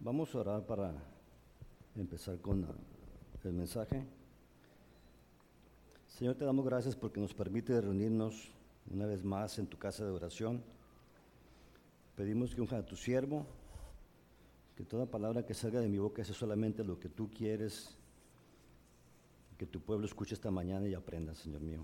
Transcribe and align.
Vamos 0.00 0.32
a 0.32 0.38
orar 0.38 0.64
para 0.64 0.92
empezar 1.96 2.38
con 2.38 2.64
el 3.42 3.52
mensaje. 3.52 4.06
Señor, 6.06 6.36
te 6.36 6.44
damos 6.44 6.64
gracias 6.64 6.94
porque 6.94 7.18
nos 7.18 7.34
permite 7.34 7.80
reunirnos 7.80 8.48
una 8.92 9.06
vez 9.06 9.24
más 9.24 9.58
en 9.58 9.66
tu 9.66 9.76
casa 9.76 10.04
de 10.04 10.12
oración. 10.12 10.62
Pedimos 12.14 12.54
que 12.54 12.60
unja 12.60 12.78
a 12.78 12.86
tu 12.86 12.94
siervo, 12.94 13.44
que 14.76 14.84
toda 14.84 15.04
palabra 15.04 15.44
que 15.44 15.52
salga 15.52 15.80
de 15.80 15.88
mi 15.88 15.98
boca 15.98 16.24
sea 16.24 16.34
solamente 16.34 16.84
lo 16.84 17.00
que 17.00 17.08
tú 17.08 17.28
quieres, 17.28 17.98
que 19.58 19.66
tu 19.66 19.80
pueblo 19.80 20.06
escuche 20.06 20.34
esta 20.34 20.52
mañana 20.52 20.86
y 20.86 20.94
aprenda, 20.94 21.34
Señor 21.34 21.60
mío. 21.60 21.82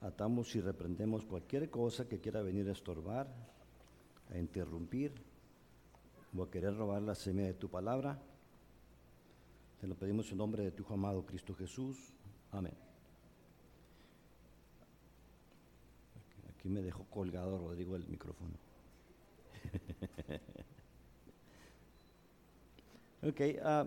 Atamos 0.00 0.52
y 0.56 0.60
reprendemos 0.60 1.24
cualquier 1.24 1.70
cosa 1.70 2.08
que 2.08 2.18
quiera 2.18 2.42
venir 2.42 2.68
a 2.68 2.72
estorbar, 2.72 3.28
a 4.32 4.36
interrumpir 4.36 5.27
o 6.36 6.42
a 6.42 6.50
querer 6.50 6.76
robar 6.76 7.02
la 7.02 7.14
semilla 7.14 7.48
de 7.48 7.54
tu 7.54 7.68
palabra. 7.68 8.18
Te 9.80 9.86
lo 9.86 9.94
pedimos 9.94 10.30
en 10.32 10.38
nombre 10.38 10.64
de 10.64 10.72
tu 10.72 10.82
Hijo 10.82 10.94
amado 10.94 11.24
Cristo 11.24 11.54
Jesús. 11.54 12.12
Amén. 12.50 12.74
Aquí 16.48 16.68
me 16.68 16.82
dejó 16.82 17.04
colgado 17.04 17.56
Rodrigo 17.58 17.94
el 17.96 18.06
micrófono. 18.08 18.54
ok, 23.22 23.40
uh, 23.62 23.86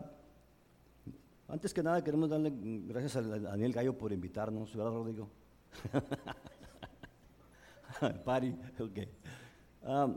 antes 1.51 1.73
que 1.73 1.83
nada 1.83 2.03
queremos 2.03 2.29
darle 2.29 2.53
gracias 2.87 3.17
a 3.17 3.21
Daniel 3.21 3.73
Gallo 3.73 3.97
por 3.97 4.13
invitarnos, 4.13 4.73
¿verdad 4.75 4.91
Rodrigo? 4.91 5.29
Pari, 8.25 8.55
ok. 8.79 8.99
Um, 9.83 10.15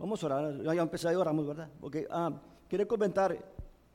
Vamos 0.00 0.22
a 0.22 0.26
orar, 0.26 0.62
ya 0.62 0.80
empecé, 0.80 1.08
a 1.10 1.18
oramos, 1.18 1.46
¿verdad? 1.46 1.68
Okay. 1.78 2.06
Ah, 2.08 2.32
quiero 2.70 2.88
comentar, 2.88 3.36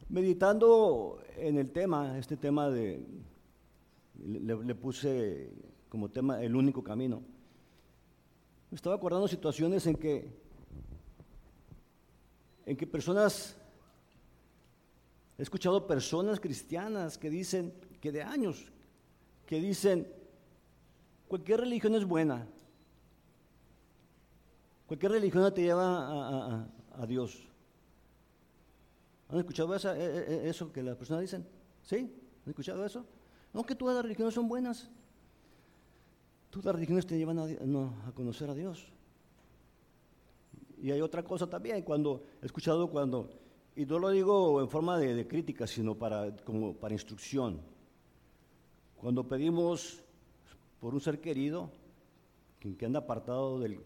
meditando 0.07 1.19
en 1.35 1.57
el 1.57 1.71
tema, 1.71 2.15
este 2.19 2.37
tema 2.37 2.69
de, 2.69 3.03
le, 4.23 4.75
puse 4.75 5.49
como 5.89 6.09
tema 6.09 6.43
el 6.43 6.55
único 6.55 6.83
camino. 6.83 7.23
Me 8.69 8.75
estaba 8.75 8.97
acordando 8.97 9.27
situaciones 9.27 9.87
en 9.87 9.95
que, 9.95 10.29
en 12.67 12.77
que 12.77 12.85
personas, 12.85 13.57
he 15.39 15.41
escuchado 15.41 15.87
personas 15.87 16.39
cristianas 16.39 17.17
que 17.17 17.31
dicen, 17.31 17.73
que 17.99 18.11
de 18.11 18.21
años, 18.21 18.71
que 19.47 19.59
dicen, 19.59 20.07
cualquier 21.27 21.61
religión 21.61 21.95
es 21.95 22.05
buena, 22.05 22.47
Cualquier 24.87 25.13
religión 25.13 25.51
te 25.53 25.63
lleva 25.63 26.67
a, 26.91 27.05
Dios. 27.07 27.47
¿Han 29.29 29.39
escuchado 29.39 29.75
eso, 29.75 29.91
eh, 29.93 29.97
eh, 29.97 30.25
eh, 30.27 30.49
eso, 30.49 30.71
que 30.71 30.83
las 30.83 30.95
personas 30.95 31.21
dicen? 31.21 31.45
¿Sí? 31.81 31.97
¿Han 32.45 32.49
escuchado 32.49 32.85
eso? 32.85 33.05
No, 33.51 33.63
que 33.63 33.75
todas 33.75 33.95
las 33.95 34.03
religiones 34.03 34.33
son 34.33 34.47
buenas. 34.47 34.89
Todas 36.51 36.65
las 36.65 36.75
religiones 36.75 37.07
te 37.07 37.17
llevan 37.17 37.39
a, 37.39 38.11
conocer 38.13 38.49
a 38.49 38.53
Dios. 38.53 38.87
Y 40.77 40.91
hay 40.91 41.01
otra 41.01 41.23
cosa 41.23 41.49
también, 41.49 41.81
cuando 41.81 42.23
he 42.41 42.45
escuchado 42.45 42.89
cuando, 42.89 43.29
y 43.75 43.85
no 43.85 43.97
lo 43.97 44.11
digo 44.11 44.61
en 44.61 44.69
forma 44.69 44.99
de, 44.99 45.27
crítica, 45.27 45.65
sino 45.65 45.95
para, 45.95 46.35
como 46.37 46.75
para 46.75 46.93
instrucción. 46.93 47.59
Cuando 48.97 49.27
pedimos 49.27 50.03
por 50.79 50.93
un 50.93 51.01
ser 51.01 51.19
querido, 51.19 51.71
que, 52.59 52.77
que 52.77 52.85
anda 52.85 52.99
apartado 52.99 53.59
del, 53.59 53.81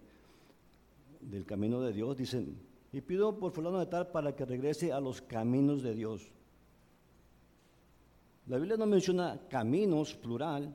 del 1.22 1.46
camino 1.46 1.82
de 1.82 1.94
Dios, 1.94 2.18
dicen, 2.18 2.58
y 2.92 3.02
pido 3.02 3.38
por 3.38 3.52
fulano 3.52 3.80
de 3.80 3.86
tal 3.86 4.08
para 4.08 4.36
que 4.36 4.46
regrese 4.46 4.92
a 4.92 5.00
los 5.00 5.22
caminos 5.22 5.84
de 5.84 5.94
Dios. 5.94 6.32
La 8.48 8.58
Biblia 8.58 8.78
no 8.78 8.88
menciona 8.88 9.40
caminos, 9.48 10.16
plural, 10.16 10.74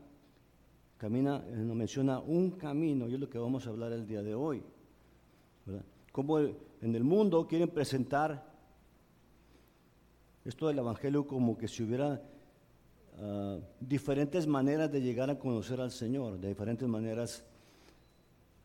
camina, 0.96 1.44
eh, 1.48 1.56
no 1.56 1.74
menciona 1.74 2.20
un 2.20 2.52
camino, 2.52 3.08
y 3.08 3.14
es 3.14 3.20
lo 3.20 3.28
que 3.28 3.38
vamos 3.38 3.66
a 3.66 3.70
hablar 3.70 3.92
el 3.92 4.06
día 4.06 4.22
de 4.22 4.34
hoy. 4.34 4.62
Como 6.12 6.38
en 6.38 6.94
el 6.94 7.02
mundo 7.02 7.46
quieren 7.48 7.68
presentar 7.68 8.54
esto 10.44 10.68
del 10.68 10.78
Evangelio 10.78 11.26
como 11.26 11.56
que 11.56 11.66
si 11.66 11.82
hubiera 11.82 12.22
ah, 13.18 13.58
diferentes 13.80 14.46
maneras 14.46 14.92
de 14.92 15.00
llegar 15.00 15.30
a 15.30 15.38
conocer 15.38 15.80
al 15.80 15.90
Señor, 15.90 16.38
de 16.38 16.48
diferentes 16.48 16.86
maneras 16.86 17.44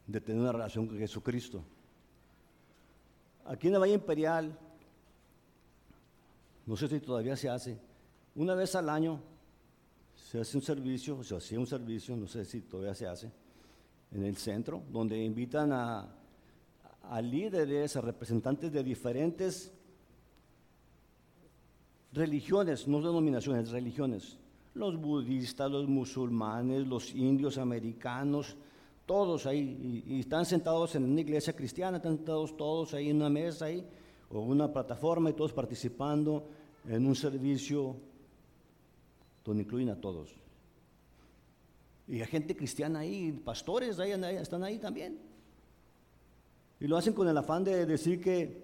de 0.10 0.20
tener 0.20 0.42
una 0.42 0.52
relación 0.52 0.88
con 0.88 0.98
Jesucristo. 0.98 1.64
Aquí 3.46 3.68
en 3.68 3.74
la 3.74 3.80
Valle 3.80 3.94
Imperial, 3.94 4.58
no 6.66 6.76
sé 6.76 6.88
si 6.88 7.00
todavía 7.00 7.36
se 7.36 7.48
hace, 7.48 7.78
una 8.36 8.56
vez 8.56 8.74
al 8.74 8.90
año 8.90 9.22
se 10.16 10.40
hace 10.40 10.58
un 10.58 10.64
servicio, 10.64 11.24
se 11.24 11.36
hacía 11.36 11.60
un 11.60 11.68
servicio, 11.68 12.16
no 12.16 12.28
sé 12.28 12.44
si 12.44 12.62
todavía 12.62 12.96
se 12.96 13.06
hace, 13.06 13.32
en 14.12 14.24
el 14.24 14.36
centro, 14.38 14.82
donde 14.92 15.24
invitan 15.24 15.72
a, 15.74 16.10
a 17.04 17.22
líderes, 17.22 17.96
a 17.96 18.02
representantes 18.02 18.72
de 18.72 18.84
diferentes 18.84 19.72
religiones, 22.14 22.88
no 22.88 22.98
denominaciones, 22.98 23.70
religiones. 23.70 24.40
Los 24.74 25.00
budistas, 25.00 25.70
los 25.70 25.88
musulmanes, 25.88 26.88
los 26.88 27.14
indios 27.14 27.60
americanos, 27.60 28.58
todos 29.10 29.48
ahí, 29.48 30.04
y, 30.06 30.20
están 30.20 30.46
sentados 30.46 30.94
en 30.94 31.04
una 31.04 31.22
iglesia 31.22 31.52
cristiana, 31.56 31.98
están 31.98 32.18
sentados 32.18 32.56
todos 32.56 32.94
ahí 32.94 33.10
en 33.10 33.16
una 33.16 33.28
mesa 33.28 33.66
ahí, 33.66 33.84
o 34.30 34.40
una 34.42 34.72
plataforma 34.72 35.32
y 35.32 35.34
todos 35.34 35.52
participando 35.52 36.48
en 36.88 37.08
un 37.08 37.16
servicio 37.16 37.96
donde 39.44 39.64
incluyen 39.64 39.90
a 39.90 40.00
todos. 40.00 40.36
Y 42.08 42.22
hay 42.22 42.28
gente 42.28 42.56
cristiana 42.56 43.00
ahí, 43.00 43.32
pastores 43.32 43.98
ahí, 43.98 44.12
están 44.12 44.64
ahí 44.64 44.78
también. 44.78 45.20
Y 46.80 46.86
lo 46.86 46.96
hacen 46.96 47.14
con 47.14 47.28
el 47.28 47.36
afán 47.36 47.64
de 47.64 47.88
decir 47.88 48.22
que 48.22 48.64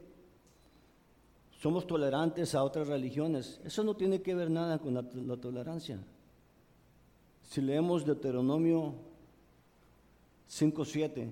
somos 1.57 1.87
tolerantes 1.87 2.53
a 2.53 2.63
otras 2.63 2.87
religiones. 2.87 3.59
Eso 3.65 3.83
no 3.83 3.95
tiene 3.95 4.21
que 4.21 4.35
ver 4.35 4.51
nada 4.51 4.77
con 4.77 4.93
la, 4.93 5.01
la 5.01 5.37
tolerancia. 5.37 5.97
Si 7.41 7.61
leemos 7.61 8.05
Deuteronomio 8.05 9.14
5.7. 10.49 11.31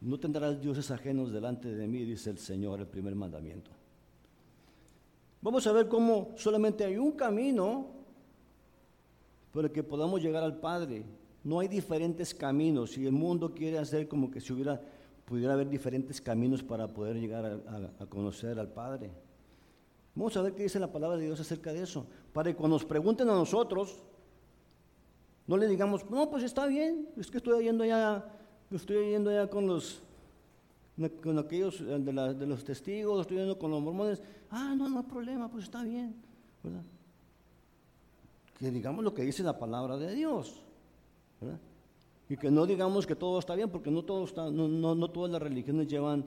No 0.00 0.18
tendrás 0.18 0.60
dioses 0.60 0.90
ajenos 0.90 1.32
delante 1.32 1.72
de 1.72 1.86
mí, 1.86 2.04
dice 2.04 2.30
el 2.30 2.38
Señor, 2.38 2.80
el 2.80 2.86
primer 2.86 3.14
mandamiento. 3.14 3.70
Vamos 5.40 5.66
a 5.66 5.72
ver 5.72 5.88
cómo 5.88 6.32
solamente 6.36 6.84
hay 6.84 6.96
un 6.96 7.12
camino 7.12 7.86
para 9.52 9.68
que 9.68 9.82
podamos 9.82 10.20
llegar 10.20 10.42
al 10.42 10.58
Padre. 10.58 11.04
No 11.44 11.60
hay 11.60 11.68
diferentes 11.68 12.34
caminos. 12.34 12.92
Si 12.92 13.06
el 13.06 13.12
mundo 13.12 13.52
quiere 13.54 13.78
hacer 13.78 14.08
como 14.08 14.30
que 14.30 14.40
si 14.40 14.52
hubiera, 14.52 14.80
pudiera 15.24 15.54
haber 15.54 15.68
diferentes 15.68 16.20
caminos 16.20 16.62
para 16.62 16.92
poder 16.92 17.16
llegar 17.16 17.44
a, 17.44 18.02
a 18.02 18.06
conocer 18.06 18.58
al 18.58 18.68
Padre. 18.68 19.10
Vamos 20.14 20.36
a 20.36 20.42
ver 20.42 20.54
qué 20.54 20.64
dice 20.64 20.78
la 20.78 20.92
palabra 20.92 21.16
de 21.16 21.24
Dios 21.24 21.40
acerca 21.40 21.72
de 21.72 21.82
eso. 21.82 22.06
Para 22.32 22.50
que 22.50 22.56
cuando 22.56 22.76
nos 22.76 22.84
pregunten 22.84 23.28
a 23.28 23.34
nosotros, 23.34 24.02
no 25.46 25.56
le 25.56 25.66
digamos, 25.66 26.08
no, 26.08 26.30
pues 26.30 26.44
está 26.44 26.66
bien, 26.66 27.08
es 27.16 27.30
que 27.30 27.38
estoy 27.38 27.64
yendo 27.64 27.84
ya, 27.84 28.24
estoy 28.70 29.10
yendo 29.10 29.30
ya 29.32 29.48
con 29.48 29.66
los, 29.66 30.00
con 31.22 31.38
aquellos 31.38 31.80
eh, 31.80 31.98
de, 31.98 32.46
los 32.46 32.64
testigos, 32.64 33.22
estoy 33.22 33.38
yendo 33.38 33.58
con 33.58 33.70
los 33.70 33.82
mormones. 33.82 34.22
Ah, 34.50 34.74
no, 34.76 34.88
no 34.88 34.98
hay 34.98 35.04
problema, 35.04 35.50
pues 35.50 35.64
está 35.64 35.82
bien. 35.82 36.14
Que 38.58 38.70
digamos 38.70 39.02
lo 39.02 39.12
que 39.12 39.22
dice 39.22 39.42
la 39.42 39.58
palabra 39.58 39.96
de 39.96 40.14
Dios, 40.14 40.62
¿verdad? 41.40 41.58
Y 42.28 42.36
que 42.36 42.50
no 42.50 42.64
digamos 42.64 43.06
que 43.06 43.16
todo 43.16 43.38
está 43.38 43.54
bien, 43.54 43.68
porque 43.68 43.90
no, 43.90 44.04
todo 44.04 44.24
está, 44.24 44.50
no, 44.50 44.68
no, 44.68 45.10
todas 45.10 45.30
las 45.30 45.42
religiones 45.42 45.88
llevan 45.88 46.24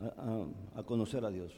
a, 0.00 0.78
a 0.78 0.82
conocer 0.84 1.24
a 1.24 1.30
Dios. 1.30 1.52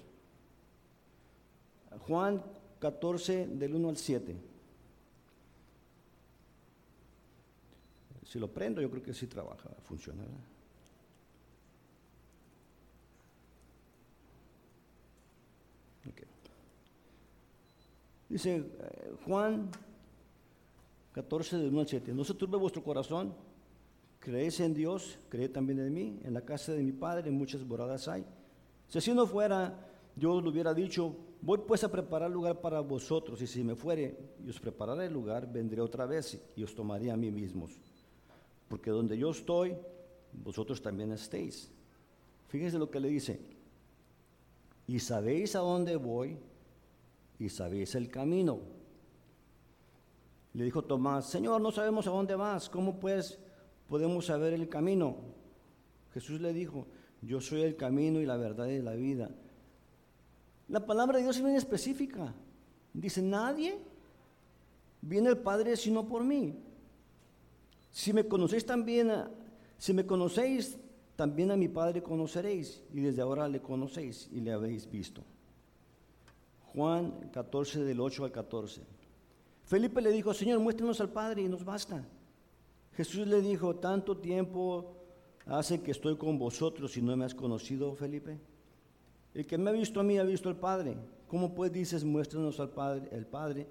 Juan 2.08 2.42
14, 2.80 3.46
del 3.46 3.74
1 3.74 3.88
al 3.90 3.96
7. 3.96 4.49
Si 8.30 8.38
lo 8.38 8.46
prendo, 8.46 8.80
yo 8.80 8.88
creo 8.88 9.02
que 9.02 9.12
sí 9.12 9.26
trabaja, 9.26 9.68
funciona. 9.82 10.22
Dice 18.28 18.58
eh, 18.58 19.14
Juan 19.26 19.68
14, 21.10 21.58
de 21.58 21.68
1 21.70 21.80
al 21.80 21.88
7. 21.88 22.14
No 22.14 22.22
se 22.22 22.34
turbe 22.34 22.56
vuestro 22.56 22.84
corazón, 22.84 23.34
creéis 24.20 24.60
en 24.60 24.74
Dios, 24.74 25.18
creed 25.28 25.50
también 25.50 25.80
en 25.80 25.92
mí. 25.92 26.20
En 26.22 26.32
la 26.32 26.42
casa 26.42 26.70
de 26.72 26.84
mi 26.84 26.92
Padre 26.92 27.32
muchas 27.32 27.64
moradas 27.64 28.06
hay. 28.06 28.24
Si 28.86 28.98
así 28.98 29.12
no 29.12 29.26
fuera, 29.26 29.90
yo 30.14 30.40
lo 30.40 30.50
hubiera 30.50 30.72
dicho, 30.72 31.16
voy 31.42 31.58
pues 31.66 31.82
a 31.82 31.90
preparar 31.90 32.30
lugar 32.30 32.60
para 32.60 32.78
vosotros, 32.78 33.42
y 33.42 33.48
si 33.48 33.64
me 33.64 33.74
fuere 33.74 34.16
y 34.46 34.50
os 34.50 34.60
prepararé 34.60 35.06
el 35.06 35.12
lugar, 35.12 35.52
vendré 35.52 35.80
otra 35.80 36.06
vez 36.06 36.40
y 36.54 36.62
os 36.62 36.76
tomaré 36.76 37.10
a 37.10 37.16
mí 37.16 37.32
mismos 37.32 37.89
porque 38.70 38.92
donde 38.92 39.18
yo 39.18 39.30
estoy, 39.30 39.76
vosotros 40.32 40.80
también 40.80 41.10
estéis. 41.10 41.72
Fíjense 42.46 42.78
lo 42.78 42.88
que 42.88 43.00
le 43.00 43.08
dice. 43.08 43.40
Y 44.86 45.00
sabéis 45.00 45.56
a 45.56 45.58
dónde 45.58 45.96
voy 45.96 46.38
y 47.40 47.48
sabéis 47.48 47.96
el 47.96 48.08
camino. 48.08 48.60
Le 50.52 50.64
dijo 50.64 50.82
Tomás, 50.82 51.28
Señor, 51.28 51.60
no 51.60 51.72
sabemos 51.72 52.06
a 52.06 52.10
dónde 52.10 52.36
vas, 52.36 52.70
¿cómo 52.70 53.00
pues 53.00 53.40
podemos 53.88 54.26
saber 54.26 54.52
el 54.52 54.68
camino? 54.68 55.16
Jesús 56.14 56.40
le 56.40 56.52
dijo, 56.52 56.86
yo 57.22 57.40
soy 57.40 57.62
el 57.62 57.74
camino 57.74 58.20
y 58.20 58.26
la 58.26 58.36
verdad 58.36 58.66
y 58.66 58.80
la 58.80 58.94
vida. 58.94 59.32
La 60.68 60.86
palabra 60.86 61.16
de 61.16 61.24
Dios 61.24 61.36
es 61.36 61.42
bien 61.42 61.56
específica. 61.56 62.32
Dice, 62.94 63.20
nadie 63.20 63.80
viene 65.00 65.28
al 65.28 65.38
Padre 65.38 65.76
sino 65.76 66.06
por 66.06 66.22
mí. 66.22 66.69
Si 67.90 68.12
me 68.12 68.26
conocéis 68.26 68.64
también, 68.64 69.10
si 69.78 69.92
me 69.92 70.06
conocéis, 70.06 70.78
también 71.16 71.50
a 71.50 71.56
mi 71.56 71.68
Padre 71.68 72.02
conoceréis, 72.02 72.82
y 72.94 73.00
desde 73.00 73.22
ahora 73.22 73.48
le 73.48 73.60
conocéis 73.60 74.28
y 74.32 74.40
le 74.40 74.52
habéis 74.52 74.90
visto. 74.90 75.22
Juan 76.72 77.30
14 77.32 77.84
del 77.84 78.00
8 78.00 78.24
al 78.24 78.32
14. 78.32 78.82
Felipe 79.64 80.00
le 80.00 80.10
dijo, 80.12 80.32
Señor, 80.32 80.60
muéstrenos 80.60 81.00
al 81.00 81.10
Padre 81.10 81.42
y 81.42 81.48
nos 81.48 81.64
basta. 81.64 82.04
Jesús 82.92 83.26
le 83.26 83.40
dijo, 83.40 83.76
tanto 83.76 84.16
tiempo 84.16 84.96
hace 85.46 85.80
que 85.80 85.90
estoy 85.90 86.16
con 86.16 86.38
vosotros 86.38 86.96
y 86.96 87.02
no 87.02 87.16
me 87.16 87.24
has 87.24 87.34
conocido, 87.34 87.94
Felipe. 87.94 88.38
El 89.34 89.46
que 89.46 89.58
me 89.58 89.70
ha 89.70 89.72
visto 89.72 90.00
a 90.00 90.02
mí 90.02 90.18
ha 90.18 90.24
visto 90.24 90.48
al 90.48 90.56
Padre. 90.56 90.96
¿Cómo 91.28 91.54
pues 91.54 91.72
dices, 91.72 92.04
muéstranos 92.04 92.58
al 92.60 92.70
Padre, 92.70 93.08
el 93.12 93.26
Padre? 93.26 93.66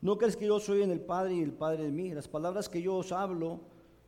¿No 0.00 0.16
crees 0.16 0.36
que 0.36 0.46
yo 0.46 0.60
soy 0.60 0.82
en 0.82 0.92
el 0.92 1.00
Padre 1.00 1.34
y 1.34 1.42
el 1.42 1.52
Padre 1.52 1.86
en 1.86 1.96
mí? 1.96 2.14
Las 2.14 2.28
palabras 2.28 2.68
que 2.68 2.80
yo 2.80 2.96
os 2.96 3.10
hablo, 3.10 3.60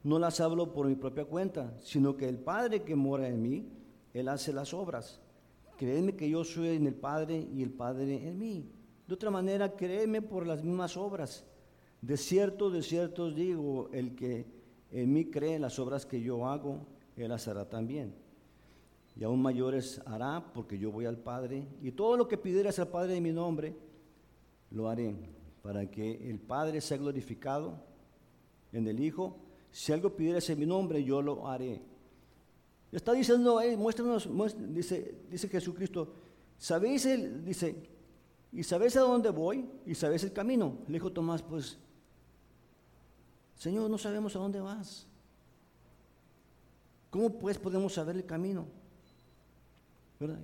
no 0.05 0.19
las 0.19 0.41
hablo 0.41 0.73
por 0.73 0.87
mi 0.87 0.95
propia 0.95 1.25
cuenta, 1.25 1.75
sino 1.81 2.17
que 2.17 2.29
el 2.29 2.39
Padre 2.39 2.83
que 2.83 2.95
mora 2.95 3.29
en 3.29 3.43
mí, 3.43 3.69
Él 4.15 4.29
hace 4.29 4.53
las 4.53 4.73
obras. 4.73 5.21
Créeme 5.77 6.15
que 6.15 6.31
yo 6.31 6.45
soy 6.45 6.77
en 6.77 6.87
el 6.87 6.95
Padre 6.95 7.49
y 7.53 7.63
el 7.63 7.71
Padre 7.71 8.29
en 8.29 8.39
mí. 8.39 8.71
De 9.09 9.15
otra 9.15 9.31
manera, 9.31 9.75
créeme 9.75 10.23
por 10.23 10.47
las 10.47 10.63
mismas 10.63 10.97
obras. 10.97 11.45
De 12.01 12.17
cierto, 12.17 12.71
de 12.71 12.83
cierto 12.83 13.25
os 13.25 13.35
digo, 13.35 13.89
el 13.93 14.15
que 14.15 14.47
en 14.93 15.13
mí 15.13 15.25
cree 15.27 15.59
las 15.59 15.79
obras 15.79 16.07
que 16.07 16.21
yo 16.21 16.47
hago, 16.47 16.87
Él 17.17 17.29
las 17.31 17.49
hará 17.49 17.69
también. 17.69 18.15
Y 19.17 19.25
aún 19.25 19.43
mayores 19.43 20.01
hará, 20.07 20.53
porque 20.55 20.79
yo 20.79 20.93
voy 20.93 21.07
al 21.07 21.19
Padre, 21.19 21.67
y 21.83 21.91
todo 21.91 22.17
lo 22.17 22.29
que 22.29 22.39
pidieras 22.39 22.79
al 22.79 22.89
Padre 22.89 23.17
en 23.17 23.23
mi 23.23 23.33
nombre, 23.33 23.75
lo 24.71 24.89
haré, 24.89 25.15
para 25.63 25.91
que 25.91 26.29
el 26.31 26.39
Padre 26.39 26.81
sea 26.81 26.97
glorificado 26.97 27.75
en 28.73 28.87
el 28.87 29.01
Hijo. 29.01 29.37
Si 29.71 29.93
algo 29.93 30.17
pidieras 30.17 30.49
en 30.51 30.59
mi 30.59 30.67
nombre, 30.67 31.03
yo 31.05 31.23
lo 31.23 31.47
haré. 31.47 31.81
Está 32.93 33.13
diciendo, 33.13 33.61
muéstranos, 33.77 34.29
dice, 34.75 35.15
Jesucristo, 35.31 36.13
¿sabéis 36.59 37.09
dice, 37.45 37.77
y 38.53 38.65
sabéis 38.65 38.97
a 38.97 39.01
dónde 39.01 39.31
voy 39.31 39.65
y 39.87 39.95
sabéis 39.95 40.25
el 40.25 40.33
camino? 40.33 40.79
Le 40.89 40.95
dijo 40.95 41.13
Tomás, 41.13 41.43
pues, 41.43 41.79
Señor, 43.57 43.89
no 43.91 43.99
sabemos 43.99 44.35
a 44.35 44.41
dónde 44.41 44.61
vas. 44.61 45.07
¿Cómo 47.11 47.39
pues 47.39 47.59
podemos 47.59 47.93
saber 47.93 48.17
el 48.17 48.25
camino? 48.25 48.67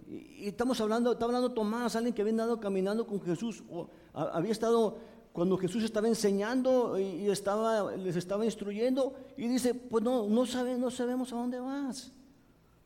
Y, 0.08 0.48
estamos 0.48 0.80
hablando, 0.80 1.12
está 1.12 1.26
hablando 1.26 1.52
Tomás, 1.52 1.96
alguien 1.96 2.14
que 2.14 2.22
había 2.22 2.32
andado 2.32 2.58
caminando 2.58 3.06
con 3.06 3.20
Jesús, 3.20 3.62
o 3.70 3.90
había 4.14 4.52
estado 4.52 4.96
cuando 5.32 5.58
Jesús 5.58 5.84
estaba 5.84 6.08
enseñando 6.08 6.98
y, 6.98 7.26
les 7.26 8.16
estaba 8.16 8.44
instruyendo, 8.44 9.14
y 9.36 9.48
dice, 9.48 9.74
pues 9.74 10.02
no, 10.02 10.26
no, 10.28 10.46
sabe, 10.46 10.78
no 10.78 10.90
sabemos 10.90 11.30
a 11.32 11.36
dónde 11.36 11.60
vas. 11.60 12.10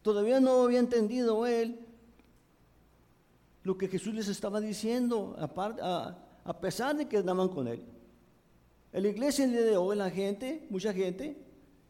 Todavía 0.03 0.41
no 0.41 0.63
había 0.63 0.81
entendido 0.81 1.47
él 1.47 1.79
lo 3.63 3.79
que 3.79 3.87
Jesús 3.87 4.15
les 4.15 4.27
estaba 4.27 4.61
diciendo, 4.61 5.37
a, 5.39 6.17
a 6.45 6.61
pesar 6.61 6.97
de 6.97 7.07
que 7.07 7.19
andaban 7.19 7.51
con 7.51 7.69
él. 7.69 7.85
En 8.93 9.03
la 9.05 9.09
iglesia 9.11 9.45
el 9.45 9.53
día 9.53 9.63
de 9.63 9.77
hoy, 9.77 9.97
la 9.97 10.11
gente, 10.11 10.67
mucha 10.71 10.93
gente, 10.93 11.41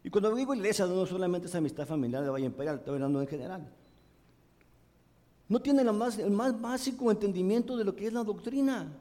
y 0.03 0.11
cuando 0.11 0.35
digo 0.35 0.53
iglesia, 0.53 0.85
no 0.85 1.07
solamente 1.07 1.47
es 1.47 1.55
amistad 1.55 1.87
familiar 1.87 2.23
de 2.23 2.29
Valle 2.29 2.45
Imperial, 2.45 2.75
estoy 2.75 2.93
hablando 2.93 3.19
en 3.19 3.27
general, 3.27 3.67
no 5.51 5.61
tiene 5.61 5.81
el 5.81 6.31
más 6.31 6.61
básico 6.61 7.11
entendimiento 7.11 7.75
de 7.75 7.83
lo 7.83 7.95
que 7.95 8.07
es 8.07 8.13
la 8.13 8.23
doctrina. 8.23 8.91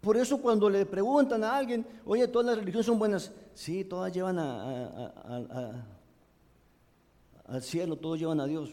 Por 0.00 0.16
eso 0.16 0.40
cuando 0.40 0.70
le 0.70 0.86
preguntan 0.86 1.42
a 1.42 1.56
alguien, 1.56 1.84
oye, 2.04 2.28
todas 2.28 2.46
las 2.46 2.58
religiones 2.58 2.86
son 2.86 2.98
buenas, 2.98 3.32
sí, 3.54 3.84
todas 3.84 4.12
llevan 4.12 4.38
a 4.38 5.96
al 7.48 7.62
cielo, 7.62 7.96
todos 7.96 8.18
llevan 8.18 8.40
a 8.40 8.46
Dios. 8.46 8.70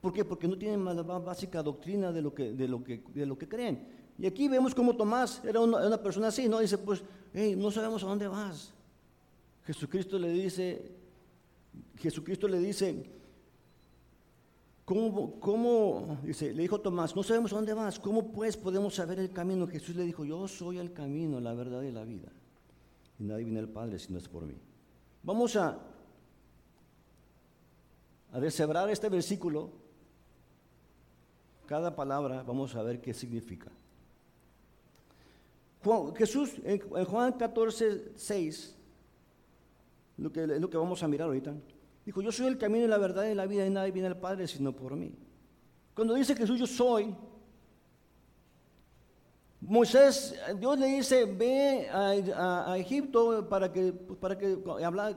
¿Por 0.00 0.12
qué? 0.12 0.24
Porque 0.24 0.46
no 0.46 0.56
tienen 0.56 0.80
más 0.80 1.04
básica 1.24 1.62
doctrina 1.62 2.12
de 2.12 2.22
lo 2.22 2.32
que, 2.32 2.52
de 2.52 2.68
lo 2.68 2.82
que, 2.82 3.02
de 3.14 3.26
lo 3.26 3.36
que 3.36 3.48
creen. 3.48 3.86
Y 4.18 4.26
aquí 4.26 4.48
vemos 4.48 4.74
como 4.74 4.96
Tomás 4.96 5.42
era 5.44 5.60
una, 5.60 6.00
persona 6.02 6.28
así, 6.28 6.48
¿no? 6.48 6.60
Dice, 6.60 6.78
pues, 6.78 7.02
hey, 7.34 7.54
no 7.56 7.70
sabemos 7.70 8.02
a 8.02 8.06
dónde 8.06 8.28
vas. 8.28 8.72
Jesucristo 9.64 10.18
le 10.18 10.30
dice, 10.30 10.92
Jesucristo 11.96 12.46
le 12.46 12.58
dice, 12.60 13.04
¿cómo, 14.86 15.38
cómo, 15.38 16.18
dice, 16.22 16.54
le 16.54 16.62
dijo 16.62 16.80
Tomás, 16.80 17.14
no 17.14 17.22
sabemos 17.22 17.50
dónde 17.50 17.74
vas, 17.74 17.98
¿cómo 17.98 18.32
pues 18.32 18.56
podemos 18.56 18.94
saber 18.94 19.18
el 19.18 19.30
camino? 19.30 19.66
Jesús 19.66 19.94
le 19.94 20.04
dijo, 20.04 20.24
yo 20.24 20.48
soy 20.48 20.78
el 20.78 20.94
camino, 20.94 21.38
la 21.40 21.52
verdad 21.52 21.82
y 21.82 21.92
la 21.92 22.04
vida. 22.04 22.32
Y 23.18 23.24
nadie 23.24 23.44
viene 23.44 23.60
al 23.60 23.68
Padre 23.68 23.98
si 23.98 24.10
no 24.10 24.18
es 24.18 24.28
por 24.28 24.46
mí. 24.46 24.54
Vamos 25.22 25.56
a 25.56 25.78
a 28.32 28.40
deshebrar 28.40 28.90
este 28.90 29.08
versículo, 29.08 29.70
cada 31.64 31.96
palabra 31.96 32.42
vamos 32.42 32.74
a 32.74 32.82
ver 32.82 33.00
qué 33.00 33.14
significa. 33.14 33.70
Jesús 36.16 36.56
en, 36.64 36.80
Juan 36.80 37.32
14, 37.32 38.12
6, 38.16 38.76
lo 40.18 40.32
que, 40.32 40.46
lo 40.46 40.68
que 40.68 40.76
vamos 40.76 41.02
a 41.02 41.08
mirar 41.08 41.28
ahorita, 41.28 41.54
dijo, 42.06 42.22
yo 42.22 42.32
soy 42.32 42.46
el 42.46 42.56
camino 42.56 42.86
y 42.86 42.88
la 42.88 42.98
verdad 42.98 43.24
y 43.24 43.34
la 43.34 43.46
vida 43.46 43.66
y 43.66 43.70
nadie 43.70 43.92
viene 43.92 44.08
al 44.08 44.18
Padre 44.18 44.46
sino 44.46 44.72
por 44.72 44.96
mí. 44.96 45.12
Cuando 45.94 46.14
dice 46.14 46.34
Jesús, 46.34 46.58
yo 46.58 46.66
soy, 46.66 47.14
Moisés, 49.60 50.38
Dios 50.60 50.78
le 50.78 50.86
dice, 50.86 51.24
ve 51.24 51.88
a, 51.90 52.76
Egipto 52.78 53.48
para 53.48 53.72
que, 53.72 53.92
para 53.92 54.38
que 54.38 54.56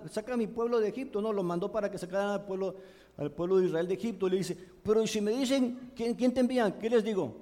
saca 0.10 0.34
a 0.34 0.38
mi 0.38 0.48
pueblo 0.48 0.80
de 0.80 0.90
Egipto, 0.90 1.22
no, 1.22 1.32
lo 1.32 1.44
mandó 1.44 1.72
para 1.72 1.92
que 1.92 1.98
sacara 1.98 2.34
al 2.34 2.46
pueblo, 2.46 2.76
al 3.18 3.32
pueblo 3.32 3.58
de 3.58 3.68
Israel 3.68 3.88
de 3.88 3.94
Egipto. 3.94 4.28
Le 4.28 4.38
dice, 4.38 4.58
pero 4.82 5.06
si 5.06 5.22
me 5.22 5.32
dicen, 5.32 5.92
¿quién, 5.96 6.16
quién 6.16 6.34
te 6.34 6.40
envían? 6.40 6.74
¿Qué 6.80 6.90
les 6.90 7.04
digo? 7.04 7.36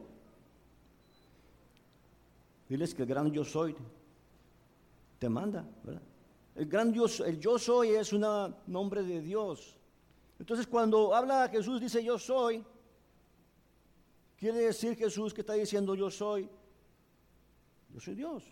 Diles 2.68 2.94
que 2.94 3.04
el 3.04 3.08
gran 3.08 3.32
yo 3.32 3.46
soy 3.46 3.74
te 5.20 5.30
manda, 5.30 5.66
¿verdad? 5.84 6.02
El 6.58 6.66
gran 6.66 6.92
yo, 6.92 7.06
el 7.24 7.40
yo 7.40 7.60
soy 7.60 7.90
es 7.90 8.12
un 8.12 8.26
nombre 8.66 9.04
de 9.04 9.22
Dios. 9.22 9.78
Entonces 10.40 10.66
cuando 10.66 11.14
habla 11.14 11.48
Jesús 11.50 11.80
dice 11.80 12.04
yo 12.04 12.18
soy, 12.18 12.66
quiere 14.36 14.58
decir 14.58 14.96
Jesús 14.96 15.36
que 15.36 15.42
está 15.42 15.54
diciendo 15.54 15.94
yo 15.94 16.10
soy 16.10 16.50
yo 17.94 18.00
soy 18.00 18.16
Dios. 18.16 18.44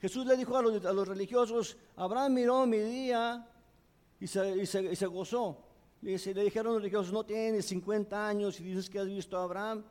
Jesús 0.00 0.24
le 0.24 0.36
dijo 0.36 0.56
a 0.56 0.62
los, 0.62 1.08
religiosos, 1.08 1.76
Abraham 1.96 2.34
miró 2.34 2.64
mi 2.64 2.78
día 2.78 3.44
y 4.20 4.28
se, 4.28 5.06
gozó. 5.06 5.64
Le, 6.00 6.16
le, 6.16 6.44
dijeron 6.44 6.74
los 6.74 6.82
religiosos, 6.82 7.12
no 7.12 7.24
tienes 7.24 7.66
50 7.66 8.28
años 8.28 8.60
y 8.60 8.64
dices 8.64 8.88
que 8.88 9.00
has 9.00 9.06
visto 9.06 9.36
a 9.36 9.42
Abraham. 9.42 9.84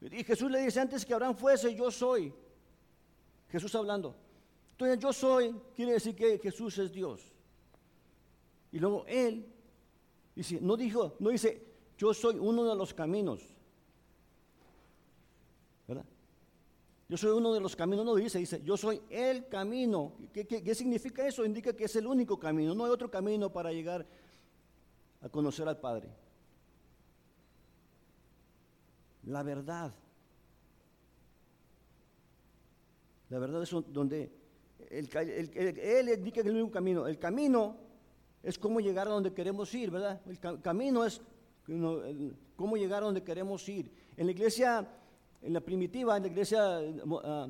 Y 0.00 0.24
Jesús 0.24 0.50
le 0.50 0.62
dice, 0.62 0.80
antes 0.80 1.06
que 1.06 1.14
Abraham 1.14 1.36
fuese, 1.36 1.72
yo 1.76 1.92
soy. 1.92 2.34
Jesús 3.50 3.74
hablando. 3.74 4.14
Entonces 4.72 4.98
yo 4.98 5.12
soy, 5.12 5.54
quiere 5.74 5.92
decir 5.92 6.14
que 6.14 6.38
Jesús 6.38 6.78
es 6.78 6.92
Dios. 6.92 7.32
Y 8.70 8.78
luego 8.78 9.04
Él, 9.06 9.46
no 10.60 10.76
dijo, 10.76 11.16
no 11.18 11.30
dice, 11.30 11.64
yo 11.96 12.14
soy 12.14 12.36
uno 12.36 12.64
de 12.64 12.76
los 12.76 12.94
caminos. 12.94 13.58
Yo 17.08 17.16
soy 17.16 17.30
uno 17.30 17.54
de 17.54 17.60
los 17.60 17.74
caminos, 17.74 18.04
no 18.04 18.14
dice, 18.14 18.38
dice, 18.38 18.62
yo 18.62 18.76
soy 18.76 19.00
el 19.08 19.48
camino. 19.48 20.12
¿Qué, 20.30 20.74
significa 20.74 21.26
eso? 21.26 21.42
Indica 21.42 21.72
que 21.72 21.84
es 21.84 21.96
el 21.96 22.06
único 22.06 22.38
camino, 22.38 22.74
no 22.74 22.84
hay 22.84 22.90
otro 22.90 23.10
camino 23.10 23.50
para 23.50 23.72
llegar 23.72 24.06
a 25.22 25.28
conocer 25.30 25.66
al 25.66 25.80
Padre. 25.80 26.10
La 29.24 29.42
verdad. 29.42 29.94
La 33.30 33.38
verdad 33.38 33.62
es 33.62 33.70
donde 33.70 34.32
Él 34.90 36.08
indica 36.16 36.34
que 36.34 36.40
es 36.40 36.46
el 36.46 36.52
único 36.52 36.70
camino. 36.70 37.06
El 37.06 37.18
camino 37.18 37.76
es 38.42 38.58
cómo 38.58 38.80
llegar 38.80 39.08
a 39.08 39.10
donde 39.10 39.32
queremos 39.32 39.72
ir, 39.74 39.90
¿verdad? 39.90 40.20
El 40.26 40.38
camino 40.60 41.04
es 41.04 41.20
cómo 42.56 42.76
llegar 42.76 43.02
a 43.02 43.06
donde 43.06 43.22
queremos 43.22 43.68
ir. 43.68 43.90
En 44.16 44.26
la 44.26 44.32
iglesia 44.32 44.88
en 45.42 45.52
la 45.52 45.60
primitiva, 45.60 46.16
en 46.16 46.22
la 46.22 46.28
iglesia 46.28 46.80
ah, 47.24 47.48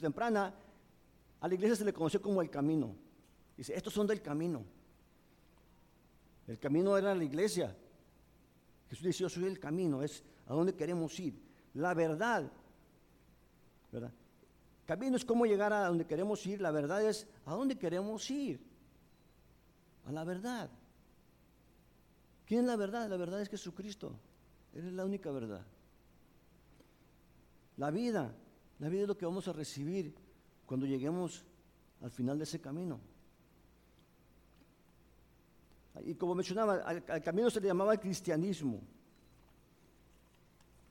temprana, 0.00 0.54
a 1.40 1.48
la 1.48 1.54
iglesia 1.54 1.76
se 1.76 1.84
le 1.84 1.92
conoció 1.92 2.20
como 2.20 2.42
el 2.42 2.50
camino. 2.50 2.96
Dice, 3.56 3.74
estos 3.74 3.92
son 3.92 4.06
del 4.06 4.20
camino. 4.20 4.64
El 6.46 6.58
camino 6.58 6.96
era 6.96 7.14
la 7.14 7.24
iglesia. 7.24 7.76
Jesús 8.88 9.04
dice, 9.04 9.20
yo 9.20 9.28
soy 9.28 9.44
el 9.44 9.58
camino, 9.58 10.02
es 10.02 10.22
a 10.46 10.54
dónde 10.54 10.74
queremos 10.74 11.18
ir. 11.18 11.34
La 11.74 11.94
verdad, 11.94 12.50
¿verdad? 13.92 14.12
Camino 14.86 15.16
es 15.16 15.24
cómo 15.24 15.46
llegar 15.46 15.72
a 15.72 15.88
donde 15.88 16.06
queremos 16.06 16.46
ir, 16.46 16.60
la 16.60 16.70
verdad 16.70 17.02
es 17.04 17.26
a 17.44 17.54
dónde 17.54 17.76
queremos 17.76 18.30
ir. 18.30 18.60
A 20.06 20.12
la 20.12 20.24
verdad. 20.24 20.70
¿Quién 22.46 22.60
es 22.60 22.66
la 22.66 22.76
verdad? 22.76 23.08
La 23.08 23.16
verdad 23.16 23.42
es 23.42 23.48
Jesucristo. 23.48 24.12
Él 24.72 24.86
es 24.86 24.92
la 24.92 25.04
única 25.04 25.32
verdad. 25.32 25.66
La 27.76 27.90
vida, 27.90 28.32
la 28.78 28.88
vida 28.88 29.02
es 29.02 29.08
lo 29.08 29.18
que 29.18 29.26
vamos 29.26 29.48
a 29.48 29.52
recibir 29.52 30.14
cuando 30.64 30.86
lleguemos 30.86 31.44
al 32.00 32.10
final 32.10 32.38
de 32.38 32.44
ese 32.44 32.60
camino. 32.60 33.00
Y 36.04 36.14
como 36.14 36.34
mencionaba, 36.34 36.74
al, 36.76 37.22
camino 37.22 37.50
se 37.50 37.60
le 37.60 37.68
llamaba 37.68 37.96
cristianismo. 37.96 38.80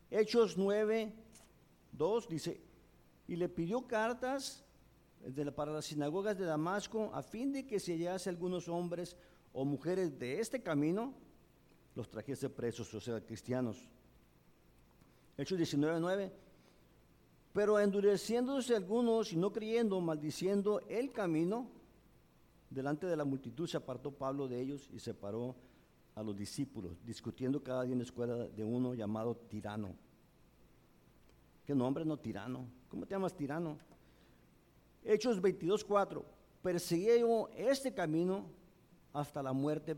Hechos 0.09 0.57
9, 0.57 1.13
2 1.91 2.27
dice, 2.27 2.61
y 3.27 3.36
le 3.36 3.50
pidió 3.50 3.88
cartas 3.88 4.63
para 5.55 5.72
las 5.72 5.86
sinagogas 5.86 6.38
de 6.38 6.46
Damasco 6.46 7.10
a 7.13 7.24
fin 7.24 7.51
de 7.51 7.65
que 7.65 7.79
se 7.79 7.94
hallase 7.94 8.29
algunos 8.29 8.67
hombres 8.67 9.17
o 9.53 9.65
mujeres 9.65 10.20
de 10.20 10.39
este 10.39 10.62
camino, 10.62 11.13
los 11.96 12.10
trajese 12.10 12.50
presos, 12.50 12.94
o 12.94 13.00
sea, 13.00 13.22
cristianos. 13.22 13.88
Hechos 15.38 15.58
19, 15.58 16.00
9. 16.00 16.32
Pero 17.53 17.79
endureciéndose 17.79 18.75
algunos 18.75 19.32
y 19.32 19.38
no 19.38 19.51
creyendo, 19.51 20.00
maldiciendo 20.01 20.82
el 20.89 21.12
camino, 21.12 21.70
delante 22.70 23.08
de 23.08 23.15
la 23.15 23.24
multitud 23.24 23.67
se 23.67 23.77
apartó 23.77 24.12
Pablo 24.12 24.48
de 24.48 24.60
ellos 24.60 24.89
y 24.94 25.00
separó 25.00 25.55
a 26.15 26.22
los 26.22 26.36
discípulos, 26.36 27.03
discutiendo 27.05 27.63
cada 27.63 27.84
día 27.84 27.94
en 27.94 28.00
la 28.00 28.03
escuela 28.03 28.36
de 28.36 28.63
uno 28.63 28.94
llamado 28.94 29.36
tirano. 29.36 29.96
¿Qué 31.65 31.74
nombre 31.74 32.05
no 32.05 32.17
tirano? 32.17 32.67
¿Cómo 32.95 33.05
te 33.05 33.13
llamas 33.13 33.35
tirano? 33.35 33.77
Hechos 35.03 35.41
22, 35.41 35.83
4. 35.83 36.25
Perseguía 36.63 37.17
yo 37.17 37.49
este 37.57 37.93
camino 37.93 38.45
hasta 39.11 39.43
la 39.43 39.51
muerte, 39.51 39.97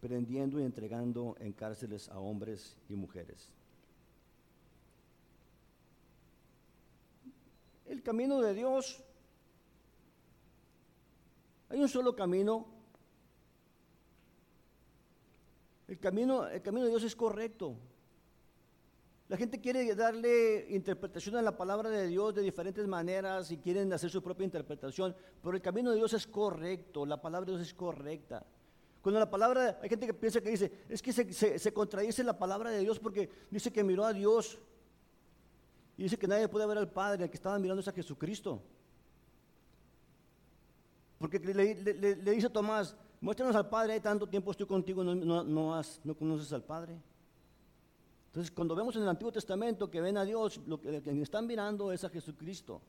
prendiendo 0.00 0.58
y 0.58 0.62
entregando 0.62 1.36
en 1.38 1.52
cárceles 1.52 2.08
a 2.08 2.18
hombres 2.18 2.78
y 2.88 2.96
mujeres. 2.96 3.52
El 7.84 8.02
camino 8.02 8.40
de 8.40 8.54
Dios, 8.54 9.04
hay 11.68 11.82
un 11.82 11.88
solo 11.90 12.16
camino. 12.16 12.66
El 15.86 15.98
camino, 15.98 16.48
el 16.48 16.62
camino 16.62 16.84
de 16.86 16.92
Dios 16.92 17.04
es 17.04 17.14
correcto. 17.14 17.76
La 19.28 19.36
gente 19.36 19.60
quiere 19.60 19.94
darle 19.94 20.66
interpretación 20.70 21.36
a 21.36 21.42
la 21.42 21.56
palabra 21.56 21.90
de 21.90 22.06
Dios 22.06 22.34
de 22.34 22.42
diferentes 22.42 22.86
maneras 22.86 23.50
y 23.50 23.58
quieren 23.58 23.92
hacer 23.92 24.08
su 24.08 24.22
propia 24.22 24.44
interpretación, 24.44 25.16
pero 25.42 25.56
el 25.56 25.62
camino 25.62 25.90
de 25.90 25.96
Dios 25.96 26.12
es 26.12 26.26
correcto, 26.26 27.04
la 27.04 27.20
palabra 27.20 27.46
de 27.46 27.56
Dios 27.56 27.66
es 27.66 27.74
correcta. 27.74 28.46
Cuando 29.02 29.18
la 29.18 29.30
palabra, 29.30 29.78
hay 29.82 29.88
gente 29.88 30.06
que 30.06 30.14
piensa 30.14 30.40
que 30.40 30.50
dice, 30.50 30.70
es 30.88 31.02
que 31.02 31.12
se, 31.12 31.58
se 31.58 31.72
contradice 31.72 32.22
la 32.22 32.38
palabra 32.38 32.70
de 32.70 32.80
Dios 32.80 32.98
porque 32.98 33.28
dice 33.50 33.72
que 33.72 33.82
miró 33.82 34.04
a 34.04 34.12
Dios 34.12 34.58
y 35.96 36.04
dice 36.04 36.18
que 36.18 36.28
nadie 36.28 36.48
puede 36.48 36.66
ver 36.66 36.78
al 36.78 36.90
Padre, 36.90 37.24
el 37.24 37.30
que 37.30 37.36
estaba 37.36 37.58
mirando 37.58 37.80
es 37.80 37.88
a 37.88 37.92
Jesucristo. 37.92 38.62
Porque 41.18 41.38
le, 41.38 41.74
dice 42.34 42.46
a 42.46 42.52
Tomás, 42.52 42.94
muéstranos 43.20 43.56
al 43.56 43.68
Padre, 43.68 43.94
hay 43.94 44.00
tanto 44.00 44.28
tiempo 44.28 44.50
estoy 44.50 44.66
contigo, 44.66 45.02
no, 45.02 45.42
no, 45.44 45.74
has, 45.74 46.00
no 46.04 46.14
conoces 46.14 46.52
al 46.52 46.62
Padre. 46.62 47.00
Entonces, 48.36 48.54
cuando 48.54 48.76
vemos 48.76 48.94
en 48.94 49.00
el 49.00 49.08
Antiguo 49.08 49.32
Testamento 49.32 49.90
que 49.90 49.98
ven 49.98 50.18
a 50.18 50.24
Dios, 50.26 50.60
lo 50.66 50.78
que, 50.78 51.02
están 51.22 51.46
mirando 51.46 51.90
es 51.90 52.04
a 52.04 52.10
Jesucristo. 52.10 52.82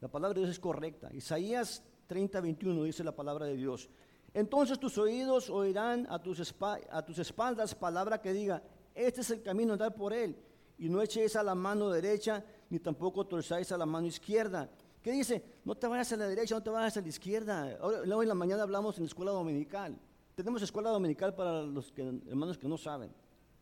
La 0.00 0.06
palabra 0.06 0.34
de 0.34 0.42
Dios 0.42 0.52
es 0.52 0.60
correcta. 0.60 1.12
Isaías 1.12 1.82
30, 2.06 2.40
21 2.40 2.84
dice 2.84 3.02
la 3.02 3.16
palabra 3.16 3.46
de 3.46 3.56
Dios. 3.56 3.90
Entonces 4.32 4.78
tus 4.78 4.96
oídos 4.96 5.50
oirán 5.50 6.06
a 6.08 6.22
tus, 6.22 6.38
espaldas 6.38 7.74
palabra 7.74 8.22
que 8.22 8.32
diga, 8.32 8.62
este 8.94 9.22
es 9.22 9.30
el 9.32 9.42
camino, 9.42 9.72
andar 9.72 9.96
por 9.96 10.12
él. 10.12 10.36
Y 10.78 10.88
no 10.88 11.02
echéis 11.02 11.34
a 11.34 11.42
la 11.42 11.56
mano 11.56 11.90
derecha, 11.90 12.44
ni 12.70 12.78
tampoco 12.78 13.26
torzáis 13.26 13.72
a 13.72 13.76
la 13.76 13.86
mano 13.86 14.06
izquierda. 14.06 14.70
¿Qué 15.02 15.10
dice? 15.10 15.42
No 15.64 15.74
te 15.74 15.88
vayas 15.88 16.12
a 16.12 16.16
la 16.16 16.28
derecha, 16.28 16.54
no 16.54 16.62
te 16.62 16.70
vayas 16.70 16.96
a 16.96 17.00
la 17.00 17.08
izquierda. 17.08 17.76
luego 18.04 18.22
en 18.22 18.28
la 18.28 18.36
mañana 18.36 18.62
hablamos 18.62 18.98
en 18.98 19.02
la 19.02 19.08
escuela 19.08 19.32
dominical. 19.32 19.98
Tenemos 20.36 20.62
escuela 20.62 20.90
dominical 20.90 21.34
para 21.34 21.62
los 21.62 21.92
hermanos 21.96 22.58
que 22.58 22.68
no 22.68 22.78
saben, 22.78 23.10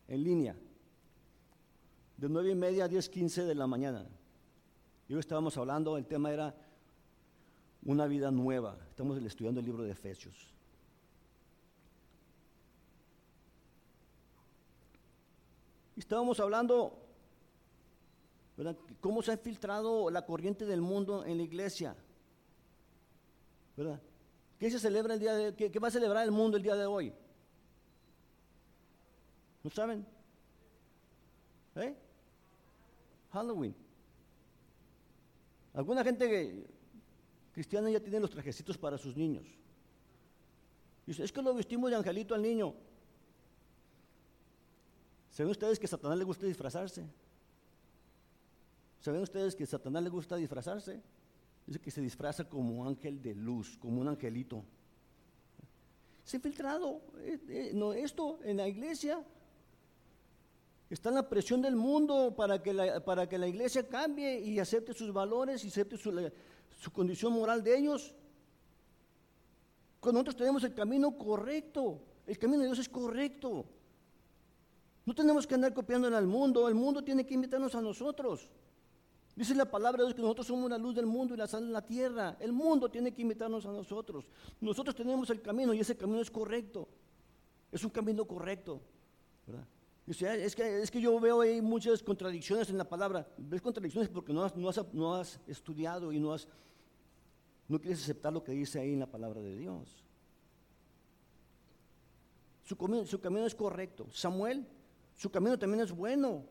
en 0.07 0.23
línea. 0.23 0.55
De 2.17 2.29
nueve 2.29 2.51
y 2.51 2.55
media 2.55 2.85
a 2.85 2.87
diez 2.87 3.09
quince 3.09 3.43
de 3.43 3.55
la 3.55 3.65
mañana. 3.65 4.05
Y 5.07 5.13
hoy 5.13 5.19
estábamos 5.19 5.57
hablando, 5.57 5.97
el 5.97 6.05
tema 6.05 6.31
era 6.31 6.55
una 7.83 8.05
vida 8.05 8.29
nueva. 8.29 8.77
Estamos 8.89 9.17
estudiando 9.23 9.61
el 9.61 9.65
libro 9.65 9.83
de 9.83 9.91
Efesios. 9.91 10.55
estábamos 15.95 16.39
hablando, 16.39 16.97
¿verdad? 18.57 18.75
¿Cómo 19.01 19.21
se 19.21 19.31
ha 19.31 19.35
infiltrado 19.35 20.09
la 20.09 20.25
corriente 20.25 20.65
del 20.65 20.81
mundo 20.81 21.25
en 21.25 21.37
la 21.37 21.43
iglesia? 21.43 21.95
¿Verdad? 23.75 24.01
¿Qué 24.65 24.71
se 24.71 24.79
celebra 24.79 25.13
el 25.13 25.19
día 25.19 25.35
de 25.35 25.55
qué, 25.55 25.77
va 25.77 25.89
a 25.89 25.91
celebrar 25.91 26.23
el 26.23 26.31
mundo 26.31 26.57
el 26.57 26.63
día 26.63 26.73
de 26.73 26.87
hoy? 26.87 27.13
¿No 29.63 29.69
saben? 29.69 30.03
¿Eh? 31.75 31.95
Halloween. 33.31 33.75
Alguna 35.71 36.03
gente 36.03 36.65
cristiana 37.53 37.91
ya 37.91 37.99
tiene 37.99 38.19
los 38.19 38.31
trajecitos 38.31 38.75
para 38.75 38.97
sus 38.97 39.15
niños. 39.15 39.45
Dice, 41.05 41.23
es 41.23 41.31
que 41.31 41.43
lo 41.43 41.53
vestimos 41.53 41.91
de 41.91 41.97
angelito 41.97 42.33
al 42.33 42.41
niño. 42.41 42.73
¿Saben 45.29 45.51
ustedes 45.51 45.77
que 45.77 45.85
a 45.85 45.89
Satanás 45.89 46.17
le 46.17 46.23
gusta 46.23 46.47
disfrazarse? 46.47 47.05
¿Saben 48.99 49.21
ustedes 49.21 49.55
que 49.55 49.65
a 49.65 49.67
Satanás 49.67 50.01
le 50.01 50.09
gusta 50.09 50.37
disfrazarse? 50.37 51.03
Dice 51.65 51.79
que 51.79 51.91
se 51.91 52.01
disfraza 52.01 52.47
como 52.47 52.87
ángel 52.87 53.21
de 53.21 53.33
luz, 53.33 53.77
como 53.77 54.01
un 54.01 54.07
angelito. 54.07 54.63
Se 56.23 56.35
ha 56.35 56.39
infiltrado 56.39 57.01
eh, 57.19 57.39
eh, 57.49 57.71
no, 57.73 57.93
esto 57.93 58.39
en 58.43 58.57
la 58.57 58.67
iglesia. 58.67 59.23
Está 60.89 61.09
en 61.09 61.15
la 61.15 61.27
presión 61.27 61.61
del 61.61 61.75
mundo 61.75 62.35
para 62.35 62.61
que 62.61 62.71
la, 62.71 63.03
para 63.03 63.27
que 63.27 63.37
la 63.37 63.47
iglesia 63.47 63.87
cambie 63.87 64.39
y 64.39 64.59
acepte 64.59 64.93
sus 64.93 65.11
valores 65.11 65.63
y 65.65 65.69
acepte 65.69 65.97
su, 65.97 66.31
su 66.77 66.91
condición 66.91 67.33
moral 67.33 67.63
de 67.63 67.77
ellos. 67.77 68.13
Cuando 69.99 70.19
nosotros 70.19 70.35
tenemos 70.35 70.63
el 70.63 70.75
camino 70.75 71.17
correcto, 71.17 71.99
el 72.27 72.37
camino 72.37 72.59
de 72.59 72.67
Dios 72.67 72.79
es 72.79 72.89
correcto. 72.89 73.65
No 75.05 75.15
tenemos 75.15 75.47
que 75.47 75.55
andar 75.55 75.73
copiando 75.73 76.07
en 76.07 76.13
el 76.13 76.27
mundo, 76.27 76.67
el 76.67 76.75
mundo 76.75 77.03
tiene 77.03 77.25
que 77.25 77.33
invitarnos 77.33 77.73
a 77.73 77.81
nosotros. 77.81 78.49
Dice 79.35 79.53
la 79.53 79.69
palabra 79.69 79.99
de 79.99 80.07
Dios 80.07 80.15
que 80.15 80.21
nosotros 80.21 80.47
somos 80.47 80.69
la 80.69 80.77
luz 80.77 80.95
del 80.95 81.05
mundo 81.05 81.33
y 81.33 81.37
la 81.37 81.47
sal 81.47 81.63
en 81.63 81.73
la 81.73 81.85
tierra. 81.85 82.37
El 82.39 82.53
mundo 82.53 82.89
tiene 82.89 83.13
que 83.13 83.21
invitarnos 83.21 83.65
a 83.65 83.71
nosotros. 83.71 84.25
Nosotros 84.61 84.95
tenemos 84.95 85.29
el 85.29 85.41
camino 85.41 85.73
y 85.73 85.79
ese 85.79 85.97
camino 85.97 86.21
es 86.21 86.31
correcto. 86.31 86.87
Es 87.71 87.83
un 87.83 87.89
camino 87.89 88.25
correcto. 88.25 88.81
es, 90.07 90.55
que, 90.55 90.81
es 90.81 90.89
que 90.89 91.01
yo 91.01 91.19
veo 91.19 91.41
ahí 91.41 91.61
muchas 91.61 92.01
contradicciones 92.01 92.69
en 92.69 92.77
la 92.77 92.87
palabra. 92.87 93.27
Ves 93.37 93.61
contradicciones 93.61 94.09
porque 94.09 94.31
no 94.31 94.43
has, 94.43 94.55
no 94.93 95.15
has, 95.15 95.39
estudiado 95.47 96.13
y 96.13 96.19
no, 96.19 96.33
has, 96.33 96.47
no 97.67 97.79
quieres 97.79 98.01
aceptar 98.01 98.31
lo 98.31 98.41
que 98.41 98.53
dice 98.53 98.79
ahí 98.79 98.93
en 98.93 98.99
la 98.99 99.11
palabra 99.11 99.41
de 99.41 99.57
Dios. 99.57 100.03
Su 102.63 102.77
camino 102.77 103.45
es 103.45 103.55
correcto. 103.55 104.07
Samuel 104.11 104.65
su 105.15 105.29
camino 105.29 105.57
también 105.57 105.83
es 105.83 105.91
bueno. 105.91 106.45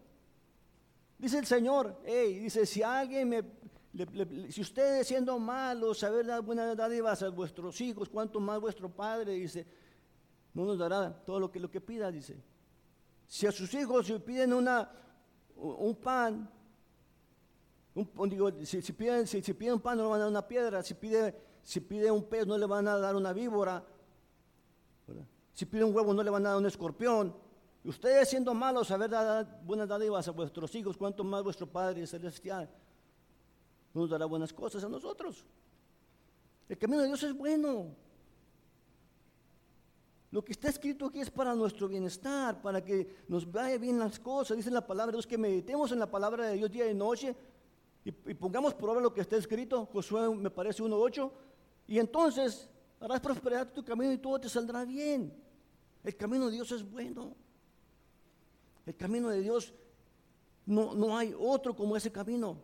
Dice 1.25 1.39
el 1.39 1.47
Señor, 1.47 2.03
hey, 2.05 2.39
dice, 2.39 2.67
si 2.67 2.83
alguien 2.83 3.27
me, 3.27 3.43
si 4.51 4.61
ustedes 4.61 5.07
siendo 5.07 5.39
malos, 5.39 6.01
saber 6.01 6.27
dar 6.27 6.43
buenas 6.43 6.77
dádivas 6.77 7.23
a 7.23 7.31
vuestros 7.31 7.81
hijos, 7.81 8.11
cuanto 8.11 8.41
más 8.41 8.61
vuestro 8.61 8.91
Padre, 8.91 9.33
dice, 9.33 9.67
no 10.53 10.67
nos 10.67 10.77
dará 10.77 11.11
todo 11.25 11.41
lo 11.41 11.51
que, 11.51 11.59
lo 11.59 11.71
que 11.71 11.81
pida, 11.81 12.13
dice. 12.13 12.37
Si 13.27 13.47
a 13.47 13.53
sus 13.53 13.73
hijos 13.73 14.05
si 14.05 14.19
piden 14.19 14.53
una, 14.53 14.87
un 15.57 15.97
pan, 15.97 16.47
un, 17.95 18.29
digo, 18.29 18.51
si, 18.63 18.93
piden, 18.93 19.27
si, 19.27 19.41
piden 19.41 19.77
un 19.77 19.81
pan 19.81 19.97
no 19.97 20.05
le 20.05 20.11
van 20.11 20.21
a 20.21 20.25
dar 20.25 20.31
una 20.31 20.47
piedra, 20.47 20.83
si 20.83 20.93
pide, 20.93 21.35
si 21.63 21.81
pide 21.81 22.11
un 22.11 22.25
pez 22.25 22.47
no 22.47 22.59
le 22.59 22.67
van 22.67 22.87
a 22.87 22.99
dar 22.99 23.17
una 23.17 23.33
víbora, 23.33 23.83
si 25.55 25.65
pide 25.65 25.85
un 25.85 25.97
huevo 25.97 26.13
no 26.13 26.23
le 26.23 26.29
van 26.29 26.45
a 26.45 26.51
dar 26.51 26.59
un 26.59 26.67
escorpión. 26.67 27.44
Ustedes 27.85 28.31
siendo 28.31 28.55
malos, 28.55 28.89
saber 28.89 29.11
dar 29.11 29.61
buenas 29.65 29.87
dádivas 29.87 30.27
a 30.27 30.31
vuestros 30.31 30.75
hijos, 30.75 30.97
cuanto 30.97 31.23
más 31.23 31.43
vuestro 31.43 31.67
Padre 31.67 32.07
Celestial 32.07 32.69
nos 33.93 34.11
dará 34.11 34.27
buenas 34.27 34.53
cosas 34.53 34.83
a 34.83 34.89
nosotros. 34.89 35.45
El 36.69 36.79
camino 36.79 37.03
de 37.03 37.09
Dios 37.09 37.23
es 37.23 37.33
bueno. 37.33 37.95
Lo 40.31 40.45
que 40.45 40.53
está 40.53 40.69
escrito 40.69 41.07
aquí 41.07 41.21
es 41.21 41.31
para 41.31 41.55
nuestro 41.55 41.87
bienestar, 41.87 42.61
para 42.61 42.85
que 42.85 43.19
nos 43.29 43.51
vaya 43.51 43.79
bien 43.79 43.99
las 43.99 44.19
cosas. 44.19 44.57
Dice 44.57 44.71
la 44.71 44.85
palabra 44.85 45.13
de 45.13 45.19
Dios 45.19 45.27
que 45.27 45.39
meditemos 45.39 45.93
en 45.93 46.01
la 46.01 46.11
palabra 46.11 46.47
de 46.47 46.57
Dios 46.57 46.71
día 46.73 46.91
y 46.91 46.95
noche 46.95 47.37
y, 48.05 48.11
pongamos 48.11 48.75
por 48.75 48.91
obra 48.91 49.01
lo 49.01 49.15
que 49.15 49.21
está 49.21 49.37
escrito. 49.37 49.87
Josué 49.87 50.29
me 50.35 50.51
parece 50.51 50.83
1.8. 50.83 51.31
Y 51.87 51.99
entonces 51.99 52.69
harás 52.99 53.21
prosperar 53.21 53.73
tu 53.73 53.85
camino 53.85 54.13
y 54.13 54.19
todo 54.19 54.41
te 54.41 54.49
saldrá 54.49 54.85
bien. 54.85 55.33
El 56.03 56.17
camino 56.17 56.47
de 56.47 56.53
Dios 56.53 56.73
es 56.73 56.83
bueno. 56.83 57.37
El 58.87 58.97
camino 58.97 59.29
de 59.29 59.41
Dios 59.41 59.73
no, 60.67 60.95
no 60.95 61.17
hay 61.17 61.35
otro 61.39 61.75
como 61.75 61.97
ese 61.97 62.11
camino. 62.11 62.59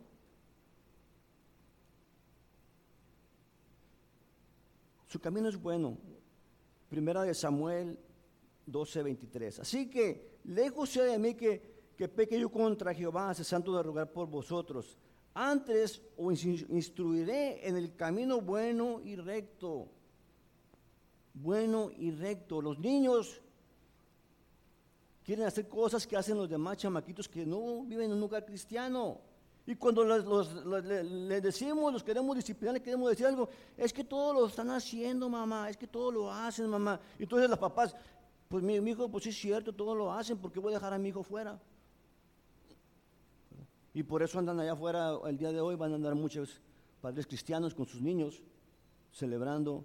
Su 5.07 5.21
camino 5.21 5.49
es 5.49 5.61
bueno. 5.61 5.99
Primera 6.89 7.23
de 7.23 7.35
Samuel 7.35 7.99
12:23. 8.67 9.61
Así 9.61 9.91
que 9.91 10.39
lejos 10.45 10.91
sea 10.91 11.05
de 11.05 11.19
mí 11.19 11.35
que, 11.35 11.93
que 11.97 12.09
peque 12.09 12.39
yo 12.39 12.51
contra 12.51 12.95
Jehová, 12.95 13.35
cesando 13.35 13.77
de 13.77 13.83
rogar 13.83 14.13
por 14.13 14.29
vosotros. 14.29 14.97
Antes 15.35 16.03
os 16.17 16.45
instruiré 16.45 17.67
en 17.67 17.77
el 17.77 17.95
camino 17.97 18.41
bueno 18.41 19.01
y 19.03 19.17
recto. 19.17 19.89
Bueno 21.35 21.91
y 21.97 22.11
recto. 22.11 22.61
Los 22.61 22.79
niños 22.79 23.41
quieren 25.25 25.47
hacer 25.47 25.69
cosas 25.69 26.07
que 26.07 26.17
hacen 26.17 26.37
los 26.37 26.49
demás 26.49 26.77
chamaquitos 26.79 27.29
que 27.29 27.45
no 27.45 27.85
viven 27.85 28.07
en 28.07 28.13
un 28.13 28.21
lugar 28.21 28.45
cristiano. 28.45 29.21
Y 29.67 29.77
cuando 29.77 30.05
les, 30.05 31.43
decimos, 31.43 31.93
los 31.93 32.03
queremos 32.03 32.35
disciplinar, 32.35 32.75
les 32.75 32.83
queremos 32.83 33.11
decir 33.11 33.27
algo, 33.27 33.49
es 33.77 33.93
que 33.93 34.03
todo 34.03 34.33
lo 34.33 34.47
están 34.47 34.71
haciendo, 34.71 35.29
mamá, 35.29 35.71
es 35.71 35.77
que 35.77 35.87
todo 35.87 36.11
lo 36.11 36.33
hacen, 36.33 36.69
mamá. 36.69 36.99
Y 37.19 37.25
entonces 37.25 37.49
los 37.49 37.59
papás, 37.59 37.95
pues 38.49 38.65
mi, 38.65 38.75
hijo, 38.77 39.09
pues 39.09 39.25
sí 39.25 39.31
es 39.31 39.37
cierto, 39.37 39.73
todo 39.73 39.95
lo 39.95 40.13
hacen, 40.13 40.39
¿por 40.39 40.51
qué 40.51 40.59
voy 40.59 40.73
a 40.73 40.77
dejar 40.77 40.93
a 40.93 40.99
mi 40.99 41.11
hijo 41.11 41.23
fuera? 41.23 41.61
Y 43.93 44.03
por 44.03 44.23
eso 44.23 44.39
andan 44.39 44.59
allá 44.59 44.73
afuera 44.73 45.13
el 45.27 45.37
día 45.37 45.53
de 45.53 45.61
hoy, 45.61 45.77
van 45.77 45.93
a 45.93 45.97
andar 45.97 46.15
muchos 46.15 46.61
padres 47.01 47.27
cristianos 47.27 47.75
con 47.75 47.87
sus 47.87 48.01
niños 48.01 48.43
celebrando 49.13 49.85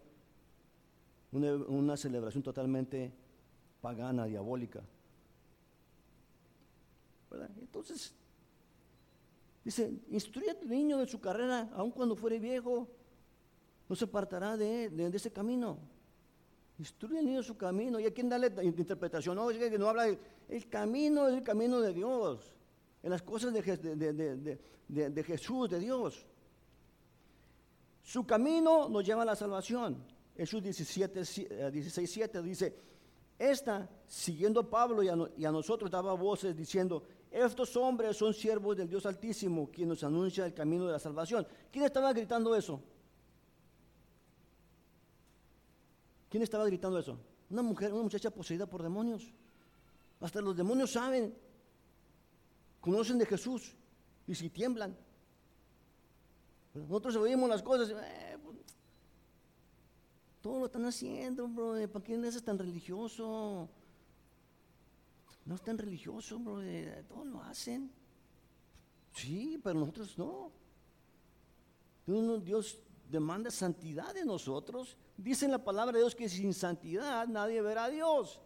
una 1.31 1.97
celebración 1.97 2.41
totalmente 2.41 3.11
pagana, 3.81 4.25
diabólica. 4.25 4.81
Entonces, 7.59 8.13
dice, 9.63 9.91
instruye 10.09 10.51
a 10.51 10.59
tu 10.59 10.67
niño 10.67 10.97
de 10.97 11.07
su 11.07 11.19
carrera, 11.19 11.69
aun 11.73 11.91
cuando 11.91 12.15
fuere 12.15 12.39
viejo, 12.39 12.87
no 13.87 13.95
se 13.95 14.05
apartará 14.05 14.57
de, 14.57 14.85
ese 15.13 15.31
camino. 15.31 15.77
Instruye 16.77 17.19
al 17.19 17.25
niño 17.25 17.43
su 17.43 17.55
camino. 17.55 17.99
¿Y 17.99 18.05
a 18.05 18.13
quién 18.13 18.27
darle 18.27 18.51
interpretación? 18.63 19.35
No, 19.35 19.49
no 19.51 19.89
habla, 19.89 20.07
el 20.49 20.69
camino 20.69 21.27
es 21.27 21.35
el 21.35 21.43
camino 21.43 21.79
de 21.79 21.93
Dios, 21.93 22.53
en 23.01 23.11
las 23.11 23.21
cosas 23.21 23.53
de, 23.53 24.59
de 24.87 25.23
Jesús, 25.23 25.69
de 25.69 25.79
Dios. 25.79 26.25
Su 28.03 28.25
camino 28.25 28.87
nos 28.89 29.03
lleva 29.05 29.23
a 29.23 29.25
la 29.25 29.35
salvación. 29.35 30.03
Jesús 30.35 30.61
17, 30.61 31.71
16, 31.71 32.11
7 32.11 32.41
dice, 32.41 32.75
esta, 33.39 33.89
siguiendo 34.05 34.59
a 34.59 34.69
Pablo 34.69 35.01
y 35.01 35.09
a, 35.45 35.51
nosotros, 35.51 35.89
daba 35.89 36.13
voces 36.13 36.55
diciendo, 36.55 37.03
estos 37.35 37.75
hombres 37.75 38.15
son 38.15 38.33
siervos 38.33 38.77
del 38.77 38.87
Dios 38.87 39.05
Altísimo, 39.05 39.69
quien 39.69 39.89
nos 39.89 40.03
anuncia 40.05 40.45
el 40.45 40.53
camino 40.53 40.85
de 40.85 40.93
la 40.93 40.99
salvación. 40.99 41.45
¿Quién 41.69 41.83
estaba 41.83 42.13
gritando 42.13 42.55
eso? 42.55 42.81
¿Quién 46.29 46.43
estaba 46.43 46.65
gritando 46.65 46.97
eso? 46.97 47.19
Una 47.49 47.61
mujer, 47.61 47.91
una 47.91 48.03
muchacha 48.03 48.31
poseída 48.31 48.65
por 48.65 48.81
demonios. 48.81 49.33
Hasta 50.21 50.39
los 50.39 50.55
demonios 50.55 50.91
saben, 50.91 51.35
conocen 52.79 53.17
de 53.17 53.25
Jesús 53.25 53.75
y 54.25 54.33
si 54.33 54.49
tiemblan. 54.49 54.95
Nosotros 56.73 57.17
oímos 57.17 57.49
las 57.49 57.61
cosas, 57.61 57.89
eh, 57.89 58.37
pues, 58.41 58.57
todo 60.41 60.59
lo 60.59 60.65
están 60.67 60.85
haciendo, 60.85 61.49
bro, 61.49 61.75
¿para 61.91 62.05
qué 62.05 62.15
es 62.15 62.43
tan 62.43 62.57
religioso? 62.57 63.69
No 65.45 65.55
es 65.55 65.61
tan 65.61 65.77
religioso, 65.77 66.39
bro, 66.39 66.59
todos 67.07 67.27
lo 67.27 67.41
hacen. 67.43 67.91
Sí, 69.13 69.59
pero 69.63 69.79
nosotros 69.79 70.17
no. 70.17 70.51
Dios 72.41 72.79
demanda 73.09 73.51
santidad 73.51 74.13
de 74.13 74.25
nosotros. 74.25 74.97
Dice 75.15 75.45
en 75.45 75.51
la 75.51 75.63
palabra 75.63 75.93
de 75.93 75.99
Dios 75.99 76.15
que 76.15 76.27
sin 76.27 76.53
santidad 76.53 77.27
nadie 77.27 77.61
verá 77.61 77.85
a 77.85 77.89
Dios. 77.89 78.41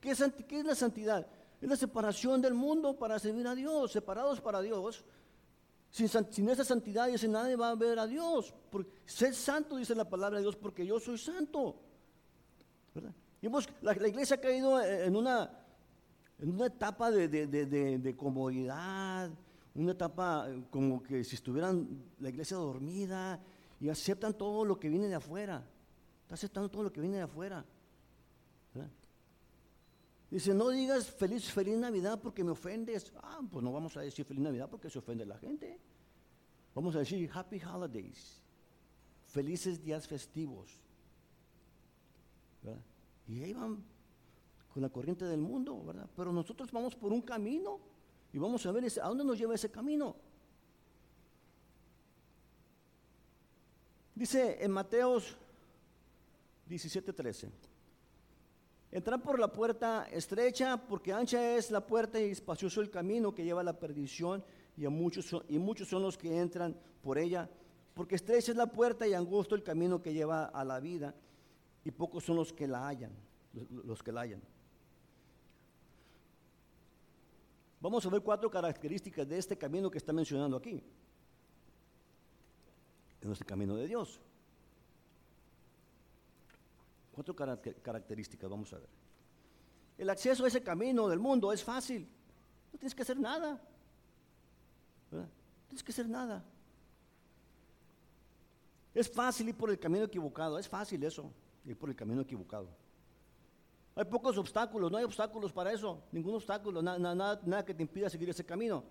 ¿Qué 0.00 0.12
es, 0.12 0.64
la 0.64 0.74
santidad? 0.74 1.26
Es 1.60 1.68
la 1.68 1.76
separación 1.76 2.40
del 2.40 2.54
mundo 2.54 2.96
para 2.96 3.18
servir 3.18 3.46
a 3.48 3.54
Dios, 3.54 3.92
separados 3.92 4.40
para 4.40 4.60
Dios. 4.60 5.04
Sin, 5.90 6.48
esa 6.48 6.64
santidad, 6.64 7.08
dice, 7.08 7.26
nadie 7.26 7.56
va 7.56 7.70
a 7.70 7.74
ver 7.74 7.98
a 7.98 8.06
Dios. 8.06 8.54
Porque, 8.70 8.90
ser 9.04 9.34
santo, 9.34 9.76
dice 9.76 9.94
la 9.94 10.08
palabra 10.08 10.38
de 10.38 10.42
Dios, 10.42 10.54
porque 10.56 10.86
yo 10.86 11.00
soy 11.00 11.18
santo. 11.18 11.76
la, 13.80 14.08
iglesia 14.08 14.36
ha 14.36 14.40
caído 14.40 14.80
en 14.80 15.16
una 15.16 15.65
en 16.38 16.50
una 16.50 16.66
etapa 16.66 17.10
de, 17.10 18.14
comodidad, 18.16 19.30
una 19.74 19.92
etapa 19.92 20.46
eh, 20.48 20.64
como 20.70 21.02
que 21.02 21.24
si 21.24 21.36
estuvieran 21.36 22.04
la 22.18 22.28
iglesia 22.28 22.56
dormida 22.56 23.40
y 23.80 23.88
aceptan 23.88 24.34
todo 24.34 24.64
lo 24.64 24.78
que 24.78 24.88
viene 24.88 25.08
de 25.08 25.14
afuera. 25.14 25.66
Está 26.22 26.34
aceptando 26.34 26.68
todo 26.70 26.82
lo 26.82 26.92
que 26.92 27.00
viene 27.00 27.16
de 27.16 27.22
afuera. 27.22 27.64
Dice, 30.30 30.52
no 30.52 30.70
digas 30.70 31.08
feliz, 31.08 31.50
feliz 31.50 31.78
Navidad 31.78 32.20
porque 32.20 32.42
me 32.42 32.50
ofendes. 32.50 33.12
Ah, 33.22 33.40
pues 33.50 33.64
no 33.64 33.72
vamos 33.72 33.96
a 33.96 34.00
decir 34.00 34.24
feliz 34.24 34.42
Navidad 34.42 34.68
porque 34.68 34.90
se 34.90 34.98
ofende 34.98 35.24
la 35.24 35.38
gente. 35.38 35.78
Vamos 36.74 36.96
a 36.96 36.98
decir 36.98 37.30
Happy 37.32 37.62
Holidays. 37.62 38.42
Felices 39.26 39.82
días 39.82 40.06
festivos. 40.06 40.82
Y 43.28 43.42
ahí 43.42 43.52
van 43.52 43.82
con 44.76 44.82
la 44.82 44.90
corriente 44.90 45.24
del 45.24 45.40
mundo, 45.40 45.82
¿verdad? 45.86 46.06
Pero 46.14 46.30
nosotros 46.30 46.70
vamos 46.70 46.94
por 46.94 47.10
un 47.10 47.22
camino 47.22 47.80
y 48.30 48.36
vamos 48.36 48.66
a 48.66 48.72
ver 48.72 48.84
a 48.84 49.08
dónde 49.08 49.24
nos 49.24 49.38
lleva 49.38 49.54
ese 49.54 49.70
camino. 49.70 50.14
Dice 54.14 54.62
en 54.62 54.70
Mateos 54.70 55.34
17:13, 56.68 57.48
entrar 58.92 59.22
por 59.22 59.38
la 59.38 59.50
puerta 59.50 60.08
estrecha, 60.12 60.76
porque 60.76 61.10
ancha 61.10 61.56
es 61.56 61.70
la 61.70 61.80
puerta 61.80 62.20
y 62.20 62.32
espacioso 62.32 62.82
el 62.82 62.90
camino 62.90 63.34
que 63.34 63.44
lleva 63.44 63.62
a 63.62 63.64
la 63.64 63.78
perdición, 63.78 64.44
y, 64.76 64.84
a 64.84 64.90
muchos 64.90 65.24
son, 65.24 65.42
y 65.48 65.58
muchos 65.58 65.88
son 65.88 66.02
los 66.02 66.18
que 66.18 66.38
entran 66.38 66.76
por 67.00 67.16
ella, 67.16 67.48
porque 67.94 68.16
estrecha 68.16 68.52
es 68.52 68.58
la 68.58 68.66
puerta 68.66 69.08
y 69.08 69.14
angosto 69.14 69.54
el 69.54 69.62
camino 69.62 70.02
que 70.02 70.12
lleva 70.12 70.44
a 70.44 70.64
la 70.66 70.80
vida, 70.80 71.14
y 71.82 71.90
pocos 71.92 72.24
son 72.24 72.36
los 72.36 72.52
que 72.52 72.68
la 72.68 72.86
hallan, 72.86 73.12
los 73.70 74.02
que 74.02 74.12
la 74.12 74.20
hallan. 74.20 74.42
Vamos 77.86 78.04
a 78.04 78.08
ver 78.08 78.20
cuatro 78.20 78.50
características 78.50 79.28
de 79.28 79.38
este 79.38 79.56
camino 79.56 79.88
que 79.88 79.98
está 79.98 80.12
mencionando 80.12 80.56
aquí. 80.56 80.82
En 83.20 83.30
este 83.30 83.44
camino 83.44 83.76
de 83.76 83.86
Dios. 83.86 84.20
Cuatro 87.12 87.36
características, 87.36 88.50
vamos 88.50 88.72
a 88.72 88.78
ver. 88.80 88.88
El 89.98 90.10
acceso 90.10 90.44
a 90.44 90.48
ese 90.48 90.64
camino 90.64 91.06
del 91.06 91.20
mundo 91.20 91.52
es 91.52 91.62
fácil. 91.62 92.08
No 92.72 92.78
tienes 92.80 92.92
que 92.92 93.02
hacer 93.02 93.20
nada. 93.20 93.52
No 95.12 95.28
tienes 95.68 95.84
que 95.84 95.92
hacer 95.92 96.08
nada. 96.08 96.44
Es 98.92 99.08
fácil 99.08 99.48
ir 99.48 99.56
por 99.56 99.70
el 99.70 99.78
camino 99.78 100.06
equivocado. 100.06 100.58
Es 100.58 100.68
fácil 100.68 101.04
eso, 101.04 101.30
ir 101.64 101.78
por 101.78 101.88
el 101.88 101.94
camino 101.94 102.22
equivocado. 102.22 102.68
Hay 103.96 104.04
pocos 104.04 104.36
obstáculos, 104.36 104.92
no 104.92 104.98
hay 104.98 105.04
obstáculos 105.04 105.54
para 105.54 105.72
eso, 105.72 106.02
ningún 106.12 106.34
obstáculo, 106.34 106.82
nada, 106.82 107.14
nada, 107.14 107.64
que 107.64 107.72
te 107.72 107.82
impida 107.82 108.10
seguir 108.10 108.28
ese 108.28 108.44
camino. 108.44 108.84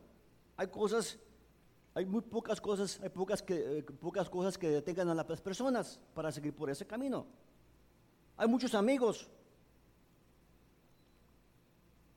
Hay 0.57 0.65
cosas, 0.65 1.19
hay 1.93 2.07
muy 2.07 2.21
pocas 2.21 2.59
cosas, 2.59 2.99
hay 3.03 3.09
pocas, 3.09 3.43
que, 3.43 3.77
eh, 3.77 3.83
pocas 3.83 4.27
cosas 4.27 4.57
que 4.57 4.67
detengan 4.67 5.07
a 5.09 5.13
las 5.13 5.25
personas 5.41 5.99
para 6.15 6.31
seguir 6.31 6.55
por 6.55 6.71
ese 6.71 6.87
camino. 6.87 7.27
Hay 8.35 8.47
muchos 8.47 8.73
amigos, 8.73 9.29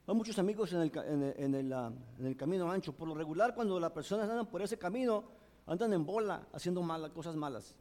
hay 0.07 0.15
muchos 0.15 0.39
amigos 0.39 0.73
en 0.73 0.81
el, 0.81 1.73
ah, 1.75 1.93
en 2.17 2.27
el, 2.27 2.37
camino 2.39 2.71
ancho. 2.71 2.95
Por 2.95 3.07
lo 3.07 3.15
regular, 3.15 3.55
cuando 3.55 3.79
las 3.79 3.93
personas 3.93 4.31
andan 4.31 4.47
por 4.47 4.63
ese 4.63 4.79
camino, 4.79 5.25
andan 5.67 5.93
en 5.93 6.07
bola, 6.07 6.49
haciendo 6.55 6.81
malas, 6.81 7.11
cosas 7.11 7.37
malas. 7.37 7.75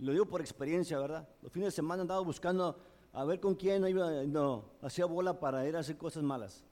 lo 0.00 0.12
digo 0.12 0.26
por 0.26 0.42
experiencia, 0.42 0.98
¿verdad? 0.98 1.26
Los 1.40 1.50
fines 1.50 1.68
de 1.68 1.76
semana 1.76 2.02
andado 2.02 2.22
buscando 2.22 2.78
a 3.12 3.24
ver 3.24 3.40
con 3.40 3.54
quién 3.54 3.86
iba, 3.86 4.10
no, 4.24 4.70
hacía 4.82 5.06
bola 5.06 5.38
para 5.38 5.66
ir 5.66 5.76
a 5.76 5.80
hacer 5.80 5.96
cosas 5.96 6.22
malas, 6.22 6.64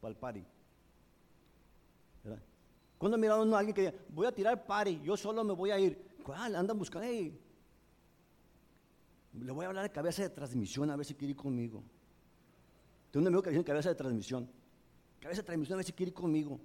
para 0.00 0.10
el 0.12 0.16
party. 0.16 0.44
Cuando 2.98 3.16
miraron 3.16 3.52
a 3.54 3.58
alguien 3.58 3.74
que 3.74 3.82
decía, 3.82 4.00
voy 4.08 4.26
a 4.26 4.32
tirar 4.32 4.66
party, 4.66 5.00
yo 5.02 5.16
solo 5.16 5.44
me 5.44 5.54
voy 5.54 5.70
a 5.70 5.78
ir, 5.78 6.16
¿cuál? 6.24 6.56
Andan 6.56 6.78
buscando, 6.78 7.06
hey, 7.08 7.40
le 9.32 9.52
voy 9.52 9.64
a 9.64 9.68
hablar 9.68 9.84
de 9.84 9.90
cabeza 9.90 10.22
de 10.22 10.30
transmisión 10.30 10.90
a 10.90 10.96
ver 10.96 11.06
si 11.06 11.14
quiere 11.14 11.30
ir 11.30 11.36
conmigo. 11.36 11.82
Tengo 13.10 13.22
un 13.22 13.28
amigo 13.28 13.42
que 13.42 13.50
dice 13.50 13.64
cabeza 13.64 13.88
de 13.88 13.94
transmisión. 13.94 14.50
Cabeza 15.20 15.42
de 15.42 15.46
transmisión 15.46 15.76
a 15.76 15.78
ver 15.78 15.84
si 15.86 15.92
quiere 15.92 16.10
ir 16.10 16.14
conmigo. 16.14 16.60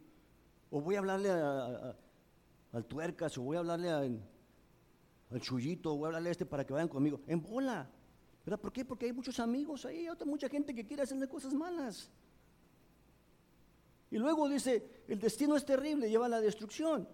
O 0.71 0.81
voy 0.81 0.95
a 0.95 0.99
hablarle 0.99 1.29
al 1.29 2.85
tuercas, 2.85 3.37
o 3.37 3.43
voy 3.43 3.57
a 3.57 3.59
hablarle 3.59 3.89
al 3.89 5.41
chullito, 5.41 5.93
o 5.93 5.97
voy 5.97 6.05
a 6.05 6.07
hablarle 6.07 6.29
a 6.29 6.31
este 6.31 6.45
para 6.45 6.65
que 6.65 6.73
vayan 6.73 6.87
conmigo. 6.87 7.21
En 7.27 7.41
bola. 7.41 7.89
¿Verdad? 8.45 8.59
¿Por 8.59 8.73
qué? 8.73 8.83
Porque 8.83 9.05
hay 9.05 9.13
muchos 9.13 9.39
amigos 9.39 9.85
ahí, 9.85 10.07
hay 10.07 10.25
mucha 10.25 10.49
gente 10.49 10.75
que 10.75 10.85
quiere 10.85 11.03
hacerle 11.03 11.27
cosas 11.27 11.53
malas. 11.53 12.09
Y 14.11 14.17
luego 14.17 14.47
dice, 14.49 15.03
el 15.07 15.19
destino 15.19 15.55
es 15.55 15.65
terrible, 15.65 16.09
lleva 16.09 16.27
la 16.27 16.41
destrucción. 16.41 17.07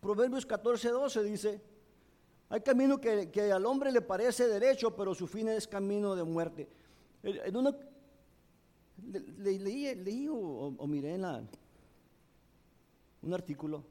Proverbios 0.00 0.44
14, 0.44 0.90
12 0.90 1.22
dice, 1.22 1.62
hay 2.50 2.60
camino 2.60 3.00
que, 3.00 3.30
al 3.50 3.64
hombre 3.64 3.90
le 3.90 4.02
parece 4.02 4.46
derecho, 4.46 4.94
pero 4.94 5.14
su 5.14 5.26
fin 5.26 5.48
es 5.48 5.66
camino 5.66 6.14
de 6.14 6.24
muerte. 6.24 6.68
En 7.22 7.56
uno, 7.56 7.74
leí, 9.38 9.58
leí 9.94 10.28
o, 10.28 10.86
miré 10.86 11.14
en 11.14 11.24
un 13.22 13.32
artículo 13.32 13.82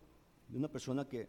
de 0.50 0.58
una 0.58 0.68
persona 0.68 1.08
que... 1.08 1.28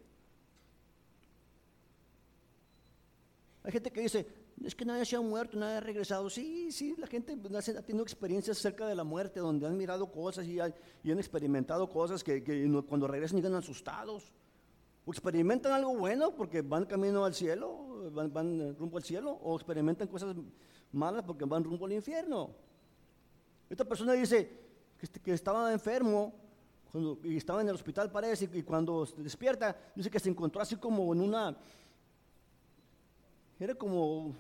Hay 3.63 3.73
gente 3.73 3.91
que 3.91 4.03
dice, 4.03 4.44
es 4.63 4.75
que 4.75 4.85
nadie 4.85 5.05
se 5.05 5.17
ha 5.17 5.21
muerto, 5.21 5.59
nadie 5.59 5.77
ha 5.77 5.81
regresado. 5.81 6.31
Sí, 6.31 6.71
sí, 6.71 6.95
la 6.97 7.07
gente 7.07 7.33
ha 7.33 7.83
tenido 7.83 8.03
experiencias 8.03 8.59
acerca 8.59 8.87
de 8.87 8.95
la 8.95 9.05
muerte, 9.05 9.41
donde 9.41 9.67
han 9.67 9.77
mirado 9.77 10.11
cosas 10.11 10.47
y, 10.47 10.61
han 10.61 10.73
experimentado 11.05 11.89
cosas 11.89 12.23
que, 12.23 12.43
cuando 12.89 13.07
regresan 13.09 13.39
llegan 13.39 13.55
asustados. 13.55 14.33
O 15.07 15.11
experimentan 15.11 15.73
algo 15.73 15.95
bueno 15.97 16.35
porque 16.35 16.63
van 16.63 16.87
camino 16.87 17.25
al 17.25 17.35
cielo, 17.35 18.11
van, 18.11 18.75
rumbo 18.77 18.97
al 18.97 19.03
cielo, 19.03 19.33
o 19.33 19.57
experimentan 19.57 20.09
cosas 20.09 20.35
malas 20.93 21.25
porque 21.25 21.45
van 21.45 21.65
rumbo 21.65 21.85
al 21.85 21.93
infierno. 21.93 22.51
Esta 23.69 23.85
persona 23.85 24.13
dice 24.13 24.49
que, 24.97 25.05
este, 25.05 25.33
estaba 25.33 25.73
enfermo 25.73 26.33
y 27.25 27.37
estaba 27.37 27.61
en 27.61 27.69
el 27.69 27.75
hospital, 27.75 28.11
parece, 28.11 28.49
y 28.53 28.63
cuando 28.63 29.05
despierta, 29.19 29.77
dice 29.95 30.11
que 30.11 30.21
se 30.21 30.31
encontró 30.31 30.63
así 30.63 30.77
como 30.77 31.13
en 31.13 31.21
una 31.21 31.57
era 33.59 33.75
como 33.75 34.35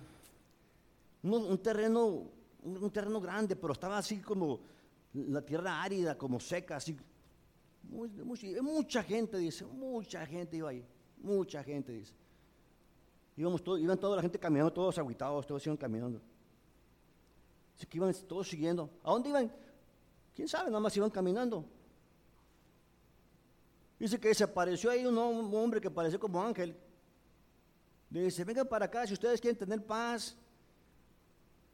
un, 1.23 1.59
terreno, 1.63 2.29
un, 2.63 2.91
terreno 2.91 3.21
grande, 3.21 3.57
pero 3.57 3.73
estaba 3.73 3.99
así 3.99 4.21
como 4.21 4.61
la 5.13 5.41
tierra 5.43 5.83
árida, 5.83 6.19
como 6.19 6.41
seca, 6.41 6.77
así. 6.77 6.97
mucha 7.83 9.03
gente, 9.03 9.39
dice, 9.39 9.65
mucha 9.65 10.27
gente 10.27 10.57
iba 10.57 10.71
ahí, 10.71 10.85
mucha 11.19 11.63
gente, 11.63 11.93
dice. 11.93 12.15
Iban 13.37 13.99
toda 13.99 14.17
la 14.17 14.23
gente 14.23 14.39
caminando, 14.39 14.73
todos 14.73 14.99
aguitados, 14.99 15.47
todos 15.47 15.65
iban 15.67 15.77
caminando. 15.77 16.21
Dice 17.75 17.87
que 17.87 17.97
iban 17.97 18.15
todos 18.29 18.49
siguiendo. 18.49 18.91
¿A 19.03 19.11
dónde 19.11 19.31
iban? 19.31 19.53
¿Quién 20.35 20.49
sabe? 20.49 20.67
Nada 20.67 20.81
más 20.81 20.97
iban 20.97 21.11
caminando. 21.11 21.65
Dice 23.99 24.21
que 24.21 24.35
se 24.35 24.45
apareció 24.45 24.91
ahí 24.91 25.05
un 25.07 25.17
hombre 25.19 25.81
que 25.81 25.91
parecía 25.91 26.19
como 26.19 26.43
ángel. 26.43 26.77
Dice, 28.21 28.45
vengan 28.45 28.69
para 28.69 28.85
acá, 28.85 29.07
si 29.07 29.15
ustedes 29.15 29.41
quieren 29.41 29.59
tener 29.59 29.85
paz, 29.85 30.37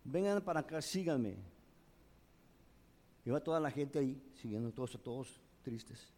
vengan 0.05 0.43
para 0.43 0.61
acá, 0.61 0.81
síganme. 0.81 1.37
Y 3.27 3.31
va 3.31 3.41
toda 3.41 3.61
la 3.61 3.71
gente 3.71 3.99
ahí, 3.99 4.23
siguiendo 4.41 4.73
todos, 4.73 4.99
todos 5.03 5.39
tristes. 5.63 6.15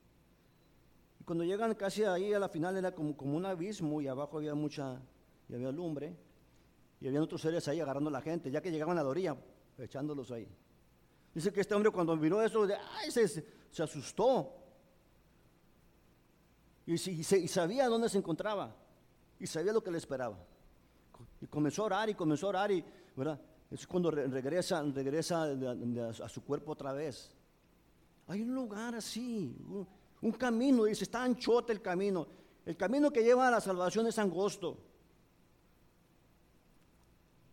Y 1.20 1.24
cuando 1.24 1.42
llegan 1.42 1.74
casi 1.74 2.04
ahí 2.04 2.32
a 2.32 2.38
la 2.38 2.48
final 2.48 2.76
era 2.76 2.94
como, 2.94 3.16
como 3.16 3.36
un 3.36 3.44
abismo 3.44 4.00
y 4.00 4.06
abajo 4.06 4.38
había 4.38 4.54
mucha, 4.54 5.00
y 5.48 5.54
había 5.54 5.72
lumbre. 5.72 6.16
Y 7.00 7.08
había 7.08 7.20
otros 7.20 7.40
seres 7.40 7.66
ahí 7.66 7.80
agarrando 7.80 8.08
a 8.08 8.12
la 8.12 8.20
gente, 8.20 8.48
ya 8.48 8.60
que 8.60 8.70
llegaban 8.70 8.96
a 8.98 9.02
la 9.02 9.08
orilla, 9.08 9.36
echándolos 9.76 10.30
ahí. 10.30 10.48
Dice 11.34 11.52
que 11.52 11.62
este 11.62 11.74
hombre 11.74 11.90
cuando 11.90 12.14
miró 12.14 12.40
eso, 12.40 12.64
se, 13.10 13.82
asustó. 13.82 14.54
Y 16.86 16.96
sabía 16.96 17.88
dónde 17.88 18.08
se 18.08 18.18
encontraba 18.18 18.81
y 19.42 19.46
sabía 19.48 19.72
lo 19.72 19.82
que 19.82 19.90
le 19.90 19.98
esperaba. 19.98 20.38
Y 21.40 21.46
comenzó 21.48 21.82
a 21.82 21.86
orar 21.86 22.08
y 22.08 22.14
comenzó 22.14 22.46
a 22.46 22.50
orar 22.50 22.70
y, 22.70 22.84
¿verdad? 23.16 23.40
Es 23.72 23.88
cuando 23.88 24.08
regresa, 24.12 24.82
regresa 24.84 25.42
a 26.24 26.28
su 26.28 26.44
cuerpo 26.44 26.72
otra 26.72 26.92
vez. 26.92 27.34
Hay 28.28 28.42
un 28.42 28.54
lugar 28.54 28.94
así, 28.94 29.56
un, 30.20 30.32
camino, 30.32 30.84
dice, 30.84 31.02
está 31.02 31.24
anchote 31.24 31.72
el 31.72 31.82
camino. 31.82 32.24
El 32.64 32.76
camino 32.76 33.10
que 33.10 33.24
lleva 33.24 33.48
a 33.48 33.50
la 33.50 33.60
salvación 33.60 34.06
es 34.06 34.16
angosto. 34.16 34.78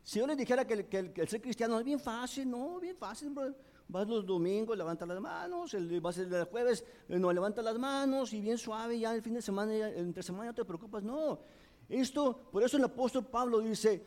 Si 0.03 0.19
yo 0.19 0.27
les 0.27 0.37
dijera 0.37 0.67
que, 0.67 0.73
el 1.15 1.27
ser 1.27 1.41
cristiano 1.41 1.79
es 1.79 1.85
bien 1.85 1.99
fácil, 1.99 2.47
no, 2.47 2.79
bien 2.79 2.95
fácil, 2.95 3.33
Vas 3.91 4.07
los 4.07 4.23
domingos, 4.23 4.77
levanta 4.77 5.03
las 5.07 5.19
manos, 5.19 5.75
vas 5.99 6.17
el 6.19 6.43
jueves, 6.45 6.85
eh, 7.07 7.17
no, 7.17 7.33
levanta 7.33 7.63
las 7.63 7.79
manos 7.79 8.33
y 8.33 8.39
bien 8.39 8.59
suave, 8.59 8.99
ya 8.99 9.15
el 9.15 9.23
fin 9.23 9.33
de 9.33 9.41
semana, 9.41 9.89
entre 9.89 10.21
semana 10.21 10.45
no 10.45 10.53
te 10.53 10.63
preocupas, 10.63 11.01
no. 11.01 11.39
Esto, 11.89 12.37
por 12.51 12.63
eso 12.63 12.77
el 12.77 12.83
apóstol 12.83 13.25
Pablo 13.25 13.59
dice, 13.59 14.05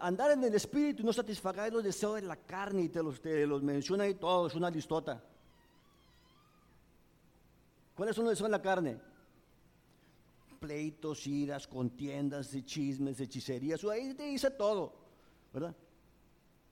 andar 0.00 0.32
en 0.32 0.44
el 0.44 0.54
espíritu 0.54 1.02
y 1.02 1.06
no 1.06 1.12
satisfagáis 1.12 1.72
los 1.72 1.82
deseos 1.82 2.16
de 2.16 2.22
la 2.22 2.36
carne 2.36 2.82
y 2.82 2.88
te 2.90 3.02
los, 3.02 3.24
los 3.24 3.62
menciona 3.62 4.04
ahí 4.04 4.14
todos, 4.14 4.54
una 4.54 4.70
listota. 4.70 5.22
¿Cuáles 7.94 8.14
son 8.14 8.26
los 8.26 8.32
deseos 8.32 8.48
de 8.48 8.52
la 8.52 8.62
carne? 8.62 8.98
Pleitos, 10.60 11.26
iras, 11.26 11.66
contiendas, 11.66 12.54
chismes, 12.64 13.18
hechicerías, 13.18 13.82
ahí 13.84 14.12
te 14.12 14.24
dice 14.24 14.50
todo, 14.50 14.92
¿verdad? 15.52 15.74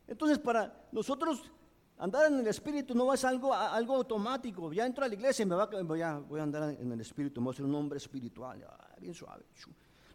Entonces, 0.07 0.38
para 0.38 0.87
nosotros 0.92 1.50
andar 1.96 2.30
en 2.30 2.40
el 2.40 2.46
espíritu 2.46 2.94
no 2.94 3.12
es 3.14 3.24
algo, 3.24 3.54
algo 3.54 3.96
automático. 3.96 4.72
Ya 4.72 4.85
entro 4.85 5.04
a 5.04 5.09
la 5.09 5.14
iglesia 5.14 5.42
y 5.42 5.46
me 5.46 5.54
va, 5.54 5.66
voy, 5.66 6.02
a, 6.02 6.18
voy 6.18 6.40
a 6.40 6.42
andar 6.42 6.76
en 6.78 6.92
el 6.92 7.00
espíritu, 7.00 7.40
me 7.40 7.46
voy 7.46 7.54
a 7.54 7.57
ser 7.57 7.64
un 7.64 7.74
hombre 7.74 7.96
espiritual, 7.96 8.62
bien 9.00 9.14
suave. 9.14 9.44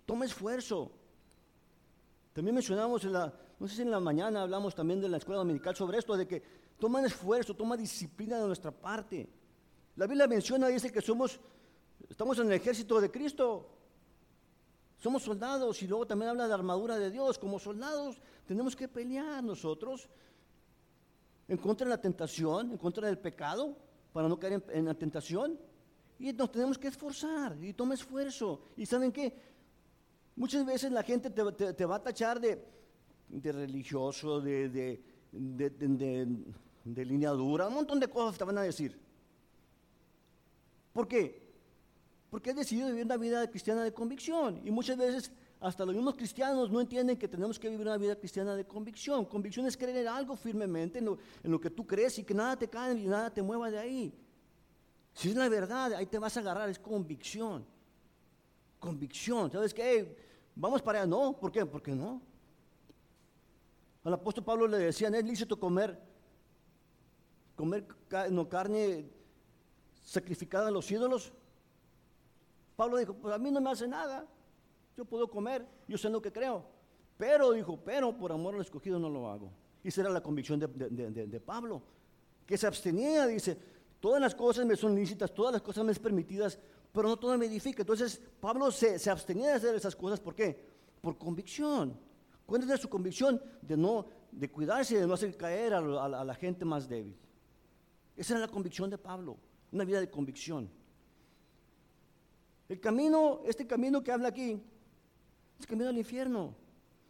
Toma 0.10 0.26
esfuerzo. 0.26 0.91
También 2.34 2.56
mencionamos 2.56 3.04
en 3.04 3.13
la, 3.13 3.32
no 3.60 3.67
sé 3.67 3.76
si 3.76 3.82
en 3.84 3.91
la 3.91 4.00
mañana 4.00 4.41
hablamos 4.41 4.74
también 4.74 5.00
de 5.00 5.08
la 5.08 5.17
escuela 5.17 5.38
dominical 5.38 5.76
sobre 5.76 6.00
esto, 6.00 6.17
de 6.17 6.28
que 6.28 6.41
toma 6.80 7.00
esfuerzo, 7.06 7.54
toma 7.54 7.78
disciplina 7.78 8.39
de 8.39 8.48
nuestra 8.48 8.72
parte. 8.72 9.30
La 9.98 10.08
Biblia 10.08 10.28
menciona, 10.28 10.67
dice 10.67 10.91
que 10.91 11.00
somos, 11.00 11.39
estamos 12.10 12.39
en 12.39 12.48
el 12.48 12.54
ejército 12.54 13.00
de 13.00 13.12
Cristo. 13.12 13.69
Somos 14.98 15.22
soldados 15.22 15.80
y 15.84 15.88
luego 15.88 16.08
también 16.08 16.32
habla 16.32 16.48
de 16.48 16.56
armadura 16.56 16.98
de 16.98 17.12
Dios. 17.12 17.38
Como 17.38 17.60
soldados 17.60 18.19
tenemos 18.48 18.76
que 18.76 18.88
pelear 18.88 19.43
nosotros 19.43 20.10
en 21.48 21.58
contra 21.58 21.86
de 21.86 21.91
la 21.91 22.02
tentación, 22.02 22.72
en 22.72 22.80
contra 22.80 23.06
del 23.06 23.19
pecado, 23.19 23.78
para 24.12 24.28
no 24.28 24.39
caer 24.39 24.63
en, 24.69 24.86
la 24.86 24.95
tentación. 24.95 25.60
Y 26.17 26.34
nos 26.34 26.52
tenemos 26.52 26.80
que 26.80 26.88
esforzar 26.88 27.63
y 27.63 27.74
toma 27.74 27.93
esfuerzo. 27.93 28.60
¿Y 28.76 28.88
saben 28.88 29.12
qué? 29.12 29.59
Muchas 30.39 30.65
veces 30.65 30.89
la 30.93 31.04
gente 31.04 31.30
te, 31.30 31.86
va 31.86 31.95
a 31.97 32.02
tachar 32.02 32.39
de, 32.39 32.63
religioso, 33.52 34.39
de, 34.39 34.69
de, 35.34 37.06
línea 37.06 37.32
dura, 37.32 37.67
un 37.67 37.73
montón 37.73 37.99
de 37.99 38.08
cosas 38.08 38.38
te 38.38 38.45
van 38.45 38.58
a 38.58 38.62
decir. 38.62 38.97
¿Por 40.93 41.10
qué? 41.10 41.45
Porque 42.30 42.52
has 42.52 42.56
decidido 42.56 42.88
vivir 42.88 43.04
una 43.04 43.17
vida 43.17 43.49
cristiana 43.49 43.84
de 43.84 43.93
convicción. 43.93 44.62
Y 44.63 44.71
muchas 44.71 44.97
veces 44.97 45.30
hasta 45.60 45.86
los 45.86 45.93
mismos 45.93 46.15
cristianos 46.15 46.71
no 46.71 46.80
entienden 46.80 47.17
que 47.17 47.28
tenemos 47.28 47.60
que 47.60 47.67
vivir 47.67 47.86
una 47.86 47.97
vida 47.97 48.15
cristiana 48.15 48.56
de 48.56 48.65
convicción. 48.65 49.25
Convicción 49.25 49.65
es 49.65 49.75
creer 49.75 49.97
en 49.97 50.08
algo 50.08 50.38
firmemente, 50.38 50.99
en 50.99 51.06
lo, 51.06 51.17
en 51.43 51.52
lo 51.52 51.60
que 51.60 51.69
tú 51.69 51.86
crees 51.86 52.17
y 52.17 52.23
que 52.23 52.34
nada 52.34 52.56
te 52.58 52.69
cae 52.69 52.97
y 52.97 53.08
nada 53.08 53.30
te 53.30 53.41
mueva 53.41 53.69
de 53.69 53.78
ahí. 53.78 54.13
Si 55.13 55.32
es 55.32 55.36
la 55.36 55.49
verdad, 55.49 55.95
ahí 55.95 56.06
te 56.06 56.17
vas 56.17 56.38
a 56.38 56.39
agarrar, 56.39 56.69
es 56.69 56.80
convicción. 56.80 57.65
Convicción. 58.80 59.52
¿Sabes 59.52 59.73
qué? 59.73 60.29
Vamos 60.60 60.82
para 60.82 61.00
allá. 61.00 61.08
No, 61.08 61.32
¿por 61.39 61.52
qué? 61.52 61.65
Porque 61.65 61.95
no. 61.95 62.22
Al 64.04 64.13
apóstol 64.13 64.43
Pablo 64.43 64.67
le 64.67 64.78
decían, 64.78 65.15
es 65.15 65.24
lícito 65.24 65.60
comer, 65.60 65.98
comer 67.56 67.86
no, 68.30 68.48
carne 68.48 69.10
sacrificada 70.04 70.67
a 70.67 70.72
los 70.72 70.89
ídolos. 70.89 71.32
Pablo 72.76 72.98
dijo, 72.98 73.13
pues 73.13 73.34
a 73.34 73.38
mí 73.38 73.52
no 73.52 73.60
me 73.60 73.72
hace 73.72 73.88
nada, 73.88 74.26
yo 74.95 75.04
puedo 75.06 75.30
comer, 75.30 75.65
yo 75.88 75.98
sé 75.98 76.10
lo 76.10 76.22
que 76.22 76.32
creo. 76.32 76.65
Pero, 77.17 77.52
dijo, 77.52 77.78
pero 77.84 78.17
por 78.17 78.32
amor 78.32 78.56
al 78.56 78.62
escogido 78.62 79.00
no 79.00 79.10
lo 79.10 79.30
hago. 79.30 79.52
Y 79.84 79.89
esa 79.89 80.02
era 80.02 80.10
la 80.10 80.22
convicción 80.22 80.60
de, 80.60 80.67
de 80.67 81.39
Pablo, 81.41 81.82
que 82.45 82.58
se 82.58 82.67
abstenía, 82.67 83.28
dice, 83.28 83.58
todas 84.00 84.22
las 84.22 84.34
cosas 84.34 84.65
me 84.65 84.78
son 84.78 84.95
lícitas, 84.95 85.34
todas 85.34 85.54
las 85.54 85.62
cosas 85.62 85.84
me 85.84 85.93
son 85.93 86.04
permitidas, 86.04 86.58
pero 86.91 87.08
no 87.08 87.17
todo 87.17 87.38
me 87.38 87.45
edifica. 87.45 87.82
Entonces, 87.82 88.21
Pablo 88.39 88.71
se, 88.71 89.10
abstenía 89.10 89.49
de 89.49 89.54
hacer 89.54 89.75
esas 89.75 89.95
cosas. 89.95 90.19
¿Por 90.19 90.36
qué? 90.36 90.60
Por 91.02 91.17
convicción. 91.17 91.97
¿Cuál 92.45 92.80
su 92.80 92.89
convicción? 92.89 93.41
De 93.62 93.78
no, 93.78 94.08
de 94.32 94.49
cuidarse, 94.49 94.99
de 94.99 95.06
no 95.06 95.13
hacer 95.13 95.38
caer 95.38 95.73
a, 95.75 95.82
la 96.08 96.36
gente 96.36 96.65
más 96.65 96.89
débil. 96.89 97.15
Esa 98.17 98.34
era 98.34 98.41
la 98.41 98.52
convicción 98.52 98.89
de 98.89 98.97
Pablo, 98.97 99.38
una 99.71 99.86
vida 99.86 99.99
de 99.99 100.10
convicción. 100.10 100.69
El 102.67 102.80
camino, 102.80 103.41
este 103.45 103.67
camino 103.67 104.04
que 104.04 104.12
habla 104.12 104.30
aquí, 104.30 104.62
es 105.60 105.65
camino 105.65 105.89
al 105.89 105.97
infierno. 105.97 106.56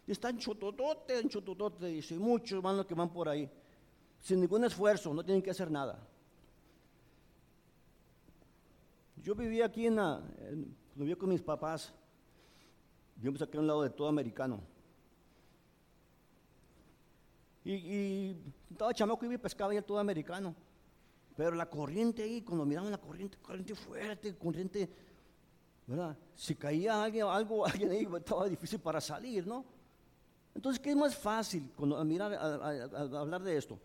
Están 0.05 0.37
chototote, 0.37 1.19
en 1.19 1.29
chototote, 1.29 1.85
dice, 1.85 2.15
y 2.15 2.19
muchos 2.19 2.63
los 2.63 2.85
que 2.85 2.95
van 2.95 3.11
por 3.11 3.29
ahí, 3.29 3.49
sin 4.19 4.41
ningún 4.41 4.65
esfuerzo, 4.65 5.13
no 5.13 5.23
tienen 5.23 5.41
que 5.41 5.51
hacer 5.51 5.69
nada. 5.71 6.08
Yo 9.21 9.35
vivía 9.35 9.65
aquí 9.65 9.87
en, 9.87 9.97
la, 9.97 10.21
vivía 10.95 11.15
con 11.15 11.29
mis 11.29 11.41
papás, 11.41 11.93
vivimos 13.15 13.41
aquí 13.41 13.57
a 13.57 13.59
un 13.59 13.67
lado 13.67 13.83
de 13.83 13.89
todo 13.89 14.07
americano. 14.07 14.61
Y, 17.65 17.73
y 17.73 18.37
estaba 18.71 18.93
chamaco 18.93 19.25
y 19.25 19.37
pescaba 19.37 19.73
ya 19.73 19.81
todo 19.81 19.99
americano. 19.99 20.55
Pero 21.35 21.55
la 21.55 21.69
corriente 21.69 22.23
ahí, 22.23 22.41
cuando 22.41 22.65
miraban 22.65 22.91
la 22.91 22.97
corriente, 22.97 23.37
corriente 23.41 23.75
fuerte, 23.75 24.35
corriente, 24.37 24.89
¿verdad? 25.85 26.17
Si 26.35 26.55
caía 26.55 27.03
alguien, 27.03 27.25
algo, 27.25 27.65
alguien 27.65 27.91
ahí, 27.91 28.07
estaba 28.17 28.47
difícil 28.47 28.79
para 28.79 28.99
salir, 28.99 29.45
¿no? 29.45 29.65
Entonces, 30.55 30.81
¿qué 30.81 30.89
es 30.89 30.95
más 30.95 31.15
fácil 31.15 31.71
cuando, 31.75 32.03
mirar, 32.03 32.33
hablar 32.33 33.43
de 33.43 33.57
esto? 33.57 33.79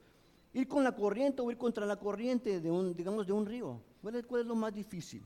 Ir 0.53 0.67
con 0.67 0.83
la 0.83 0.95
corriente 0.95 1.43
o 1.43 1.51
ir 1.51 1.59
contra 1.59 1.85
la 1.87 1.97
corriente 1.97 2.61
de 2.61 2.71
un, 2.71 2.95
digamos, 2.95 3.27
de 3.27 3.33
un 3.33 3.47
río. 3.47 3.81
¿Cuál 4.05 4.17
es, 4.43 4.47
lo 4.47 4.55
más 4.55 4.75
difícil? 4.75 5.23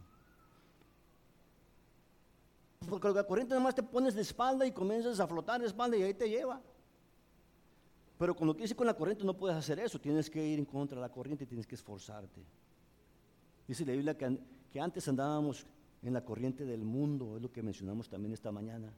Porque 2.88 3.08
la 3.08 3.24
corriente 3.24 3.50
nada 3.50 3.64
más 3.64 3.74
te 3.74 3.82
pones 3.82 4.14
de 4.14 4.22
espalda 4.22 4.64
y 4.64 4.70
comienzas 4.70 5.18
a 5.18 5.26
flotar 5.26 5.60
de 5.60 5.66
espalda 5.66 5.96
y 5.96 6.04
ahí 6.04 6.14
te 6.14 6.28
lleva. 6.28 6.62
Pero 8.16 8.36
cuando 8.36 8.54
quieres 8.54 8.70
ir 8.70 8.76
con 8.76 8.86
la 8.86 8.94
corriente 8.94 9.24
no 9.24 9.36
puedes 9.36 9.56
hacer 9.56 9.80
eso, 9.80 9.98
tienes 9.98 10.30
que 10.30 10.46
ir 10.46 10.60
en 10.60 10.64
contra 10.64 10.94
de 10.94 11.00
la 11.00 11.10
corriente 11.10 11.42
y 11.42 11.48
tienes 11.48 11.66
que 11.66 11.74
esforzarte. 11.74 12.40
Dice 13.66 13.84
la 13.84 13.94
Biblia 13.94 14.16
que, 14.16 14.38
que 14.70 14.80
antes 14.80 15.08
andábamos 15.08 15.66
en 16.00 16.12
la 16.12 16.24
corriente 16.24 16.64
del 16.64 16.84
mundo, 16.84 17.36
es 17.36 17.42
lo 17.42 17.50
que 17.50 17.64
mencionamos 17.64 18.08
también 18.08 18.32
esta 18.32 18.52
mañana. 18.52 18.92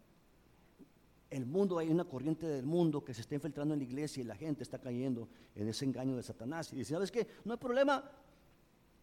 El 1.31 1.47
mundo, 1.47 1.79
hay 1.79 1.89
una 1.89 2.05
corriente 2.05 2.47
del 2.47 2.67
mundo 2.67 3.03
que 3.03 3.15
se 3.15 3.23
está 3.23 3.35
infiltrando 3.35 3.73
en 3.73 3.81
la 3.81 3.85
iglesia 3.85 4.21
y 4.21 4.25
la 4.25 4.37
gente 4.37 4.63
está 4.63 4.79
cayendo 4.79 5.27
en 5.55 5.69
ese 5.69 5.87
engaño 5.87 6.17
de 6.17 6.23
Satanás. 6.23 6.71
Y 6.75 6.77
dice, 6.77 6.93
¿sabes 6.93 7.11
qué? 7.11 7.27
No 7.47 7.53
hay 7.53 7.59
problema. 7.59 8.05